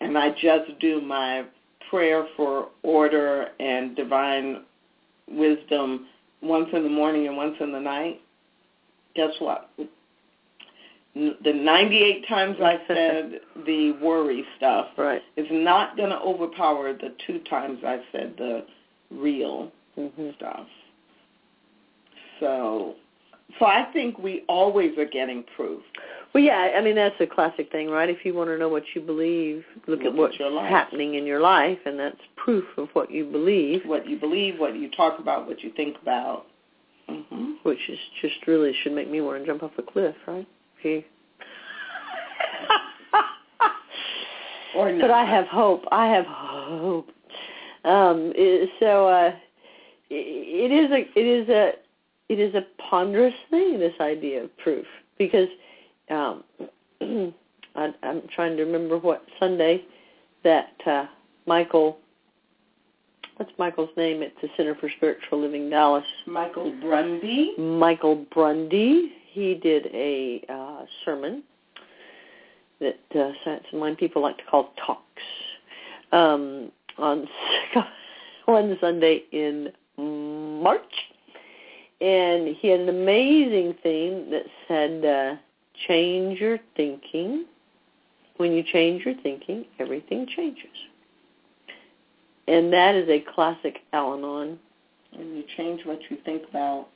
and 0.00 0.18
I 0.18 0.30
just 0.30 0.78
do 0.80 1.00
my 1.00 1.44
prayer 1.88 2.26
for 2.36 2.68
order 2.82 3.48
and 3.60 3.96
divine 3.96 4.62
wisdom 5.26 6.06
once 6.44 6.68
in 6.72 6.82
the 6.82 6.88
morning 6.88 7.26
and 7.26 7.36
once 7.36 7.56
in 7.60 7.72
the 7.72 7.80
night, 7.80 8.20
guess 9.16 9.30
what? 9.38 9.70
The 11.14 11.52
98 11.52 12.28
times 12.28 12.56
I 12.60 12.78
said 12.88 13.40
the 13.66 13.92
worry 14.02 14.44
stuff 14.56 14.88
Right. 14.98 15.22
is 15.36 15.46
not 15.50 15.96
going 15.96 16.10
to 16.10 16.18
overpower 16.20 16.92
the 16.92 17.14
two 17.26 17.38
times 17.50 17.78
I 17.84 18.00
said 18.12 18.34
the 18.36 18.64
real 19.10 19.70
hmm 19.94 20.30
stuff. 20.36 20.66
So, 22.40 22.94
so 23.58 23.66
I 23.66 23.84
think 23.92 24.18
we 24.18 24.42
always 24.48 24.98
are 24.98 25.04
getting 25.04 25.44
proof. 25.56 25.82
Well, 26.34 26.42
yeah, 26.42 26.72
I 26.76 26.80
mean 26.80 26.96
that's 26.96 27.14
a 27.20 27.26
classic 27.28 27.70
thing, 27.70 27.88
right? 27.88 28.10
If 28.10 28.24
you 28.24 28.34
want 28.34 28.50
to 28.50 28.58
know 28.58 28.68
what 28.68 28.82
you 28.92 29.00
believe, 29.00 29.64
look, 29.86 30.00
Look 30.00 30.00
at 30.00 30.06
at 30.06 30.14
what's 30.14 30.38
your 30.38 30.66
happening 30.66 31.14
in 31.14 31.24
your 31.26 31.40
life, 31.40 31.78
and 31.86 31.96
that's 31.96 32.20
proof 32.36 32.64
of 32.76 32.88
what 32.92 33.08
you 33.10 33.24
believe, 33.24 33.82
What 33.86 34.08
you 34.08 34.18
believe, 34.18 34.58
what 34.58 34.74
you 34.76 34.90
talk 34.90 35.20
about, 35.20 35.46
what 35.46 35.62
you 35.62 35.70
think 35.76 35.96
about. 36.02 36.46
hmm 37.08 37.52
which 37.62 37.78
is 37.88 37.98
just 38.20 38.34
really 38.46 38.74
should 38.82 38.92
make 38.92 39.10
me 39.10 39.20
want 39.22 39.40
to 39.40 39.46
jump 39.46 39.62
off 39.62 39.70
a 39.78 39.82
cliff, 39.82 40.16
right? 40.26 40.46
Okay. 40.80 41.06
Or 44.76 44.92
but 45.00 45.10
I 45.10 45.24
have 45.24 45.46
hope. 45.46 45.84
I 45.92 46.06
have 46.08 46.26
hope. 46.26 47.08
Um, 47.84 48.32
so 48.80 49.06
uh, 49.06 49.32
it 50.10 50.72
is 50.72 50.90
a 50.90 51.18
it 51.18 51.26
is 51.26 51.48
a 51.48 51.72
it 52.28 52.40
is 52.40 52.54
a 52.56 52.62
ponderous 52.90 53.34
thing. 53.50 53.78
This 53.78 53.94
idea 54.00 54.42
of 54.42 54.56
proof, 54.58 54.84
because 55.16 55.48
um, 56.10 56.44
I, 57.76 57.92
I'm 58.02 58.22
trying 58.34 58.56
to 58.56 58.64
remember 58.64 58.98
what 58.98 59.24
Sunday 59.38 59.84
that 60.42 60.72
uh, 60.86 61.06
Michael. 61.46 61.98
What's 63.36 63.50
Michael's 63.58 63.90
name 63.96 64.22
at 64.22 64.32
the 64.40 64.48
Center 64.56 64.76
for 64.76 64.88
Spiritual 64.96 65.40
Living 65.40 65.68
Dallas? 65.68 66.04
Michael 66.24 66.72
Grundy. 66.80 67.52
Michael 67.58 68.24
Brundy. 68.32 69.08
He 69.32 69.54
did 69.54 69.86
a 69.92 70.44
uh, 70.48 70.84
sermon 71.04 71.42
that 72.80 73.00
uh, 73.18 73.32
Science 73.44 73.64
of 73.72 73.80
Mind 73.80 73.98
people 73.98 74.22
like 74.22 74.38
to 74.38 74.44
call 74.44 74.72
talks 74.86 75.22
um, 76.12 76.70
on 76.98 77.26
one 78.44 78.76
Sunday 78.80 79.24
in 79.32 79.72
March, 79.96 80.82
and 82.00 82.56
he 82.56 82.68
had 82.68 82.80
an 82.80 82.88
amazing 82.88 83.74
theme 83.82 84.30
that 84.30 84.44
said, 84.68 85.04
uh, 85.04 85.36
"Change 85.86 86.40
your 86.40 86.58
thinking. 86.76 87.46
When 88.36 88.52
you 88.52 88.62
change 88.64 89.04
your 89.04 89.14
thinking, 89.22 89.64
everything 89.78 90.26
changes." 90.26 90.70
And 92.46 92.72
that 92.72 92.94
is 92.94 93.08
a 93.08 93.20
classic 93.20 93.80
Al-Anon 93.94 94.58
And 95.16 95.36
you 95.36 95.44
change 95.56 95.86
what 95.86 96.00
you 96.10 96.18
think 96.24 96.42
about. 96.50 96.88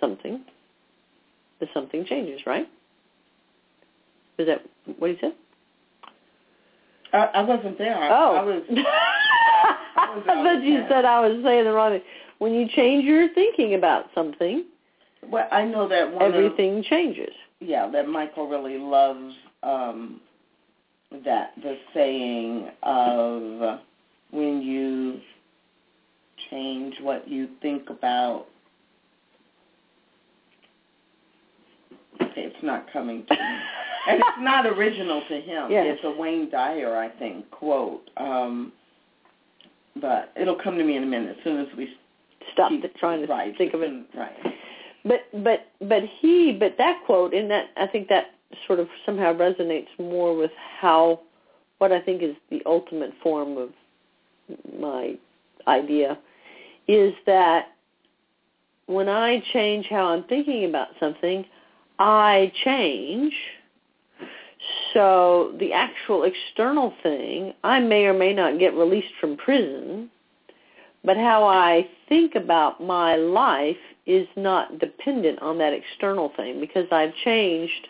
something, 0.00 0.40
the 1.60 1.66
something 1.72 2.04
changes, 2.04 2.40
right? 2.44 2.68
Is 4.38 4.46
that 4.48 4.62
what 4.98 5.10
he 5.10 5.16
said? 5.20 5.32
I, 7.12 7.18
I 7.34 7.42
wasn't 7.42 7.78
there. 7.78 7.96
I, 7.96 8.08
oh. 8.10 8.34
I 8.36 8.42
was. 8.42 8.62
I 9.96 10.16
was 10.16 10.24
thought 10.26 10.62
you 10.64 10.78
out. 10.80 10.88
said 10.88 11.04
I 11.04 11.20
was 11.28 11.42
saying 11.44 11.64
the 11.64 11.72
wrong 11.72 11.92
thing. 11.92 12.02
When 12.38 12.52
you 12.52 12.66
change 12.68 13.04
your 13.04 13.28
thinking 13.34 13.74
about 13.74 14.06
something, 14.14 14.64
Well, 15.30 15.46
I 15.52 15.64
know 15.64 15.86
that 15.88 16.12
one. 16.12 16.22
Of, 16.22 16.34
everything 16.34 16.82
changes. 16.82 17.32
Yeah, 17.62 17.90
that 17.90 18.08
Michael 18.08 18.48
really 18.48 18.78
loves 18.78 19.34
um, 19.62 20.20
that 21.24 21.52
the 21.62 21.76
saying 21.94 22.70
of 22.82 23.80
when 24.30 24.62
you 24.62 25.20
change 26.50 26.94
what 27.00 27.28
you 27.28 27.48
think 27.60 27.90
about. 27.90 28.46
Okay, 32.20 32.42
it's 32.42 32.62
not 32.62 32.90
coming 32.92 33.24
to 33.26 33.34
me. 33.34 33.40
and 34.08 34.18
it's 34.18 34.38
not 34.40 34.66
original 34.66 35.22
to 35.28 35.40
him. 35.40 35.70
Yes. 35.70 35.86
It's 35.88 36.04
a 36.04 36.20
Wayne 36.20 36.50
Dyer, 36.50 36.96
I 36.96 37.08
think, 37.18 37.50
quote. 37.50 38.08
Um, 38.16 38.72
but 40.00 40.32
it'll 40.40 40.58
come 40.58 40.78
to 40.78 40.84
me 40.84 40.96
in 40.96 41.02
a 41.02 41.06
minute 41.06 41.36
as 41.38 41.44
soon 41.44 41.60
as 41.60 41.66
we 41.76 41.88
Stop 42.52 42.70
keep 42.70 42.82
th- 42.82 42.94
trying 42.98 43.20
to 43.20 43.26
right, 43.26 43.56
think 43.56 43.74
of 43.74 43.82
it. 43.82 43.92
Right. 44.16 44.32
But 45.04 45.20
but 45.42 45.66
but 45.80 46.02
he 46.20 46.52
but 46.52 46.76
that 46.78 47.00
quote 47.06 47.34
in 47.34 47.48
that 47.48 47.66
I 47.76 47.86
think 47.86 48.08
that 48.08 48.26
sort 48.66 48.78
of 48.78 48.88
somehow 49.04 49.32
resonates 49.34 49.88
more 49.98 50.36
with 50.36 50.52
how 50.80 51.20
what 51.78 51.90
I 51.90 52.00
think 52.00 52.22
is 52.22 52.36
the 52.50 52.62
ultimate 52.66 53.12
form 53.22 53.56
of 53.58 53.70
my 54.78 55.16
idea 55.66 56.18
is 56.86 57.14
that 57.26 57.68
when 58.86 59.08
I 59.08 59.42
change 59.52 59.86
how 59.88 60.06
I'm 60.06 60.24
thinking 60.24 60.64
about 60.64 60.88
something, 61.00 61.44
I 61.98 62.52
change. 62.64 63.32
So 64.92 65.54
the 65.58 65.72
actual 65.72 66.24
external 66.24 66.94
thing, 67.02 67.54
I 67.64 67.80
may 67.80 68.04
or 68.04 68.12
may 68.14 68.32
not 68.32 68.58
get 68.58 68.74
released 68.74 69.14
from 69.20 69.36
prison, 69.36 70.10
but 71.04 71.16
how 71.16 71.44
I 71.44 71.88
think 72.08 72.34
about 72.34 72.82
my 72.82 73.16
life 73.16 73.76
is 74.06 74.26
not 74.36 74.78
dependent 74.78 75.40
on 75.40 75.58
that 75.58 75.72
external 75.72 76.32
thing 76.36 76.60
because 76.60 76.86
I've 76.90 77.14
changed 77.24 77.88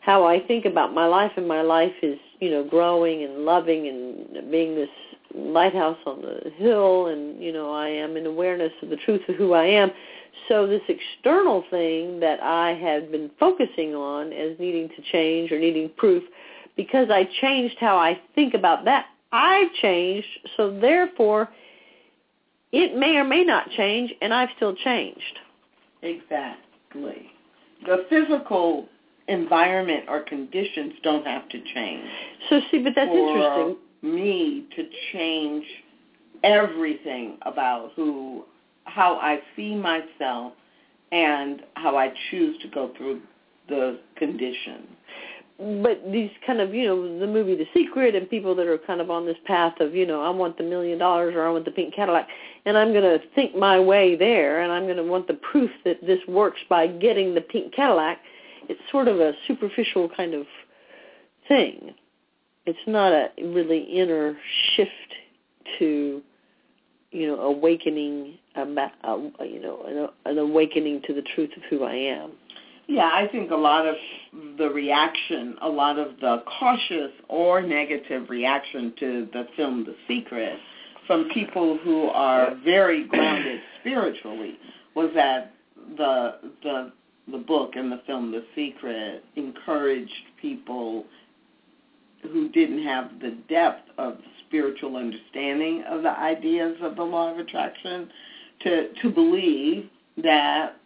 how 0.00 0.24
I 0.24 0.40
think 0.40 0.64
about 0.64 0.94
my 0.94 1.06
life 1.06 1.32
and 1.36 1.46
my 1.46 1.62
life 1.62 1.92
is 2.02 2.18
you 2.40 2.50
know, 2.50 2.64
growing 2.64 3.24
and 3.24 3.44
loving 3.44 3.88
and 3.88 4.50
being 4.50 4.74
this 4.74 4.88
lighthouse 5.34 5.98
on 6.06 6.22
the 6.22 6.50
hill 6.56 7.08
and, 7.08 7.42
you 7.42 7.52
know, 7.52 7.72
I 7.72 7.88
am 7.88 8.16
in 8.16 8.26
awareness 8.26 8.72
of 8.82 8.88
the 8.90 8.96
truth 8.96 9.22
of 9.28 9.34
who 9.36 9.52
I 9.52 9.64
am. 9.64 9.90
So 10.48 10.66
this 10.66 10.82
external 10.88 11.64
thing 11.70 12.20
that 12.20 12.42
I 12.42 12.74
had 12.74 13.10
been 13.10 13.30
focusing 13.38 13.94
on 13.94 14.32
as 14.32 14.58
needing 14.58 14.88
to 14.88 15.02
change 15.12 15.52
or 15.52 15.58
needing 15.58 15.90
proof, 15.96 16.22
because 16.76 17.08
I 17.10 17.28
changed 17.40 17.76
how 17.80 17.98
I 17.98 18.20
think 18.34 18.54
about 18.54 18.84
that, 18.84 19.06
I've 19.32 19.72
changed, 19.82 20.28
so 20.56 20.78
therefore 20.78 21.48
it 22.72 22.96
may 22.96 23.16
or 23.16 23.24
may 23.24 23.44
not 23.44 23.70
change, 23.70 24.12
and 24.20 24.32
I've 24.32 24.50
still 24.56 24.74
changed. 24.74 25.38
Exactly. 26.02 27.30
The 27.86 28.06
physical 28.10 28.88
environment 29.28 30.04
or 30.08 30.20
conditions 30.20 30.94
don't 31.02 31.26
have 31.26 31.48
to 31.48 31.60
change. 31.74 32.08
So 32.48 32.60
see, 32.70 32.82
but 32.82 32.92
that's 32.96 33.10
for 33.10 33.28
interesting. 33.28 33.76
me 34.02 34.66
to 34.76 34.88
change 35.12 35.64
everything 36.44 37.38
about 37.42 37.92
who, 37.94 38.44
how 38.84 39.16
I 39.16 39.40
see 39.54 39.74
myself, 39.74 40.52
and 41.10 41.62
how 41.74 41.96
I 41.96 42.12
choose 42.30 42.60
to 42.62 42.68
go 42.68 42.92
through 42.96 43.20
the 43.68 43.98
condition. 44.16 44.86
But 45.58 46.12
these 46.12 46.30
kind 46.46 46.60
of, 46.60 46.72
you 46.72 46.86
know, 46.86 47.18
the 47.18 47.26
movie 47.26 47.56
The 47.56 47.66
Secret 47.74 48.14
and 48.14 48.30
people 48.30 48.54
that 48.54 48.68
are 48.68 48.78
kind 48.78 49.00
of 49.00 49.10
on 49.10 49.26
this 49.26 49.36
path 49.44 49.80
of, 49.80 49.92
you 49.92 50.06
know, 50.06 50.22
I 50.22 50.30
want 50.30 50.56
the 50.56 50.62
million 50.62 50.98
dollars 50.98 51.34
or 51.34 51.44
I 51.44 51.50
want 51.50 51.64
the 51.64 51.72
pink 51.72 51.94
Cadillac, 51.94 52.28
and 52.64 52.78
I'm 52.78 52.92
going 52.92 53.02
to 53.02 53.18
think 53.34 53.56
my 53.56 53.80
way 53.80 54.14
there, 54.14 54.62
and 54.62 54.70
I'm 54.70 54.84
going 54.84 54.98
to 54.98 55.02
want 55.02 55.26
the 55.26 55.34
proof 55.34 55.70
that 55.84 56.00
this 56.06 56.20
works 56.28 56.60
by 56.68 56.86
getting 56.86 57.34
the 57.34 57.40
pink 57.40 57.74
Cadillac. 57.74 58.18
It's 58.68 58.80
sort 58.92 59.08
of 59.08 59.18
a 59.18 59.32
superficial 59.48 60.08
kind 60.16 60.34
of 60.34 60.46
thing. 61.48 61.92
It's 62.64 62.78
not 62.86 63.12
a 63.12 63.30
really 63.42 63.80
inner 63.80 64.36
shift 64.76 64.90
to, 65.80 66.22
you 67.10 67.26
know, 67.26 67.40
awakening, 67.40 68.38
about, 68.54 68.92
uh, 69.02 69.16
you 69.42 69.60
know, 69.60 70.12
an 70.24 70.38
awakening 70.38 71.02
to 71.08 71.14
the 71.14 71.22
truth 71.34 71.50
of 71.56 71.64
who 71.68 71.82
I 71.82 71.94
am. 71.94 72.32
Yeah, 72.88 73.10
I 73.12 73.28
think 73.30 73.50
a 73.50 73.56
lot 73.56 73.86
of 73.86 73.96
the 74.56 74.70
reaction, 74.70 75.56
a 75.60 75.68
lot 75.68 75.98
of 75.98 76.18
the 76.20 76.42
cautious 76.58 77.12
or 77.28 77.60
negative 77.60 78.30
reaction 78.30 78.94
to 78.98 79.28
the 79.30 79.46
film 79.56 79.84
The 79.84 79.94
Secret 80.08 80.58
from 81.06 81.28
people 81.34 81.78
who 81.84 82.06
are 82.08 82.54
very 82.64 83.06
grounded 83.06 83.60
spiritually 83.80 84.58
was 84.94 85.10
that 85.14 85.52
the 85.98 86.36
the 86.62 86.92
the 87.30 87.38
book 87.38 87.72
and 87.76 87.92
the 87.92 88.00
film 88.06 88.32
The 88.32 88.44
Secret 88.54 89.22
encouraged 89.36 90.10
people 90.40 91.04
who 92.22 92.48
didn't 92.48 92.82
have 92.84 93.20
the 93.20 93.36
depth 93.50 93.90
of 93.98 94.16
spiritual 94.46 94.96
understanding 94.96 95.84
of 95.86 96.02
the 96.02 96.18
ideas 96.18 96.78
of 96.80 96.96
the 96.96 97.04
law 97.04 97.32
of 97.32 97.38
attraction 97.38 98.08
to 98.60 98.94
to 99.02 99.10
believe 99.10 99.90
that 100.22 100.77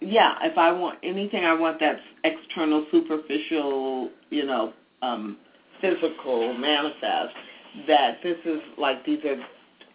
yeah, 0.00 0.34
if 0.42 0.58
I 0.58 0.72
want 0.72 0.98
anything 1.02 1.44
I 1.44 1.54
want 1.54 1.80
that's 1.80 2.00
external, 2.24 2.86
superficial, 2.90 4.10
you 4.30 4.44
know, 4.44 4.72
um, 5.02 5.38
physical, 5.80 6.52
manifest, 6.54 7.34
that 7.86 8.18
this 8.22 8.36
is 8.44 8.60
like 8.76 9.04
these 9.04 9.24
are 9.24 9.36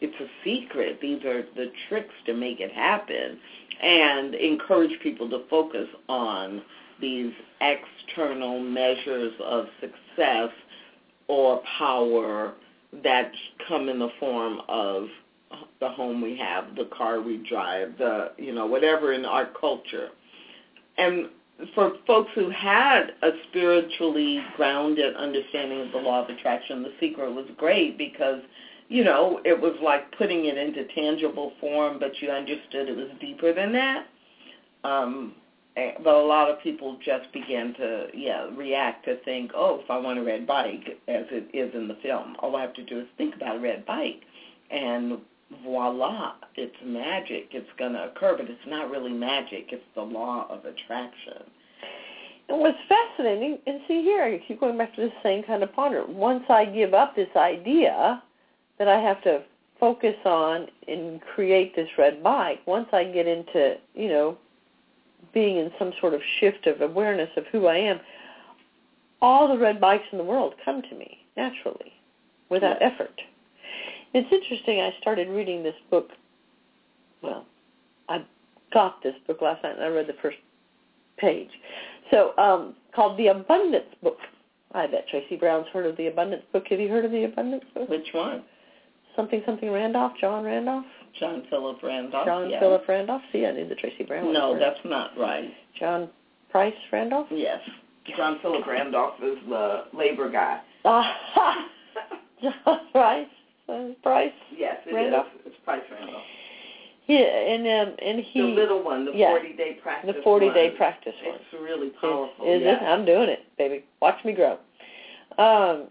it's 0.02 0.16
a 0.20 0.28
secret. 0.44 1.00
These 1.02 1.24
are 1.24 1.44
the 1.56 1.72
tricks 1.88 2.14
to 2.26 2.34
make 2.34 2.60
it 2.60 2.72
happen 2.72 3.40
and 3.82 4.36
encourage 4.36 5.00
people 5.02 5.30
to 5.30 5.44
focus 5.50 5.88
on 6.08 6.62
these 7.00 7.34
external 7.62 8.60
measures 8.60 9.34
of 9.44 9.66
success 9.80 10.50
or 11.28 11.62
power 11.78 12.54
that 13.04 13.32
come 13.68 13.90
in 13.90 14.00
the 14.00 14.10
form 14.20 14.62
of 14.70 15.08
the 15.80 15.90
home 15.90 16.22
we 16.22 16.38
have, 16.38 16.76
the 16.76 16.90
car 16.96 17.22
we 17.22 17.38
drive, 17.38 17.98
the 17.98 18.32
you 18.38 18.54
know 18.54 18.66
whatever 18.66 19.14
in 19.14 19.26
our 19.26 19.48
culture. 19.60 20.10
And 20.98 21.28
for 21.74 21.94
folks 22.06 22.32
who 22.36 22.50
had 22.50 23.12
a 23.22 23.30
spiritually 23.50 24.42
grounded 24.58 25.16
understanding 25.16 25.82
of 25.82 25.92
the 25.92 25.98
law 25.98 26.24
of 26.24 26.30
attraction, 26.30 26.84
the 26.84 26.94
secret 27.00 27.32
was 27.32 27.46
great 27.58 27.98
because 27.98 28.42
you 28.90 29.04
know 29.04 29.40
it 29.46 29.60
was 29.60 29.76
like 29.82 30.16
putting 30.18 30.46
it 30.46 30.58
into 30.58 30.86
tangible 30.94 31.54
form, 31.60 32.00
but 32.00 32.12
you 32.22 32.30
understood 32.30 32.90
it 32.90 32.96
was 32.96 33.10
deeper 33.20 33.54
than 33.54 33.72
that. 33.74 34.06
Um, 34.84 35.34
but 35.76 36.14
a 36.14 36.26
lot 36.26 36.50
of 36.50 36.62
people 36.62 36.98
just 37.06 37.32
began 37.34 37.74
to 37.74 38.08
yeah 38.14 38.48
react 38.56 39.06
to 39.06 39.18
think, 39.24 39.52
oh, 39.54 39.82
if 39.84 39.90
I 39.90 39.98
want 39.98 40.20
a 40.20 40.24
red 40.24 40.48
bike, 40.48 41.00
as 41.08 41.26
it 41.32 41.50
is 41.54 41.74
in 41.76 41.88
the 41.88 41.98
film, 42.02 42.36
all 42.40 42.56
I 42.56 42.62
have 42.62 42.74
to 42.76 42.84
do 42.84 43.00
is 43.00 43.08
think 43.18 43.36
about 43.36 43.58
a 43.58 43.60
red 43.60 43.86
bike, 43.86 44.22
and 44.72 45.20
voila, 45.64 46.34
it's 46.56 46.76
magic. 46.84 47.50
It's 47.52 47.70
going 47.78 47.94
to 47.94 48.06
occur, 48.06 48.38
but 48.38 48.50
it's 48.50 48.68
not 48.68 48.90
really 48.90 49.12
magic. 49.12 49.68
It's 49.72 49.84
the 49.96 50.02
law 50.02 50.48
of 50.50 50.66
attraction. 50.66 51.44
And 52.48 52.60
what's 52.60 52.78
fascinating, 52.88 53.60
and 53.66 53.82
see 53.88 54.04
here, 54.04 54.24
I 54.24 54.42
keep 54.48 54.60
going 54.60 54.78
back 54.78 54.96
to 54.96 55.02
the 55.02 55.12
same 55.24 55.44
kind 55.44 55.64
of 55.64 55.74
ponder. 55.74 56.06
Once 56.08 56.44
I 56.50 56.66
give 56.66 56.94
up 56.94 57.16
this 57.16 57.30
idea 57.36 58.22
that 58.78 58.88
I 58.88 59.00
have 59.00 59.22
to 59.24 59.44
focus 59.80 60.16
on 60.26 60.68
and 60.88 61.20
create 61.22 61.76
this 61.76 61.90
red 61.98 62.22
bike, 62.22 62.60
once 62.66 62.88
I 62.94 63.04
get 63.06 63.28
into, 63.28 63.78
you 63.96 64.10
know, 64.10 64.38
being 65.34 65.58
in 65.58 65.72
some 65.80 65.92
sort 66.00 66.14
of 66.14 66.22
shift 66.40 66.68
of 66.68 66.82
awareness 66.82 67.30
of 67.36 67.46
who 67.52 67.66
I 67.66 67.78
am, 67.78 68.00
all 69.22 69.48
the 69.48 69.58
red 69.58 69.82
bikes 69.82 70.06
in 70.12 70.18
the 70.18 70.24
world 70.24 70.54
come 70.64 70.82
to 70.84 70.96
me 70.96 71.18
naturally 71.36 71.94
without 72.50 72.78
yes. 72.80 72.92
effort. 72.94 73.22
It's 74.16 74.32
interesting. 74.32 74.80
I 74.80 74.94
started 75.02 75.28
reading 75.28 75.62
this 75.62 75.76
book. 75.92 76.08
Well, 77.22 77.46
I 78.08 78.24
got 78.74 79.04
this 79.04 79.14
book 79.28 79.42
last 79.42 79.62
night, 79.62 79.76
and 79.76 79.84
I 79.84 79.88
read 79.88 80.08
the 80.08 80.16
first 80.22 80.38
page. 81.18 81.50
So, 82.12 82.32
um, 82.38 82.76
called 82.96 83.18
The 83.18 83.28
Abundance 83.28 83.94
Book. 84.02 84.18
I 84.74 84.88
bet 84.88 85.06
Tracy 85.10 85.36
Brown's 85.36 85.68
heard 85.74 85.86
of 85.86 85.98
The 85.98 86.08
Abundance 86.08 86.44
Book. 86.54 86.64
Have 86.70 86.80
you 86.80 86.88
heard 86.88 87.04
of 87.04 87.12
The 87.12 87.26
Abundance 87.26 87.66
Book? 87.74 87.90
Which 87.90 88.08
one? 88.14 88.44
Something 89.18 89.44
something 89.46 89.70
Randolph, 89.70 90.14
John 90.22 90.46
Randolph. 90.46 90.86
John 91.20 91.44
Philip 91.50 91.84
Randolph. 91.84 92.26
John 92.26 92.50
yes. 92.50 92.62
Philip 92.62 92.88
Randolph. 92.88 93.22
See, 93.34 93.46
I 93.46 93.52
knew 93.52 93.68
the 93.68 93.76
Tracy 93.76 94.06
Brown. 94.06 94.32
No, 94.32 94.58
that's 94.58 94.80
not 94.86 95.12
right. 95.18 95.52
John 95.78 96.10
Price 96.52 96.74
Randolph. 96.94 97.28
Yes, 97.32 97.60
John 98.16 98.40
Philip 98.42 98.66
Randolph 98.66 99.16
is 99.22 99.38
the 99.50 99.86
labor 99.94 100.32
guy. 100.32 100.62
Ah, 100.86 101.68
John 102.42 102.80
Price. 102.94 103.28
Uh, 103.68 103.88
Price. 104.04 104.32
Yes, 104.56 104.78
it 104.86 104.94
Randolph? 104.94 105.28
is. 105.36 105.42
It's 105.48 105.56
Price 105.66 105.82
Randolph. 105.92 106.24
Yeah, 107.08 107.20
and 107.20 107.90
um, 107.90 107.96
and 108.02 108.20
he 108.20 108.42
the 108.42 108.48
little 108.48 108.84
one, 108.84 109.06
the 109.06 109.12
yeah, 109.14 109.30
forty-day 109.30 109.80
practice. 109.82 110.16
the 110.16 110.22
forty 110.24 110.50
day 110.52 110.72
practice 110.76 111.14
one. 111.24 111.36
It's 111.36 111.62
really 111.62 111.90
powerful. 112.02 112.46
Is, 112.46 112.62
is 112.62 112.66
yes. 112.66 112.80
it? 112.82 112.86
I'm 112.86 113.06
doing 113.06 113.30
it, 113.30 113.46
baby. 113.58 113.86
Watch 114.02 114.24
me 114.26 114.34
grow. 114.34 114.54
Um, 115.38 115.88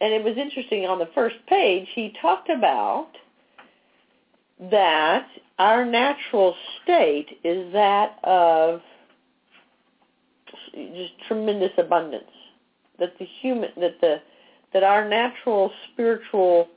and 0.00 0.12
it 0.12 0.24
was 0.24 0.36
interesting 0.36 0.86
on 0.86 0.98
the 0.98 1.08
first 1.14 1.36
page. 1.48 1.86
He 1.94 2.12
talked 2.20 2.50
about 2.50 3.10
that 4.70 5.26
our 5.58 5.84
natural 5.84 6.54
state 6.82 7.38
is 7.44 7.72
that 7.72 8.18
of 8.24 8.80
just 10.74 11.12
tremendous 11.28 11.72
abundance. 11.78 12.24
That 12.98 13.14
the 13.18 13.26
human, 13.40 13.70
that 13.76 14.00
the, 14.00 14.16
that 14.72 14.82
our 14.82 15.08
natural 15.08 15.70
spiritual 15.92 16.68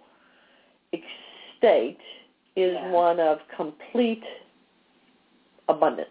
state 1.57 1.99
is 2.55 2.73
Yeah. 2.73 2.91
one 2.91 3.19
of 3.19 3.39
complete 3.55 4.23
abundance, 5.69 6.09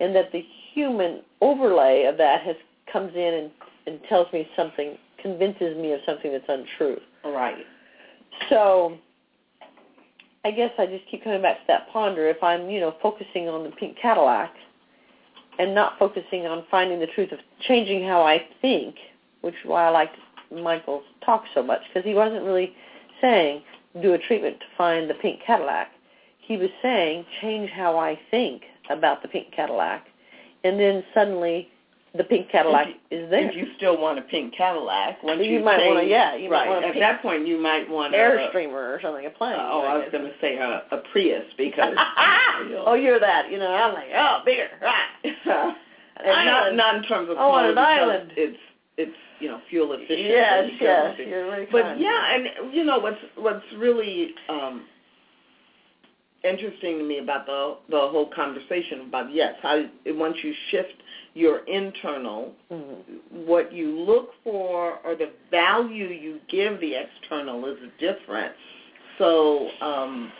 and 0.00 0.14
that 0.14 0.30
the 0.32 0.40
human 0.72 1.22
overlay 1.40 2.04
of 2.04 2.16
that 2.18 2.42
has 2.42 2.56
comes 2.86 3.14
in 3.14 3.34
and, 3.34 3.50
and 3.86 4.00
tells 4.04 4.32
me 4.32 4.48
something, 4.56 4.96
convinces 5.18 5.76
me 5.76 5.92
of 5.92 6.00
something 6.06 6.30
that's 6.32 6.48
untrue. 6.48 7.00
Right. 7.24 7.66
So 8.48 8.96
I 10.44 10.52
guess 10.52 10.70
I 10.78 10.86
just 10.86 11.04
keep 11.10 11.24
coming 11.24 11.42
back 11.42 11.58
to 11.58 11.64
that 11.66 11.88
ponder. 11.92 12.28
If 12.28 12.42
I'm, 12.42 12.70
you 12.70 12.78
know, 12.78 12.94
focusing 13.02 13.48
on 13.48 13.64
the 13.64 13.70
pink 13.70 13.96
Cadillac 14.00 14.54
and 15.58 15.74
not 15.74 15.98
focusing 15.98 16.46
on 16.46 16.64
finding 16.70 17.00
the 17.00 17.08
truth 17.08 17.32
of 17.32 17.40
changing 17.66 18.06
how 18.06 18.22
I 18.22 18.46
think, 18.62 18.94
which 19.40 19.54
is 19.54 19.60
why 19.64 19.86
I 19.86 19.90
liked 19.90 20.16
Michael's 20.52 21.02
talk 21.24 21.42
so 21.54 21.62
much, 21.62 21.80
because 21.88 22.06
he 22.06 22.14
wasn't 22.14 22.44
really 22.44 22.72
saying 23.20 23.62
do 24.02 24.14
a 24.14 24.18
treatment 24.18 24.60
to 24.60 24.66
find 24.76 25.08
the 25.08 25.14
pink 25.14 25.40
Cadillac. 25.46 25.88
He 26.38 26.56
was 26.56 26.70
saying 26.82 27.24
change 27.40 27.70
how 27.70 27.98
I 27.98 28.18
think 28.30 28.62
about 28.90 29.22
the 29.22 29.28
pink 29.28 29.52
Cadillac, 29.54 30.06
and 30.64 30.78
then 30.78 31.02
suddenly 31.12 31.68
the 32.16 32.24
pink 32.24 32.50
Cadillac 32.50 32.88
is 33.10 33.28
there. 33.30 33.50
If 33.50 33.56
you 33.56 33.66
still 33.76 34.00
want 34.00 34.18
a 34.18 34.22
pink 34.22 34.54
Cadillac, 34.54 35.22
once 35.22 35.40
You 35.42 35.58
you, 35.58 35.64
might 35.64 35.84
wanna- 35.86 36.04
yeah, 36.04 36.34
you 36.34 36.48
might 36.48 36.68
want 36.68 36.84
At 36.84 36.94
that 36.94 37.22
point, 37.22 37.46
you 37.46 37.58
might 37.58 37.88
want 37.88 38.14
a 38.14 38.18
Airstreamer 38.18 38.72
or 38.72 39.00
something, 39.02 39.26
a 39.26 39.30
plane. 39.30 39.54
Uh, 39.54 39.68
oh, 39.70 39.80
I 39.82 39.98
was 39.98 40.08
going 40.12 40.24
to 40.24 40.32
say 40.40 40.56
a, 40.56 40.84
a 40.90 40.98
Prius 41.12 41.44
because. 41.58 41.94
oh, 42.86 42.94
you're 42.94 43.20
that. 43.20 43.50
You 43.50 43.58
know, 43.58 43.72
I'm 43.72 43.92
like, 43.92 44.08
oh, 44.14 44.40
bigger. 44.44 44.68
Right. 44.80 45.74
and 46.24 46.46
not 46.46 46.74
not 46.74 46.94
in 46.96 47.02
terms 47.02 47.28
of 47.28 47.36
want 47.36 47.66
an 47.66 47.78
island. 47.78 48.32
It's 48.36 48.58
it's 48.96 49.16
you 49.40 49.48
know 49.48 49.60
fuel 49.68 49.92
efficient. 49.92 50.20
Yes, 50.28 50.70
yes, 50.80 51.14
you're 51.18 51.46
very 51.50 51.66
But 51.70 51.82
kind. 51.82 52.00
yeah, 52.00 52.34
and 52.34 52.74
you 52.74 52.84
know 52.84 52.98
what's 52.98 53.18
what's 53.36 53.64
really 53.76 54.34
um 54.48 54.84
interesting 56.44 56.98
to 56.98 57.04
me 57.04 57.18
about 57.18 57.46
the 57.46 57.76
the 57.90 57.98
whole 57.98 58.30
conversation 58.34 59.02
about 59.08 59.32
yes, 59.32 59.54
how 59.62 59.82
once 60.06 60.36
you 60.42 60.54
shift 60.70 60.94
your 61.34 61.58
internal, 61.66 62.54
Mhm. 62.70 63.02
what 63.30 63.72
you 63.72 63.90
look 64.00 64.32
for 64.42 64.98
or 65.04 65.14
the 65.14 65.30
value 65.50 66.06
you 66.06 66.40
give 66.48 66.80
the 66.80 66.94
external 66.94 67.66
is 67.66 67.78
different. 67.98 68.54
So 69.18 69.70
um 69.80 70.32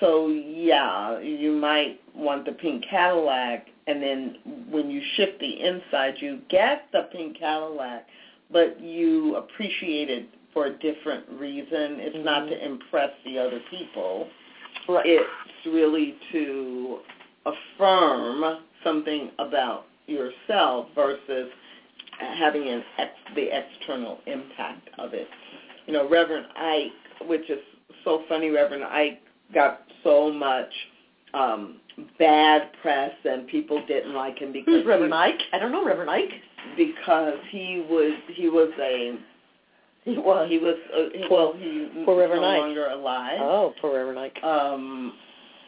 so 0.00 0.28
yeah, 0.28 1.18
you 1.18 1.52
might 1.52 2.00
want 2.14 2.44
the 2.44 2.52
pink 2.52 2.84
Cadillac 2.84 3.68
and 3.88 4.02
then 4.02 4.36
when 4.70 4.90
you 4.90 5.00
shift 5.16 5.40
the 5.40 5.60
inside 5.60 6.14
you 6.18 6.40
get 6.48 6.86
the 6.92 7.08
pink 7.12 7.38
Cadillac 7.38 8.06
but 8.50 8.80
you 8.80 9.36
appreciate 9.36 10.10
it 10.10 10.28
for 10.52 10.66
a 10.66 10.70
different 10.70 11.24
reason. 11.38 12.00
It's 12.00 12.24
not 12.24 12.44
Mhm. 12.44 12.48
to 12.48 12.64
impress 12.64 13.12
the 13.24 13.38
other 13.38 13.60
people. 13.70 14.28
Right. 14.86 15.06
It's 15.06 15.66
really 15.66 16.12
to 16.32 17.00
affirm 17.44 18.64
something 18.82 19.30
about 19.38 19.86
yourself 20.06 20.90
versus 20.94 21.52
having 22.18 22.68
an 22.68 22.84
ex, 22.96 23.14
the 23.34 23.50
external 23.50 24.20
impact 24.26 24.88
of 24.98 25.14
it. 25.14 25.28
You 25.86 25.92
know, 25.92 26.06
Reverend 26.06 26.46
Ike, 26.56 26.92
which 27.26 27.48
is 27.50 27.62
so 28.02 28.24
funny, 28.28 28.50
Reverend 28.50 28.84
Ike 28.84 29.22
got 29.52 29.82
so 30.02 30.32
much 30.32 30.88
um 31.34 31.76
bad 32.18 32.70
press 32.80 33.12
and 33.24 33.46
people 33.48 33.84
didn't 33.86 34.14
like 34.14 34.38
him 34.38 34.52
because 34.52 34.72
Who's 34.72 34.86
Reverend 34.86 35.12
Ike? 35.14 35.40
I 35.52 35.58
don't 35.58 35.72
know 35.72 35.84
Reverend 35.84 36.10
Ike. 36.10 36.30
because 36.76 37.34
he 37.50 37.84
was 37.88 38.12
he 38.34 38.48
was 38.48 38.70
a 38.80 39.18
well 40.24 40.46
he 40.46 40.58
was 40.58 40.76
uh, 40.96 41.08
he- 41.12 41.26
well 41.30 41.52
he 41.58 41.88
Poor 42.04 42.18
Reverend 42.18 42.42
no 42.42 42.48
Ike. 42.48 42.58
longer 42.60 42.86
alive. 42.86 43.38
Oh, 43.40 43.74
poor 43.80 43.94
Reverend 43.96 44.18
Ike. 44.18 44.42
um 44.44 45.12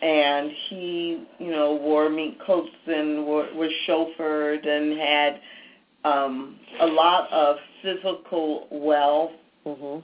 and 0.03 0.51
he 0.69 1.25
you 1.39 1.51
know 1.51 1.75
wore 1.75 2.09
mink 2.09 2.39
coats 2.47 2.71
and 2.87 3.27
wa 3.27 3.45
was 3.55 3.71
chauffeured 3.87 4.67
and 4.67 4.99
had 4.99 5.41
um 6.05 6.57
a 6.81 6.87
lot 6.87 7.31
of 7.33 7.57
physical 7.83 8.67
wealth 8.71 9.33
Mhm. 9.67 10.03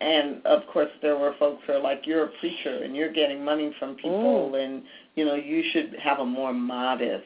And 0.00 0.44
of 0.46 0.66
course 0.72 0.90
there 1.02 1.16
were 1.16 1.34
folks 1.38 1.62
who 1.66 1.72
are 1.72 1.80
like 1.80 2.06
you're 2.06 2.24
a 2.24 2.30
preacher 2.40 2.82
and 2.82 2.94
you're 2.94 3.12
getting 3.12 3.44
money 3.44 3.74
from 3.78 3.94
people 3.96 4.54
and 4.54 4.82
you 5.14 5.24
know 5.24 5.34
you 5.34 5.62
should 5.72 5.94
have 6.02 6.18
a 6.20 6.24
more 6.24 6.52
modest 6.52 7.24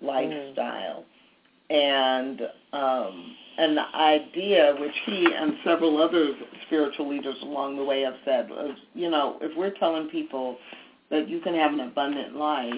lifestyle. 0.00 1.04
And 1.70 2.40
um 2.72 3.36
and 3.56 3.76
the 3.76 3.96
idea 3.96 4.74
which 4.78 4.94
he 5.06 5.28
and 5.34 5.54
several 5.64 6.02
other 6.02 6.34
spiritual 6.66 7.08
leaders 7.08 7.36
along 7.42 7.76
the 7.76 7.84
way 7.84 8.02
have 8.02 8.16
said 8.24 8.48
was 8.48 8.76
you 8.94 9.10
know 9.10 9.38
if 9.40 9.56
we're 9.56 9.74
telling 9.78 10.08
people 10.08 10.56
that 11.10 11.28
you 11.28 11.40
can 11.40 11.54
have 11.54 11.72
an 11.72 11.80
abundant 11.80 12.36
life 12.36 12.74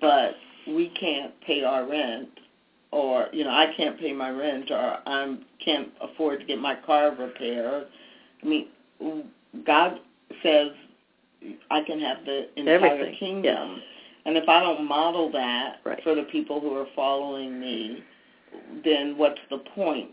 but 0.00 0.34
we 0.66 0.88
can't 1.00 1.32
pay 1.46 1.62
our 1.62 1.88
rent 1.88 2.28
or 2.90 3.28
you 3.32 3.44
know 3.44 3.50
I 3.50 3.72
can't 3.76 3.98
pay 3.98 4.12
my 4.12 4.30
rent 4.30 4.70
or 4.70 4.98
I 5.06 5.36
can't 5.64 5.88
afford 6.00 6.40
to 6.40 6.46
get 6.46 6.58
my 6.58 6.74
car 6.84 7.14
repaired 7.14 7.86
I 8.42 8.46
mean 8.46 8.66
God 9.66 9.98
says 10.42 10.70
I 11.70 11.82
can 11.82 12.00
have 12.00 12.18
the 12.24 12.48
entire 12.56 12.74
Everything, 12.86 13.16
kingdom 13.18 13.74
yes. 13.76 13.84
and 14.26 14.36
if 14.36 14.48
I 14.48 14.60
don't 14.60 14.86
model 14.86 15.30
that 15.32 15.76
Right. 15.84 16.02
for 16.02 16.14
the 16.14 16.24
people 16.24 16.60
who 16.60 16.74
are 16.76 16.86
following 16.94 17.60
me 17.60 18.02
then 18.84 19.16
what's 19.18 19.40
the 19.50 19.58
point? 19.58 20.10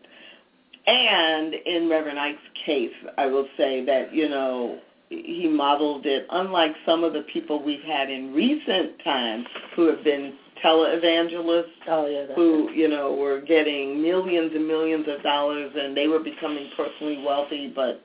and 0.86 1.54
in 1.54 1.88
Reverend 1.90 2.20
Ike's 2.20 2.40
case 2.66 2.92
I 3.18 3.26
will 3.28 3.48
say 3.58 3.86
that 3.86 4.14
you 4.14 4.28
know 4.30 4.80
he 5.10 5.48
modeled 5.48 6.06
it 6.06 6.26
unlike 6.32 6.72
some 6.86 7.04
of 7.04 7.14
the 7.14 7.22
people 7.34 7.64
we've 7.64 7.84
had 7.84 8.10
in 8.10 8.34
recent 8.34 9.02
times 9.04 9.46
who 9.76 9.86
have 9.88 10.04
been 10.04 10.34
televangelists 10.64 11.66
Oh 11.88 12.06
yeah. 12.08 12.34
Who 12.36 12.70
you 12.72 12.88
know 12.90 13.14
were 13.14 13.42
getting 13.42 14.02
millions 14.02 14.52
and 14.56 14.68
millions 14.68 15.06
of 15.08 15.22
dollars 15.24 15.72
and 15.76 15.96
they 15.96 16.08
were 16.08 16.20
becoming 16.20 16.70
personally 16.76 17.24
wealthy 17.26 17.72
but 17.74 18.02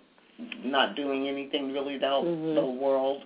not 0.65 0.95
doing 0.97 1.29
anything 1.29 1.73
really 1.73 1.99
to 1.99 2.07
help 2.07 2.25
Mhm. 2.27 2.55
the 2.55 2.65
world 2.65 3.25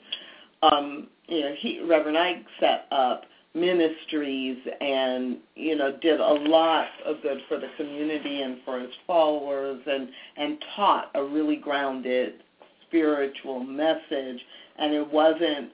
um 0.63 1.09
you 1.29 1.41
know 1.41 1.53
he 1.55 1.81
reverend 1.81 2.17
ike 2.17 2.45
set 2.61 2.87
up 2.91 3.27
ministries 3.55 4.57
and 4.81 5.39
you 5.55 5.77
know 5.77 5.93
did 6.01 6.21
a 6.21 6.33
lot 6.33 6.89
of 7.05 7.21
good 7.23 7.43
for 7.49 7.59
the 7.59 7.69
community 7.77 8.41
and 8.43 8.63
for 8.65 8.79
his 8.81 8.95
followers 9.07 9.81
and 9.87 10.09
and 10.39 10.65
taught 10.75 11.11
a 11.15 11.23
really 11.23 11.57
grounded 11.57 12.43
spiritual 12.87 13.61
message 13.61 14.41
and 14.79 14.95
it 14.95 15.13
wasn't 15.13 15.73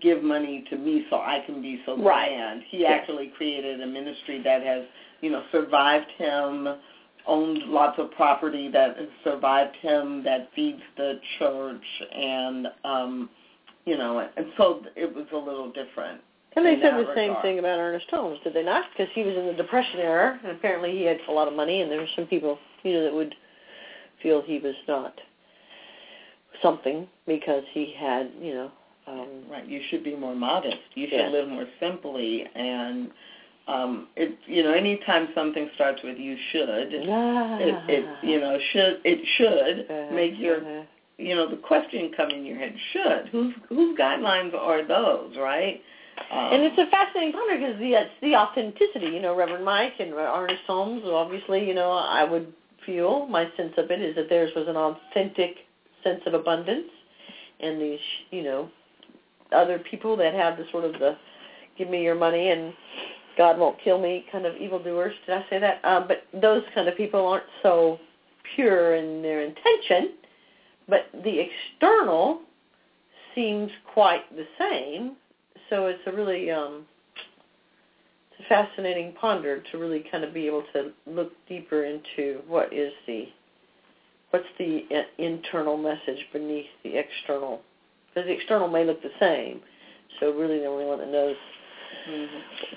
give 0.00 0.22
money 0.22 0.64
to 0.70 0.76
me 0.76 1.04
so 1.10 1.16
I 1.16 1.40
can 1.44 1.60
be 1.60 1.82
so 1.84 1.96
Right. 1.96 2.28
grand. 2.28 2.62
He 2.62 2.78
Yeah. 2.78 2.92
actually 2.92 3.28
created 3.28 3.80
a 3.80 3.86
ministry 3.86 4.38
that 4.38 4.62
has, 4.62 4.84
you 5.20 5.30
know, 5.30 5.42
survived 5.50 6.10
him, 6.12 6.68
owned 7.26 7.62
lots 7.64 7.98
of 7.98 8.10
property 8.12 8.68
that 8.68 8.96
has 8.96 9.08
survived 9.24 9.76
him, 9.76 10.22
that 10.24 10.48
feeds 10.54 10.80
the 10.96 11.20
church, 11.38 11.84
and, 12.14 12.68
um, 12.84 13.30
you 13.84 13.96
know, 13.96 14.18
and 14.36 14.46
so 14.56 14.82
it 14.96 15.14
was 15.14 15.26
a 15.32 15.36
little 15.36 15.70
different. 15.72 16.20
And 16.56 16.66
they 16.66 16.80
said 16.82 16.94
the 16.94 17.12
same 17.14 17.36
thing 17.42 17.60
about 17.60 17.78
Ernest 17.78 18.06
Holmes, 18.10 18.38
did 18.42 18.54
they 18.54 18.64
not? 18.64 18.84
Because 18.92 19.12
he 19.14 19.22
was 19.22 19.36
in 19.36 19.46
the 19.46 19.52
Depression 19.52 20.00
era, 20.00 20.38
and 20.42 20.52
apparently 20.52 20.92
he 20.92 21.04
had 21.04 21.18
a 21.28 21.32
lot 21.32 21.46
of 21.46 21.54
money, 21.54 21.80
and 21.80 21.90
there 21.90 22.00
were 22.00 22.08
some 22.16 22.26
people, 22.26 22.58
you 22.82 22.92
know, 22.92 23.04
that 23.04 23.14
would 23.14 23.34
feel 24.22 24.42
he 24.42 24.58
was 24.58 24.74
not 24.88 25.14
something 26.60 27.06
because 27.26 27.62
he 27.72 27.94
had, 27.98 28.30
you 28.40 28.54
know, 28.54 28.70
um, 29.06 29.28
Right. 29.50 29.66
You 29.66 29.80
should 29.88 30.04
be 30.04 30.14
more 30.14 30.34
modest. 30.34 30.76
You 30.94 31.08
should 31.08 31.18
Yeah. 31.18 31.28
live 31.28 31.48
more 31.48 31.66
simply 31.80 32.46
and 32.54 33.10
um 33.72 34.08
it 34.16 34.32
you 34.46 34.62
know, 34.64 34.72
anytime 34.72 35.28
something 35.34 35.66
starts 35.74 36.00
with 36.02 36.18
you 36.18 36.36
should 36.50 36.88
it, 37.68 37.74
it 37.96 38.04
you 38.30 38.38
know, 38.40 38.58
should 38.72 38.94
it 39.04 39.20
should 39.36 39.76
Uh-huh, 39.90 40.14
make 40.14 40.34
your 40.38 40.58
uh-huh. 40.60 40.82
you 41.18 41.34
know, 41.36 41.46
the 41.54 41.56
question 41.70 42.10
come 42.16 42.30
in 42.30 42.42
your 42.48 42.58
head, 42.58 42.74
should. 42.92 43.22
Whose 43.34 43.54
whose 43.68 43.98
guidelines 43.98 44.54
are 44.54 44.82
those, 44.96 45.36
right? 45.36 45.80
Um, 46.30 46.52
And 46.52 46.62
it's 46.66 46.78
a 46.78 46.86
fascinating 46.90 47.32
ponder 47.32 47.56
because 47.58 47.78
the 47.78 47.92
it's 48.02 48.16
the 48.22 48.34
authenticity. 48.36 49.06
You 49.16 49.22
know, 49.24 49.34
Reverend 49.36 49.68
Ike 49.68 49.98
and 50.00 50.12
Ernest 50.14 50.64
Holmes. 50.66 51.02
Obviously, 51.04 51.60
you 51.68 51.74
know, 51.74 51.90
I 51.92 52.24
would 52.24 52.48
feel 52.86 53.26
my 53.26 53.44
sense 53.56 53.74
of 53.76 53.90
it 53.90 54.00
is 54.00 54.14
that 54.16 54.28
theirs 54.28 54.50
was 54.56 54.66
an 54.68 54.76
authentic 54.76 55.52
sense 56.04 56.22
of 56.26 56.32
abundance, 56.34 56.90
and 57.60 57.80
these, 57.80 58.04
you 58.30 58.42
know, 58.42 58.68
other 59.52 59.78
people 59.90 60.16
that 60.16 60.32
have 60.34 60.56
the 60.58 60.64
sort 60.72 60.84
of 60.84 60.92
the 60.94 61.16
give 61.76 61.88
me 61.88 62.02
your 62.02 62.14
money 62.14 62.50
and 62.50 62.72
God 63.40 63.58
won't 63.58 63.82
kill 63.82 63.98
me 63.98 64.26
kind 64.30 64.44
of 64.44 64.54
evildoers. 64.58 65.14
Did 65.24 65.34
I 65.34 65.46
say 65.48 65.58
that? 65.60 65.82
Um, 65.82 66.06
but 66.06 66.24
those 66.42 66.62
kind 66.74 66.88
of 66.88 66.96
people 66.98 67.26
aren't 67.26 67.46
so 67.62 67.98
pure 68.54 68.96
in 68.96 69.22
their 69.22 69.40
intention, 69.40 70.10
but 70.86 71.06
the 71.24 71.40
external 71.40 72.42
seems 73.34 73.70
quite 73.94 74.30
the 74.36 74.44
same. 74.58 75.16
So 75.70 75.86
it's 75.86 76.02
a 76.06 76.12
really 76.12 76.50
um, 76.50 76.84
it's 78.30 78.44
a 78.44 78.48
fascinating 78.50 79.14
ponder 79.18 79.62
to 79.72 79.78
really 79.78 80.04
kind 80.12 80.22
of 80.22 80.34
be 80.34 80.46
able 80.46 80.64
to 80.74 80.90
look 81.06 81.32
deeper 81.48 81.84
into 81.84 82.42
what 82.46 82.70
is 82.74 82.92
the 83.06 83.24
what's 84.32 84.44
the 84.58 84.82
uh, 84.94 85.00
internal 85.16 85.78
message 85.78 86.26
beneath 86.30 86.66
the 86.84 86.98
external 86.98 87.62
because 88.08 88.28
the 88.28 88.34
external 88.34 88.68
may 88.68 88.84
look 88.84 89.00
the 89.02 89.08
same. 89.18 89.62
So 90.18 90.30
really, 90.30 90.58
the 90.58 90.66
only 90.66 90.84
one 90.84 90.98
that 90.98 91.08
knows. 91.08 91.36
Mhm. 92.08 92.28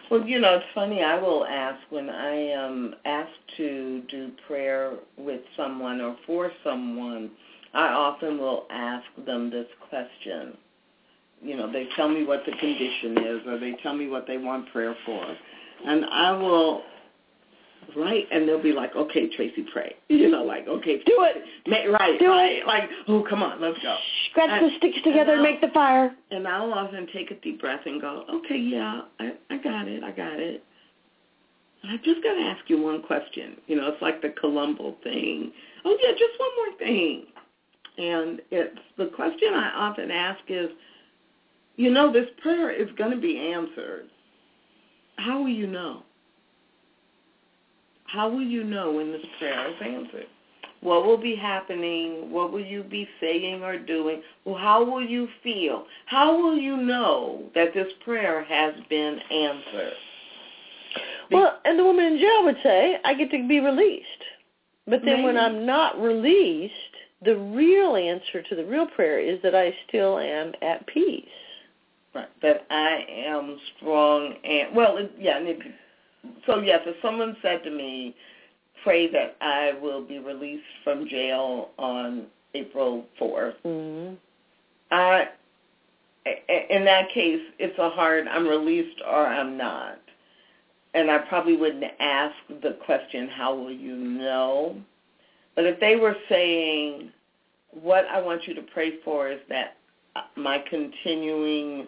Well, 0.09 0.27
you 0.27 0.39
know, 0.39 0.55
it's 0.55 0.65
funny. 0.73 1.03
I 1.03 1.19
will 1.19 1.45
ask 1.45 1.79
when 1.89 2.09
I 2.09 2.35
am 2.35 2.95
asked 3.05 3.47
to 3.57 4.01
do 4.09 4.31
prayer 4.47 4.93
with 5.17 5.41
someone 5.55 6.01
or 6.01 6.15
for 6.25 6.51
someone. 6.63 7.31
I 7.73 7.87
often 7.87 8.37
will 8.37 8.67
ask 8.69 9.05
them 9.25 9.49
this 9.49 9.67
question. 9.89 10.57
You 11.41 11.57
know, 11.57 11.71
they 11.71 11.87
tell 11.95 12.07
me 12.07 12.23
what 12.23 12.45
the 12.45 12.51
condition 12.53 13.17
is, 13.17 13.47
or 13.47 13.57
they 13.59 13.73
tell 13.83 13.93
me 13.93 14.07
what 14.07 14.27
they 14.27 14.37
want 14.37 14.71
prayer 14.71 14.95
for, 15.05 15.25
and 15.85 16.05
I 16.05 16.31
will 16.31 16.83
right, 17.95 18.25
and 18.31 18.47
they'll 18.47 18.61
be 18.61 18.71
like, 18.73 18.95
"Okay, 18.95 19.27
Tracy, 19.35 19.65
pray." 19.71 19.95
Mm-hmm. 20.09 20.15
You 20.21 20.29
know, 20.31 20.43
like, 20.43 20.67
"Okay, 20.67 20.97
Do 21.05 21.23
it. 21.23 21.43
ma- 21.67 21.97
right, 21.97 22.19
Do 22.19 22.27
right." 22.29 22.57
it. 22.57 22.67
Like, 22.67 22.89
"Oh, 23.07 23.25
come 23.29 23.43
on, 23.43 23.59
let's 23.61 23.77
go." 23.79 23.95
Scratch 24.31 24.49
And- 24.51 24.65
the 24.71 24.77
sticks 24.77 24.97
together 25.03 25.33
and 25.33 25.41
and 25.41 25.43
make 25.43 25.61
the 25.61 25.69
fire. 25.69 26.15
And 26.31 26.47
I'll 26.47 26.73
often 26.73 27.07
take 27.13 27.31
a 27.31 27.35
deep 27.35 27.59
breath 27.61 27.81
and 27.85 28.01
go, 28.01 28.25
okay, 28.29 28.57
yeah, 28.57 29.01
I, 29.19 29.33
I 29.49 29.57
got 29.57 29.87
it, 29.87 30.03
I 30.03 30.11
got 30.11 30.39
it. 30.39 30.63
I 31.85 31.97
just 31.97 32.23
got 32.23 32.33
to 32.35 32.41
ask 32.41 32.69
you 32.69 32.81
one 32.81 33.01
question. 33.03 33.57
You 33.67 33.75
know, 33.75 33.89
it's 33.89 34.01
like 34.01 34.21
the 34.21 34.29
Columbo 34.39 34.95
thing. 35.03 35.51
Oh, 35.83 35.97
yeah, 36.01 36.11
just 36.11 36.39
one 36.39 36.49
more 36.55 36.77
thing. 36.79 37.25
And 37.97 38.41
it's 38.51 38.79
the 38.97 39.07
question 39.07 39.53
I 39.53 39.71
often 39.75 40.09
ask 40.09 40.39
is, 40.47 40.69
you 41.75 41.91
know, 41.91 42.11
this 42.11 42.27
prayer 42.41 42.71
is 42.71 42.87
going 42.97 43.11
to 43.11 43.17
be 43.19 43.37
answered. 43.37 44.05
How 45.17 45.41
will 45.41 45.49
you 45.49 45.67
know? 45.67 46.03
How 48.13 48.29
will 48.29 48.43
you 48.43 48.63
know 48.63 48.91
when 48.91 49.11
this 49.11 49.25
prayer 49.39 49.69
is 49.69 49.75
answered? 49.81 50.27
What 50.81 51.05
will 51.05 51.17
be 51.17 51.35
happening? 51.35 52.29
What 52.29 52.51
will 52.51 52.63
you 52.63 52.83
be 52.83 53.07
saying 53.19 53.63
or 53.63 53.79
doing? 53.79 54.21
Well, 54.45 54.57
how 54.57 54.83
will 54.83 55.03
you 55.03 55.27
feel? 55.41 55.85
How 56.05 56.37
will 56.37 56.57
you 56.57 56.77
know 56.77 57.43
that 57.55 57.73
this 57.73 57.91
prayer 58.03 58.43
has 58.43 58.75
been 58.89 59.17
answered? 59.31 59.93
Well, 61.31 61.59
and 61.65 61.79
the 61.79 61.83
woman 61.83 62.05
in 62.05 62.19
jail 62.19 62.43
would 62.43 62.57
say, 62.61 62.97
I 63.03 63.15
get 63.15 63.31
to 63.31 63.47
be 63.47 63.59
released. 63.59 64.07
But 64.85 64.99
then 65.05 65.15
Maybe. 65.15 65.23
when 65.23 65.37
I'm 65.37 65.65
not 65.65 65.99
released, 65.99 66.73
the 67.23 67.37
real 67.37 67.95
answer 67.95 68.43
to 68.43 68.55
the 68.55 68.65
real 68.65 68.85
prayer 68.85 69.19
is 69.19 69.41
that 69.41 69.55
I 69.55 69.73
still 69.87 70.19
am 70.19 70.51
at 70.61 70.85
peace. 70.85 71.25
Right. 72.13 72.27
That 72.43 72.67
I 72.69 73.05
am 73.09 73.57
strong 73.77 74.35
and 74.43 74.75
well, 74.75 74.97
it, 74.97 75.11
yeah. 75.17 75.37
And 75.37 75.47
it, 75.47 75.59
so 76.45 76.59
yes, 76.61 76.81
if 76.85 76.95
someone 77.01 77.35
said 77.41 77.63
to 77.63 77.71
me, 77.71 78.15
"Pray 78.83 79.07
that 79.11 79.35
I 79.41 79.73
will 79.81 80.01
be 80.03 80.19
released 80.19 80.63
from 80.83 81.07
jail 81.07 81.69
on 81.77 82.27
April 82.53 83.05
4th," 83.19 83.55
Mm-hmm. 83.65 84.15
I, 84.91 85.29
i- 86.25 86.65
in 86.69 86.85
that 86.85 87.09
case, 87.13 87.41
it's 87.59 87.77
a 87.79 87.89
hard. 87.89 88.27
I'm 88.27 88.47
released 88.47 89.01
or 89.05 89.25
I'm 89.25 89.57
not, 89.57 89.99
and 90.93 91.09
I 91.09 91.19
probably 91.19 91.55
wouldn't 91.57 91.85
ask 91.99 92.35
the 92.61 92.73
question, 92.85 93.27
"How 93.27 93.53
will 93.55 93.71
you 93.71 93.95
know?" 93.95 94.77
But 95.55 95.65
if 95.65 95.79
they 95.79 95.95
were 95.95 96.15
saying, 96.29 97.11
"What 97.71 98.05
I 98.05 98.21
want 98.21 98.47
you 98.47 98.53
to 98.55 98.61
pray 98.61 98.97
for 99.03 99.29
is 99.29 99.39
that 99.49 99.77
my 100.35 100.59
continuing 100.69 101.87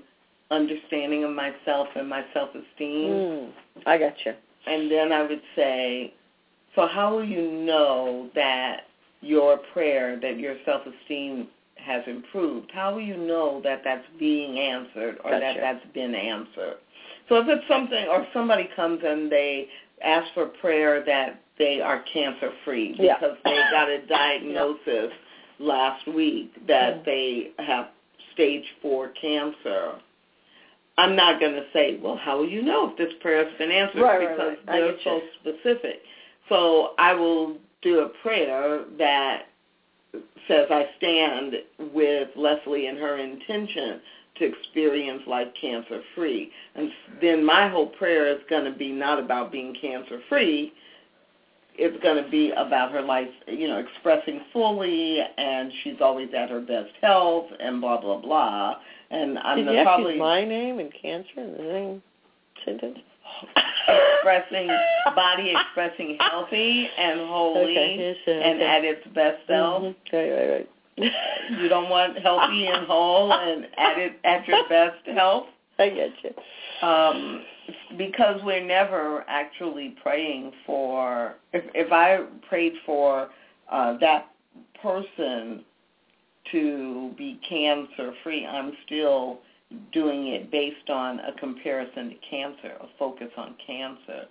understanding 0.51 1.23
of 1.23 1.31
myself 1.31 1.87
and 1.95 2.07
my 2.09 2.23
self-esteem," 2.33 3.11
Mm. 3.11 3.51
I 3.85 3.97
got 3.97 4.25
you. 4.25 4.33
and 4.67 4.89
then 4.89 5.11
I 5.11 5.21
would 5.23 5.41
say, 5.55 6.11
"So 6.75 6.87
how 6.87 7.13
will 7.15 7.23
you 7.23 7.41
know 7.51 8.29
that 8.33 8.85
your 9.21 9.57
prayer, 9.57 10.15
that 10.17 10.37
your 10.39 10.55
self-esteem 10.65 11.47
has 11.77 12.07
improved? 12.07 12.71
How 12.71 12.93
will 12.93 13.01
you 13.01 13.17
know 13.17 13.59
that 13.61 13.83
that's 13.83 14.05
being 14.17 14.59
answered 14.59 15.19
or 15.23 15.31
that 15.31 15.41
Gotcha. 15.41 15.59
that's 15.61 15.85
been 15.93 16.15
answered?" 16.15 16.77
So 17.29 17.37
if 17.37 17.47
it's 17.47 17.67
something, 17.67 18.07
or 18.07 18.27
somebody 18.33 18.65
comes 18.75 19.03
and 19.03 19.31
they 19.31 19.67
ask 20.01 20.31
for 20.33 20.45
prayer 20.47 21.01
that 21.01 21.37
they 21.57 21.79
are 21.81 21.99
cancer-free 22.11 22.95
Yeah. 22.99 23.15
because 23.17 23.37
they 23.45 23.57
got 23.71 23.89
a 23.89 23.99
diagnosis 24.07 25.11
last 25.59 26.05
week 26.07 26.51
that 26.67 26.97
Mm. 27.01 27.05
they 27.05 27.51
have 27.59 27.89
stage 28.33 28.69
four 28.81 29.09
cancer. 29.09 29.93
I'm 30.97 31.15
not 31.15 31.39
going 31.39 31.53
to 31.53 31.65
say, 31.73 31.99
well, 32.01 32.17
how 32.17 32.37
will 32.37 32.47
you 32.47 32.61
know 32.61 32.89
if 32.89 32.97
this 32.97 33.13
prayer 33.21 33.45
has 33.45 33.57
been 33.57 33.71
answered? 33.71 34.01
Right, 34.01 34.19
right, 34.19 34.29
because 34.29 34.55
right. 34.67 34.75
I 34.75 34.79
they're 34.79 34.97
so 35.03 35.21
specific. 35.41 36.01
So 36.49 36.91
I 36.97 37.13
will 37.13 37.57
do 37.81 37.99
a 37.99 38.09
prayer 38.21 38.85
that 38.97 39.43
says 40.47 40.67
I 40.69 40.85
stand 40.97 41.55
with 41.93 42.29
Lesley 42.35 42.87
and 42.87 42.97
her 42.97 43.17
intention 43.17 43.99
to 44.37 44.45
experience 44.45 45.23
life 45.27 45.47
cancer 45.59 46.01
free. 46.13 46.51
And 46.75 46.91
then 47.21 47.45
my 47.45 47.69
whole 47.69 47.87
prayer 47.87 48.27
is 48.27 48.41
going 48.49 48.65
to 48.65 48.77
be 48.77 48.91
not 48.91 49.19
about 49.19 49.51
being 49.51 49.75
cancer 49.79 50.19
free. 50.29 50.73
It's 51.77 52.01
going 52.01 52.23
to 52.23 52.29
be 52.29 52.51
about 52.51 52.91
her 52.91 53.01
life, 53.01 53.27
you 53.47 53.67
know, 53.67 53.79
expressing 53.79 54.41
fully, 54.53 55.19
and 55.37 55.71
she's 55.83 55.97
always 55.99 56.29
at 56.37 56.49
her 56.49 56.61
best 56.61 56.91
health, 57.01 57.47
and 57.59 57.81
blah 57.81 57.99
blah 57.99 58.21
blah. 58.21 58.75
And 59.16 59.39
I'm 59.39 59.57
Did 59.57 59.72
you 59.72 59.78
have 59.78 59.78
to 59.78 59.84
probably 59.86 60.13
use 60.13 60.20
my 60.20 60.43
name 60.43 60.80
and 60.80 60.91
cancer 61.01 61.30
in 61.38 61.51
the 61.53 61.57
same 61.57 62.03
sentence? 62.66 62.99
expressing 63.88 64.68
body 65.16 65.53
expressing 65.55 66.18
healthy 66.20 66.88
and 66.97 67.20
holy 67.22 67.72
Okay, 67.72 67.95
yes, 67.97 68.18
and 68.28 68.61
okay. 68.61 68.66
at 68.66 68.84
its 68.84 69.07
best 69.13 69.38
self. 69.47 69.84
Mhm. 69.84 69.95
Right, 70.13 70.32
right, 70.32 70.49
right. 70.51 71.11
You 71.61 71.68
don't 71.70 71.89
want 71.89 72.18
healthy 72.20 72.68
and 72.68 72.86
whole 72.88 73.32
and 73.34 73.68
at 73.78 73.97
it 73.97 74.13
at 74.24 74.47
your 74.47 74.68
best 74.70 75.05
health. 75.07 75.45
I 75.78 75.89
get 75.89 76.11
you. 76.24 76.88
Um, 76.88 77.43
because 77.97 78.39
we're 78.43 78.63
never 78.66 79.26
actually 79.28 79.95
praying 80.01 80.51
for. 80.66 81.36
If 81.53 81.63
if 81.74 81.91
I 81.91 82.20
prayed 82.47 82.74
for 82.86 83.30
uh, 83.72 83.97
that 83.99 84.28
person 84.82 85.63
to 86.51 87.11
be 87.17 87.39
cancer 87.47 88.13
free, 88.23 88.45
I'm 88.45 88.73
still 88.85 89.39
doing 89.91 90.27
it 90.27 90.51
based 90.51 90.89
on 90.89 91.19
a 91.19 91.33
comparison 91.39 92.09
to 92.09 92.15
cancer, 92.29 92.73
a 92.79 92.87
focus 92.99 93.29
on 93.37 93.55
cancer. 93.65 94.25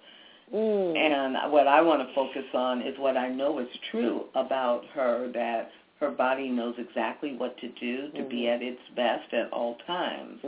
Mm. 0.52 0.96
And 0.96 1.52
what 1.52 1.66
I 1.66 1.80
want 1.80 2.06
to 2.06 2.14
focus 2.14 2.44
on 2.54 2.82
is 2.82 2.98
what 2.98 3.16
I 3.16 3.28
know 3.28 3.58
is 3.58 3.68
true 3.90 4.26
about 4.34 4.84
her 4.94 5.30
that 5.32 5.70
her 6.00 6.10
body 6.10 6.48
knows 6.48 6.74
exactly 6.78 7.34
what 7.36 7.56
to 7.58 7.68
do 7.68 8.08
to 8.10 8.22
be 8.24 8.42
Mhm. 8.42 8.54
at 8.54 8.62
its 8.62 8.80
best 8.94 9.32
at 9.32 9.50
all 9.52 9.76
times. 9.86 10.44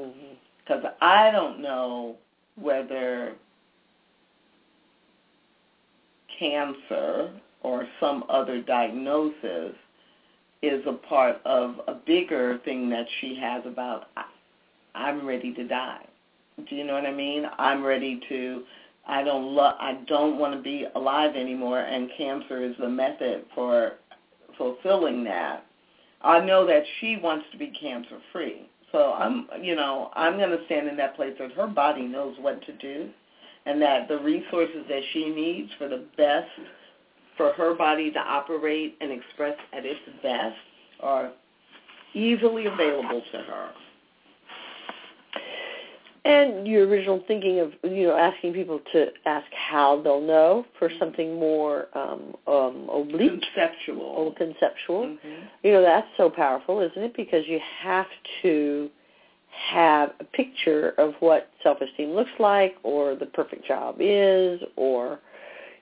Because 0.59 0.85
I 1.01 1.31
don't 1.31 1.61
know 1.61 2.17
whether 2.57 3.35
cancer 6.39 7.31
or 7.63 7.89
some 8.01 8.25
other 8.29 8.61
diagnosis 8.61 9.75
is 10.63 10.85
a 10.87 10.93
part 10.93 11.41
of 11.45 11.77
a 11.87 11.95
bigger 11.95 12.59
thing 12.65 12.89
that 12.91 13.07
she 13.21 13.39
has 13.41 13.65
about 13.67 14.09
I'm 14.95 15.27
ready 15.27 15.53
to 15.53 15.67
die. 15.67 16.07
Do 16.69 16.75
you 16.75 16.85
know 16.85 16.95
what 16.95 17.05
I 17.05 17.13
mean? 17.13 17.45
I'm 17.59 17.85
ready 17.85 18.21
to 18.29 18.63
I 19.07 19.23
don't 19.23 19.55
lo- 19.55 19.77
I 19.79 20.01
don't 20.07 20.39
want 20.39 20.55
to 20.55 20.61
be 20.61 20.87
alive 20.95 21.37
anymore 21.37 21.81
and 21.81 22.11
cancer 22.17 22.65
is 22.65 22.75
the 22.79 22.89
method 22.89 23.45
for 23.55 23.93
fulfilling 24.57 25.23
that. 25.25 25.65
I 26.23 26.41
know 26.41 26.67
that 26.67 26.83
she 27.01 27.19
wants 27.23 27.45
to 27.53 27.59
be 27.59 27.73
cancer 27.79 28.19
free. 28.33 28.69
So 28.93 29.13
I'm 29.13 29.49
you 29.61 29.75
know, 29.75 30.11
I'm 30.15 30.39
going 30.39 30.51
to 30.51 30.65
stand 30.65 30.89
in 30.89 30.97
that 30.97 31.17
place 31.17 31.35
that 31.39 31.53
her 31.53 31.67
body 31.67 32.03
knows 32.03 32.37
what 32.41 32.65
to 32.67 32.73
do 32.73 33.11
and 33.67 33.83
that 33.83 34.09
the 34.09 34.19
resources 34.19 34.85
that 34.89 35.03
she 35.13 35.29
needs 35.29 35.71
for 35.77 35.89
the 35.89 36.05
best 36.17 36.49
for 37.37 37.53
her 37.53 37.75
body 37.75 38.11
to 38.11 38.19
operate 38.19 38.97
and 39.01 39.11
express 39.13 39.57
at 39.73 39.85
its 39.85 40.01
best 40.23 40.57
are 41.01 41.33
easily 42.15 42.67
available 42.67 43.23
to 43.33 43.39
her. 43.39 43.71
And 46.25 46.67
your 46.67 46.89
original 46.89 47.23
thinking 47.29 47.61
of 47.61 47.73
you 47.85 48.09
know 48.09 48.17
asking 48.17 48.53
people 48.53 48.81
to 48.93 49.07
ask 49.27 49.47
how 49.53 50.03
they'll 50.03 50.21
know 50.21 50.67
for 50.77 50.91
something 50.99 51.39
more 51.39 51.87
um, 51.95 52.35
um, 52.49 52.89
oblique 52.93 53.31
or 53.31 53.39
Conceptual. 53.55 54.35
conceptual. 54.37 55.07
Mhm. 55.07 55.19
You 55.63 55.73
know 55.73 55.83
that's 55.83 56.09
so 56.17 56.29
powerful, 56.29 56.81
isn't 56.81 57.01
it? 57.01 57.15
Because 57.15 57.47
you 57.47 57.61
have 57.81 58.09
to 58.43 58.91
have 59.71 60.15
a 60.19 60.25
picture 60.25 60.95
of 60.99 61.15
what 61.21 61.49
self-esteem 61.63 62.11
looks 62.11 62.31
like, 62.41 62.77
or 62.83 63.15
the 63.15 63.27
perfect 63.27 63.65
job 63.65 63.97
is, 64.01 64.61
or 64.75 65.21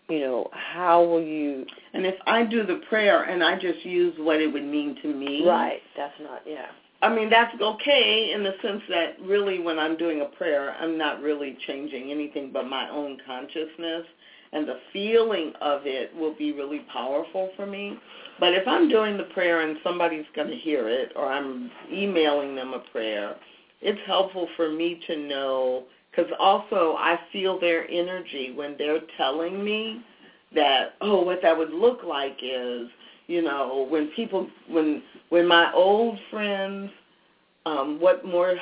you 0.09 0.21
know 0.21 0.49
how 0.53 1.03
will 1.03 1.23
you? 1.23 1.65
And 1.93 2.05
if 2.05 2.17
I 2.27 2.45
do 2.45 2.65
the 2.65 2.81
prayer 2.89 3.25
and 3.25 3.43
I 3.43 3.59
just 3.59 3.85
use 3.85 4.15
what 4.19 4.41
it 4.41 4.53
would 4.53 4.65
mean 4.65 4.97
to 5.03 5.09
me, 5.09 5.47
Right. 5.47 5.81
That's 5.97 6.15
not. 6.21 6.43
Yeah. 6.47 6.67
I 7.03 7.15
mean, 7.15 7.29
that's 7.29 7.55
okay 7.61 8.33
in 8.35 8.43
the 8.43 8.55
sense 8.63 8.83
that 8.89 9.21
really 9.21 9.59
when 9.59 9.79
I'm 9.79 9.97
doing 9.97 10.23
a 10.23 10.37
prayer, 10.37 10.75
I'm 10.81 10.97
not 10.97 11.21
really 11.21 11.59
changing 11.67 12.11
anything 12.11 12.51
but 12.53 12.67
my 12.67 12.89
own 12.89 13.19
consciousness. 13.27 14.07
And 14.53 14.69
the 14.69 14.79
feeling 14.93 15.53
of 15.61 15.83
it 15.85 16.15
will 16.15 16.35
be 16.35 16.53
really 16.53 16.87
powerful 16.93 17.51
for 17.57 17.67
me. 17.67 17.99
But 18.39 18.55
if 18.55 18.67
I'm 18.67 18.89
doing 18.89 19.17
the 19.17 19.25
prayer 19.25 19.69
and 19.69 19.77
somebody's 19.83 20.25
going 20.35 20.49
to 20.49 20.57
hear 20.57 20.89
it 20.89 21.13
or 21.17 21.27
I'm 21.27 21.71
emailing 21.93 22.55
them 22.55 22.73
a 22.73 22.79
prayer, 22.91 23.37
it's 23.83 24.01
helpful 24.07 24.49
for 24.57 24.71
me 24.71 25.01
to 25.07 25.17
know 25.17 25.85
because 26.15 26.31
also 26.39 26.97
I 26.99 27.19
feel 27.33 27.59
their 27.59 27.89
energy 27.91 28.53
when 28.55 28.77
they're 28.79 29.01
telling 29.17 29.65
me 29.65 30.03
that, 30.55 30.95
oh, 31.01 31.23
what 31.23 31.41
that 31.43 31.57
would 31.57 31.73
look 31.73 32.01
like 32.05 32.39
is 32.43 32.89
you 33.27 33.43
know 33.43 33.87
when 33.89 34.09
people 34.09 34.49
when 34.69 35.03
when 35.31 35.49
my 35.49 35.73
old 35.73 36.19
friends 36.31 36.91
um 37.65 37.99
what 37.99 38.23
more 38.23 38.55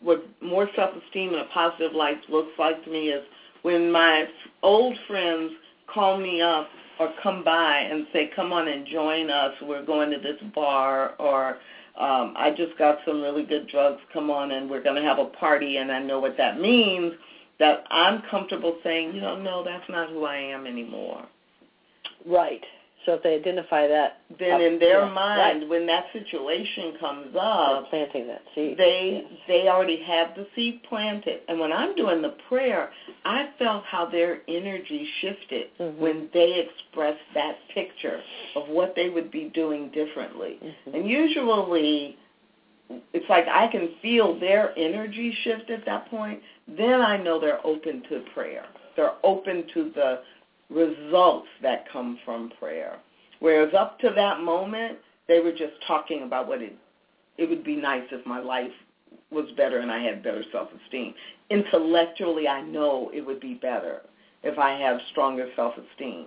what 0.00 0.24
more 0.40 0.66
self-esteem 0.74 1.34
and 1.34 1.42
a 1.42 1.44
positive 1.52 1.92
life 1.92 2.16
looks 2.30 2.52
like 2.58 2.82
to 2.84 2.90
me 2.90 3.10
is 3.10 3.22
when 3.62 3.92
my 3.92 4.24
old 4.62 4.96
friends 5.06 5.52
call 5.92 6.18
me 6.18 6.40
up 6.40 6.68
or 6.98 7.12
come 7.22 7.44
by 7.44 7.78
and 7.78 8.06
say 8.12 8.30
come 8.34 8.52
on 8.52 8.68
and 8.68 8.86
join 8.86 9.30
us. 9.30 9.52
We're 9.62 9.84
going 9.84 10.10
to 10.10 10.18
this 10.18 10.40
bar 10.54 11.14
or 11.18 11.58
um 11.98 12.34
I 12.36 12.52
just 12.56 12.76
got 12.78 12.98
some 13.06 13.20
really 13.20 13.44
good 13.44 13.68
drugs 13.68 14.00
come 14.12 14.30
on 14.30 14.52
and 14.52 14.70
we're 14.70 14.82
going 14.82 14.96
to 14.96 15.08
have 15.08 15.18
a 15.18 15.26
party 15.26 15.78
and 15.78 15.90
I 15.90 16.00
know 16.00 16.20
what 16.20 16.36
that 16.36 16.60
means 16.60 17.12
that 17.58 17.84
I'm 17.90 18.22
comfortable 18.30 18.78
saying 18.84 19.14
you 19.14 19.20
know 19.20 19.36
no 19.40 19.64
that's 19.64 19.88
not 19.88 20.10
who 20.10 20.24
I 20.24 20.36
am 20.36 20.66
anymore 20.66 21.26
Right. 22.26 22.64
So 23.08 23.14
if 23.14 23.22
they 23.22 23.36
identify 23.36 23.86
that, 23.86 24.18
then 24.38 24.52
up- 24.52 24.60
in 24.60 24.78
their 24.78 25.00
yeah, 25.06 25.08
mind, 25.10 25.60
right. 25.62 25.68
when 25.70 25.86
that 25.86 26.12
situation 26.12 26.92
comes 27.00 27.32
they're 27.32 27.40
up, 27.42 27.88
planting 27.88 28.26
that 28.26 28.42
seed. 28.54 28.76
they 28.76 29.24
Yes. 29.30 29.40
they 29.48 29.68
already 29.68 29.96
have 30.02 30.34
the 30.36 30.46
seed 30.54 30.82
planted. 30.82 31.40
And 31.48 31.58
when 31.58 31.72
I'm 31.72 31.94
doing 31.96 32.20
the 32.20 32.34
prayer, 32.50 32.90
I 33.24 33.48
felt 33.58 33.84
how 33.84 34.04
their 34.04 34.42
energy 34.46 35.08
shifted 35.22 35.68
Mhm. 35.78 35.96
when 35.96 36.28
they 36.34 36.58
expressed 36.60 37.24
that 37.32 37.56
picture 37.70 38.20
of 38.54 38.68
what 38.68 38.94
they 38.94 39.08
would 39.08 39.30
be 39.30 39.44
doing 39.44 39.88
differently. 39.88 40.58
Mhm. 40.62 40.94
And 40.94 41.08
usually 41.08 42.18
it's 43.14 43.28
like 43.30 43.48
I 43.48 43.68
can 43.68 43.88
feel 44.02 44.34
their 44.34 44.74
energy 44.76 45.32
shift 45.44 45.70
at 45.70 45.86
that 45.86 46.10
point. 46.10 46.42
Then 46.66 47.00
I 47.00 47.16
know 47.16 47.38
they're 47.38 47.66
open 47.66 48.02
to 48.10 48.20
prayer. 48.34 48.66
They're 48.96 49.14
open 49.22 49.66
to 49.74 49.90
the 49.94 50.20
results 50.70 51.48
that 51.62 51.90
come 51.90 52.18
from 52.24 52.50
prayer. 52.58 52.98
Whereas 53.40 53.72
up 53.74 53.98
to 54.00 54.10
that 54.14 54.40
moment, 54.40 54.98
they 55.28 55.40
were 55.40 55.52
just 55.52 55.74
talking 55.86 56.22
about 56.22 56.48
what 56.48 56.62
it 56.62 56.76
it 57.36 57.48
would 57.48 57.62
be 57.62 57.76
nice 57.76 58.02
if 58.10 58.26
my 58.26 58.40
life 58.40 58.72
was 59.30 59.48
better 59.56 59.78
and 59.78 59.92
I 59.92 60.02
had 60.02 60.24
better 60.24 60.42
self-esteem. 60.50 61.14
Intellectually, 61.50 62.48
I 62.48 62.62
know 62.62 63.10
it 63.14 63.24
would 63.24 63.38
be 63.38 63.54
better 63.54 64.00
if 64.42 64.58
I 64.58 64.72
have 64.80 64.98
stronger 65.12 65.48
self-esteem. 65.54 66.26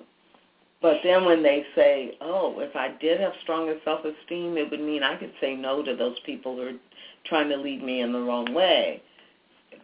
But 0.82 0.98
then 1.04 1.26
when 1.26 1.44
they 1.44 1.66
say, 1.76 2.18
"Oh, 2.22 2.60
if 2.60 2.76
I 2.76 2.90
did 3.00 3.20
have 3.20 3.34
stronger 3.44 3.80
self-esteem, 3.84 4.58
it 4.58 4.72
would 4.72 4.80
mean 4.80 5.04
I 5.04 5.16
could 5.16 5.34
say 5.40 5.56
no 5.56 5.84
to 5.84 5.96
those 5.96 6.20
people 6.22 6.56
who 6.56 6.70
are 6.70 6.80
trying 7.26 7.50
to 7.50 7.58
lead 7.58 7.84
me 7.84 8.02
in 8.02 8.12
the 8.12 8.20
wrong 8.20 8.52
way." 8.54 9.02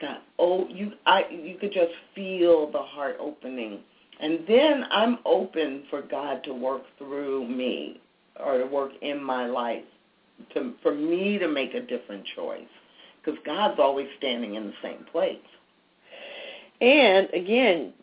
That 0.02 0.24
oh, 0.40 0.68
you 0.68 0.94
I 1.06 1.28
you 1.30 1.56
could 1.56 1.72
just 1.72 1.94
feel 2.16 2.72
the 2.72 2.82
heart 2.82 3.18
opening, 3.20 3.84
and 4.20 4.40
then 4.48 4.86
I'm 4.92 5.20
open 5.26 5.84
for 5.90 6.02
God 6.02 6.44
to 6.46 6.54
work 6.54 6.84
through 6.98 7.48
me 7.48 8.02
or 8.40 8.58
to 8.58 8.66
work 8.66 8.92
in 9.02 9.24
my 9.24 9.48
life 9.48 9.84
to 10.54 10.74
for 10.84 10.94
me 10.94 11.38
to 11.38 11.48
make 11.48 11.74
a 11.74 11.82
different 11.82 12.26
choice 12.36 12.68
because 13.24 13.40
God's 13.46 13.80
always 13.80 14.08
standing 14.18 14.56
in 14.56 14.68
the 14.68 14.74
same 14.82 15.06
place. 15.12 15.38
And 16.80 17.28
again, 17.34 17.94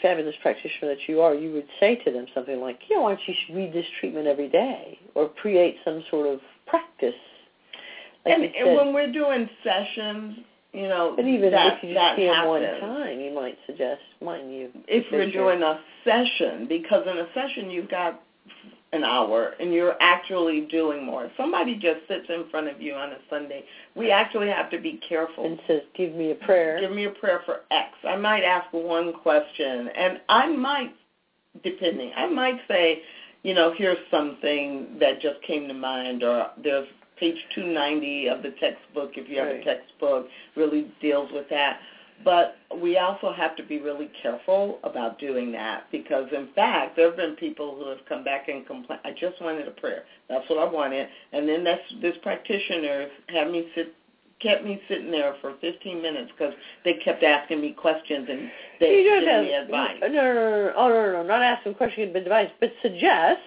fabulous 0.00 0.36
practitioner 0.40 0.94
that 0.94 1.08
you 1.08 1.20
are, 1.20 1.34
you 1.34 1.52
would 1.52 1.66
say 1.80 1.96
to 1.96 2.12
them 2.12 2.26
something 2.32 2.60
like, 2.60 2.78
"Yeah, 2.88 3.00
why 3.00 3.14
don't 3.14 3.28
you 3.28 3.34
read 3.54 3.72
this 3.72 3.86
treatment 3.98 4.28
every 4.28 4.48
day, 4.48 4.98
or 5.14 5.28
create 5.28 5.78
some 5.84 6.04
sort 6.10 6.28
of 6.28 6.40
practice?" 6.66 7.14
Like 8.24 8.34
and, 8.34 8.44
and 8.44 8.54
said. 8.54 8.76
when 8.76 8.94
we're 8.94 9.10
doing 9.10 9.48
sessions, 9.64 10.38
you 10.72 10.88
know, 10.88 11.14
but 11.16 11.24
even 11.24 11.50
that, 11.50 11.78
if 11.78 11.82
you 11.84 11.94
just 11.94 12.16
see 12.16 12.26
them 12.26 12.46
one 12.46 12.62
time, 12.80 13.20
you 13.20 13.32
might 13.34 13.58
suggest, 13.66 14.00
mightn't 14.20 14.52
you? 14.52 14.70
If 14.86 15.10
you're 15.10 15.30
doing 15.30 15.62
a 15.62 15.80
session, 16.04 16.66
because 16.68 17.06
in 17.06 17.18
a 17.18 17.26
session 17.34 17.70
you've 17.70 17.90
got 17.90 18.22
an 18.92 19.04
hour 19.04 19.54
and 19.60 19.72
you're 19.72 19.96
actually 20.00 20.62
doing 20.62 21.04
more. 21.04 21.26
If 21.26 21.32
somebody 21.36 21.74
just 21.76 22.00
sits 22.08 22.26
in 22.28 22.44
front 22.50 22.68
of 22.68 22.80
you 22.82 22.94
on 22.94 23.10
a 23.10 23.18
Sunday, 23.28 23.64
we 23.94 24.10
actually 24.10 24.48
have 24.48 24.70
to 24.70 24.78
be 24.78 25.00
careful. 25.08 25.44
and 25.44 25.60
says, 25.66 25.82
"Give 25.94 26.14
me 26.14 26.32
a 26.32 26.34
prayer." 26.34 26.80
Give 26.80 26.90
me 26.90 27.04
a 27.04 27.10
prayer 27.10 27.40
for 27.46 27.60
X. 27.70 27.92
I 28.04 28.16
might 28.16 28.42
ask 28.42 28.72
one 28.72 29.12
question, 29.12 29.88
and 29.88 30.20
I 30.28 30.46
might, 30.46 30.92
depending, 31.62 32.12
I 32.16 32.26
might 32.26 32.60
say, 32.66 33.02
you 33.42 33.54
know, 33.54 33.70
here's 33.70 33.98
something 34.10 34.98
that 34.98 35.20
just 35.20 35.40
came 35.42 35.68
to 35.68 35.74
mind, 35.74 36.22
or 36.22 36.50
there's 36.56 36.88
page 37.20 37.36
290 37.54 38.28
of 38.28 38.42
the 38.42 38.50
textbook, 38.52 39.12
if 39.16 39.28
you 39.28 39.38
have 39.38 39.48
Right. 39.48 39.60
a 39.60 39.64
textbook, 39.64 40.28
really 40.56 40.90
deals 41.00 41.30
with 41.32 41.48
that. 41.50 41.80
But 42.22 42.58
we 42.74 42.98
also 42.98 43.32
have 43.32 43.56
to 43.56 43.62
be 43.62 43.78
really 43.78 44.10
careful 44.22 44.78
about 44.82 45.18
doing 45.18 45.52
that 45.52 45.90
because, 45.90 46.30
in 46.32 46.48
fact, 46.48 46.96
there 46.96 47.06
have 47.06 47.16
been 47.16 47.34
people 47.36 47.74
who 47.76 47.88
have 47.88 48.04
come 48.06 48.24
back 48.24 48.48
and 48.48 48.66
complained, 48.66 49.00
I 49.04 49.12
just 49.12 49.40
wanted 49.40 49.66
a 49.68 49.70
prayer. 49.70 50.04
That's 50.28 50.48
what 50.50 50.58
I 50.58 50.64
wanted. 50.64 51.08
And 51.32 51.48
then 51.48 51.64
that's, 51.64 51.82
this 52.02 52.16
practitioner 52.22 53.08
had 53.28 53.50
me 53.50 53.68
sit 53.74 53.94
kept 54.40 54.64
me 54.64 54.80
sitting 54.88 55.10
there 55.10 55.34
for 55.42 55.54
15 55.60 56.00
minutes 56.00 56.30
because 56.32 56.54
they 56.82 56.94
kept 56.94 57.22
asking 57.22 57.60
me 57.60 57.72
questions 57.72 58.26
and 58.30 58.50
they 58.80 59.02
you 59.02 59.04
giving 59.04 59.28
have 59.28 59.44
me 59.44 59.52
advice. 59.52 59.96
No, 60.00 60.08
no, 60.08 60.14
no, 60.14 60.32
no, 60.32 60.72
oh, 60.76 60.88
no, 60.88 60.94
no, 60.94 61.12
no, 61.12 61.22
not 61.22 61.42
asking 61.42 61.74
questions, 61.74 62.10
but 62.12 62.22
advice, 62.22 62.48
but 62.58 62.72
suggest 62.82 63.40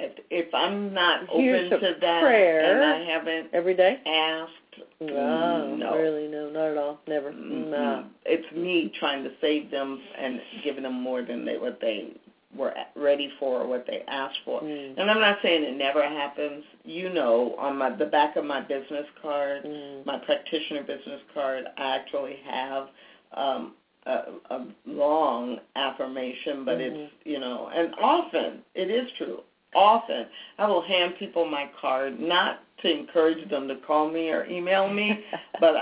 If, 0.00 0.12
if 0.30 0.54
I'm 0.54 0.92
not 0.94 1.28
Here's 1.30 1.66
open 1.72 1.80
to 1.80 1.94
that 2.00 2.22
prayer. 2.22 2.60
and 2.60 2.84
I 2.84 3.10
haven't 3.12 3.48
every 3.52 3.74
day. 3.74 3.98
asked, 4.06 4.52
No, 5.00 5.74
no. 5.76 5.96
really, 5.96 6.26
no, 6.28 6.50
not 6.50 6.68
at 6.72 6.76
all, 6.78 7.00
never. 7.06 7.30
Mm-mm. 7.32 7.68
No. 7.70 8.04
It's 8.24 8.50
me 8.54 8.92
trying 8.98 9.24
to 9.24 9.30
save 9.40 9.70
them 9.70 10.00
and 10.18 10.40
giving 10.64 10.82
them 10.84 11.00
more 11.00 11.22
than 11.22 11.44
they 11.44 11.58
what 11.58 11.80
they 11.80 12.12
were 12.56 12.74
ready 12.96 13.30
for 13.38 13.60
or 13.60 13.66
what 13.68 13.86
they 13.86 14.02
asked 14.08 14.40
for. 14.44 14.60
Mm. 14.60 14.94
And 14.98 15.08
I'm 15.10 15.20
not 15.20 15.38
saying 15.42 15.62
it 15.62 15.76
never 15.76 16.02
happens. 16.02 16.64
You 16.84 17.08
know, 17.12 17.54
on 17.58 17.78
my 17.78 17.90
the 17.94 18.06
back 18.06 18.36
of 18.36 18.44
my 18.44 18.60
business 18.60 19.06
card, 19.22 19.64
Mm. 19.64 20.04
my 20.06 20.18
practitioner 20.18 20.82
business 20.82 21.20
card, 21.32 21.66
I 21.76 21.94
actually 21.96 22.36
have 22.48 22.88
um, 23.34 23.74
a, 24.06 24.22
a 24.50 24.66
long 24.86 25.58
affirmation, 25.76 26.64
but 26.64 26.78
Mhm. 26.78 26.80
it's 27.06 27.12
you 27.24 27.38
know, 27.38 27.68
and 27.72 27.94
often 28.02 28.62
it 28.74 28.90
is 28.90 29.08
true. 29.18 29.42
Often 29.74 30.26
I 30.58 30.66
will 30.66 30.82
hand 30.82 31.14
people 31.18 31.46
my 31.46 31.70
card 31.80 32.18
not 32.18 32.60
to 32.82 32.90
encourage 32.90 33.48
them 33.50 33.68
to 33.68 33.76
call 33.86 34.10
me 34.10 34.30
or 34.30 34.44
email 34.46 34.88
me, 34.92 35.20
but 35.60 35.74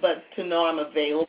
but 0.00 0.22
to 0.36 0.44
know 0.44 0.66
I'm 0.66 0.78
available. 0.78 1.28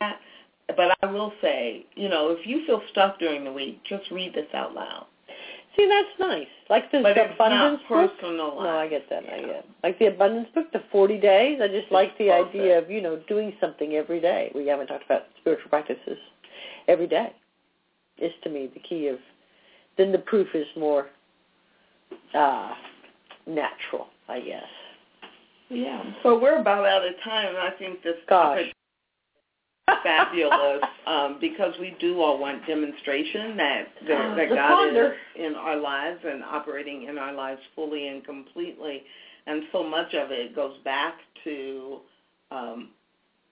But 0.00 0.96
I 1.02 1.06
will 1.06 1.32
say, 1.42 1.84
you 1.94 2.08
know, 2.08 2.30
if 2.30 2.46
you 2.46 2.64
feel 2.66 2.80
stuck 2.90 3.18
during 3.18 3.44
the 3.44 3.52
week, 3.52 3.80
just 3.84 4.10
read 4.10 4.34
this 4.34 4.46
out 4.54 4.74
loud. 4.74 5.06
See, 5.76 5.86
that's 5.88 6.20
nice. 6.20 6.46
Like 6.70 6.90
the, 6.92 7.00
But 7.02 7.14
the 7.14 7.24
it's 7.24 7.34
abundance 7.34 7.80
not 7.90 8.18
book. 8.20 8.22
No, 8.22 8.58
I 8.68 8.88
get 8.88 9.08
that. 9.10 9.24
I 9.30 9.40
get. 9.40 9.66
Like 9.82 9.98
the 9.98 10.06
abundance 10.06 10.48
book, 10.54 10.72
the 10.72 10.82
40 10.92 11.18
days. 11.18 11.60
I 11.62 11.68
just 11.68 11.90
like 11.90 12.16
the 12.16 12.28
perfect. 12.28 12.54
idea 12.56 12.78
of 12.78 12.90
you 12.90 13.02
know 13.02 13.20
doing 13.28 13.52
something 13.60 13.94
every 13.94 14.20
day. 14.20 14.50
We 14.54 14.66
haven't 14.68 14.86
talked 14.86 15.04
about 15.04 15.22
spiritual 15.40 15.68
practices 15.68 16.18
every 16.88 17.06
day. 17.06 17.32
Is 18.18 18.32
to 18.44 18.50
me 18.50 18.70
the 18.72 18.80
key 18.80 19.08
of. 19.08 19.18
Then 19.96 20.12
the 20.12 20.18
proof 20.18 20.48
is 20.54 20.66
more 20.76 21.08
uh, 22.34 22.72
natural, 23.46 24.08
I 24.28 24.40
guess. 24.40 24.62
Yeah. 25.70 26.02
So 26.22 26.38
we're 26.38 26.60
about 26.60 26.86
out 26.86 27.06
of 27.06 27.14
time, 27.22 27.54
I 27.56 27.70
think 27.78 28.02
this 28.02 28.16
Gosh. 28.28 28.58
topic 28.58 28.66
is 29.88 29.94
fabulous 30.02 30.82
um, 31.06 31.38
because 31.40 31.74
we 31.80 31.96
do 32.00 32.20
all 32.20 32.38
want 32.38 32.66
demonstration 32.66 33.56
that 33.56 33.84
that, 34.08 34.36
that 34.36 34.48
God 34.50 34.68
ponder. 34.68 35.12
is 35.12 35.46
in 35.46 35.54
our 35.54 35.76
lives 35.76 36.20
and 36.24 36.42
operating 36.42 37.04
in 37.04 37.18
our 37.18 37.32
lives 37.32 37.60
fully 37.74 38.08
and 38.08 38.24
completely, 38.24 39.02
and 39.46 39.64
so 39.72 39.82
much 39.82 40.14
of 40.14 40.30
it 40.30 40.54
goes 40.54 40.76
back 40.84 41.14
to, 41.44 41.98
um, 42.50 42.90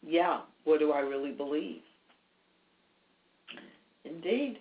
yeah, 0.06 0.40
what 0.64 0.78
do 0.78 0.92
I 0.92 1.00
really 1.00 1.32
believe? 1.32 1.80
Indeed. 4.04 4.58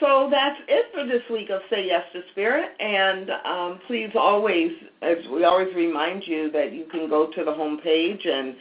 So 0.00 0.28
that's 0.30 0.60
it 0.68 0.86
for 0.92 1.04
this 1.06 1.22
week 1.30 1.50
of 1.50 1.60
Say 1.70 1.86
Yes 1.86 2.04
to 2.12 2.22
Spirit. 2.30 2.70
And 2.78 3.30
um, 3.44 3.80
please 3.86 4.10
always, 4.14 4.70
as 5.02 5.16
we 5.32 5.44
always 5.44 5.74
remind 5.74 6.26
you, 6.26 6.50
that 6.52 6.72
you 6.72 6.84
can 6.90 7.08
go 7.08 7.30
to 7.32 7.44
the 7.44 7.52
home 7.52 7.80
page 7.82 8.24
and 8.24 8.54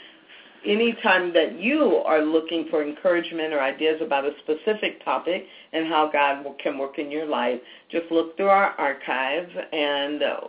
anytime 0.65 1.31
that 1.33 1.59
you 1.59 1.97
are 2.05 2.23
looking 2.23 2.65
for 2.69 2.83
encouragement 2.83 3.53
or 3.53 3.61
ideas 3.61 4.01
about 4.01 4.25
a 4.25 4.31
specific 4.39 5.03
topic 5.05 5.45
and 5.73 5.87
how 5.87 6.09
God 6.11 6.43
can 6.61 6.77
work 6.77 6.97
in 6.97 7.11
your 7.11 7.27
life, 7.27 7.59
just 7.91 8.11
look 8.11 8.35
through 8.35 8.49
our 8.49 8.71
archives 8.79 9.51
and, 9.71 10.23
uh, 10.23 10.39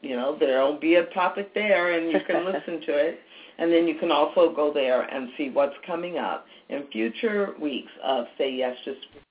you 0.00 0.14
know, 0.14 0.36
there 0.38 0.62
will 0.64 0.78
be 0.78 0.94
a 0.94 1.06
topic 1.06 1.52
there 1.54 1.98
and 1.98 2.12
you 2.12 2.20
can 2.24 2.44
listen 2.52 2.80
to 2.86 2.96
it. 2.96 3.18
And 3.58 3.72
then 3.72 3.88
you 3.88 3.94
can 3.98 4.12
also 4.12 4.54
go 4.54 4.72
there 4.72 5.02
and 5.02 5.30
see 5.36 5.50
what's 5.50 5.74
coming 5.86 6.18
up 6.18 6.46
in 6.68 6.84
future 6.92 7.54
weeks 7.60 7.90
of 8.04 8.26
Say 8.38 8.54
Yes 8.54 8.76
to 8.84 8.92
Spirit. 8.92 9.22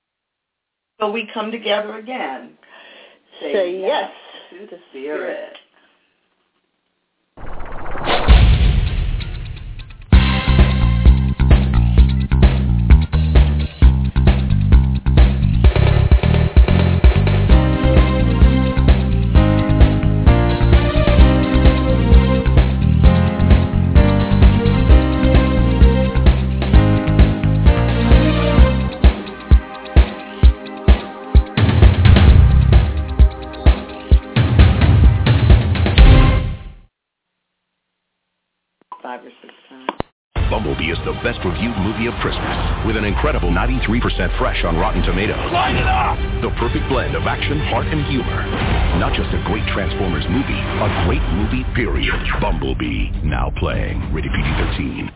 So 1.00 1.10
we 1.10 1.28
come 1.32 1.50
together 1.50 1.98
again. 1.98 2.52
Say, 3.40 3.80
yes 3.80 4.10
to 4.50 4.66
the 4.66 4.78
Spirit. 4.90 5.52
Five 5.52 5.65
Christmas 42.20 42.86
with 42.86 42.96
an 42.96 43.04
incredible 43.04 43.50
93% 43.50 44.38
fresh 44.38 44.64
on 44.64 44.76
Rotten 44.76 45.02
Tomatoes. 45.02 45.52
Light 45.52 45.76
it 45.76 45.86
up! 45.86 46.18
The 46.42 46.50
perfect 46.60 46.88
blend 46.88 47.16
of 47.16 47.24
action, 47.24 47.58
heart, 47.72 47.86
and 47.86 48.04
humor. 48.06 48.44
Not 48.98 49.14
just 49.14 49.32
a 49.32 49.42
great 49.46 49.66
Transformers 49.72 50.24
movie, 50.28 50.60
a 50.60 50.88
great 51.06 51.24
movie, 51.32 51.64
period. 51.74 52.14
Bumblebee, 52.40 53.10
now 53.22 53.52
playing. 53.56 54.12
Rated 54.12 54.32
PG-13. 54.32 55.15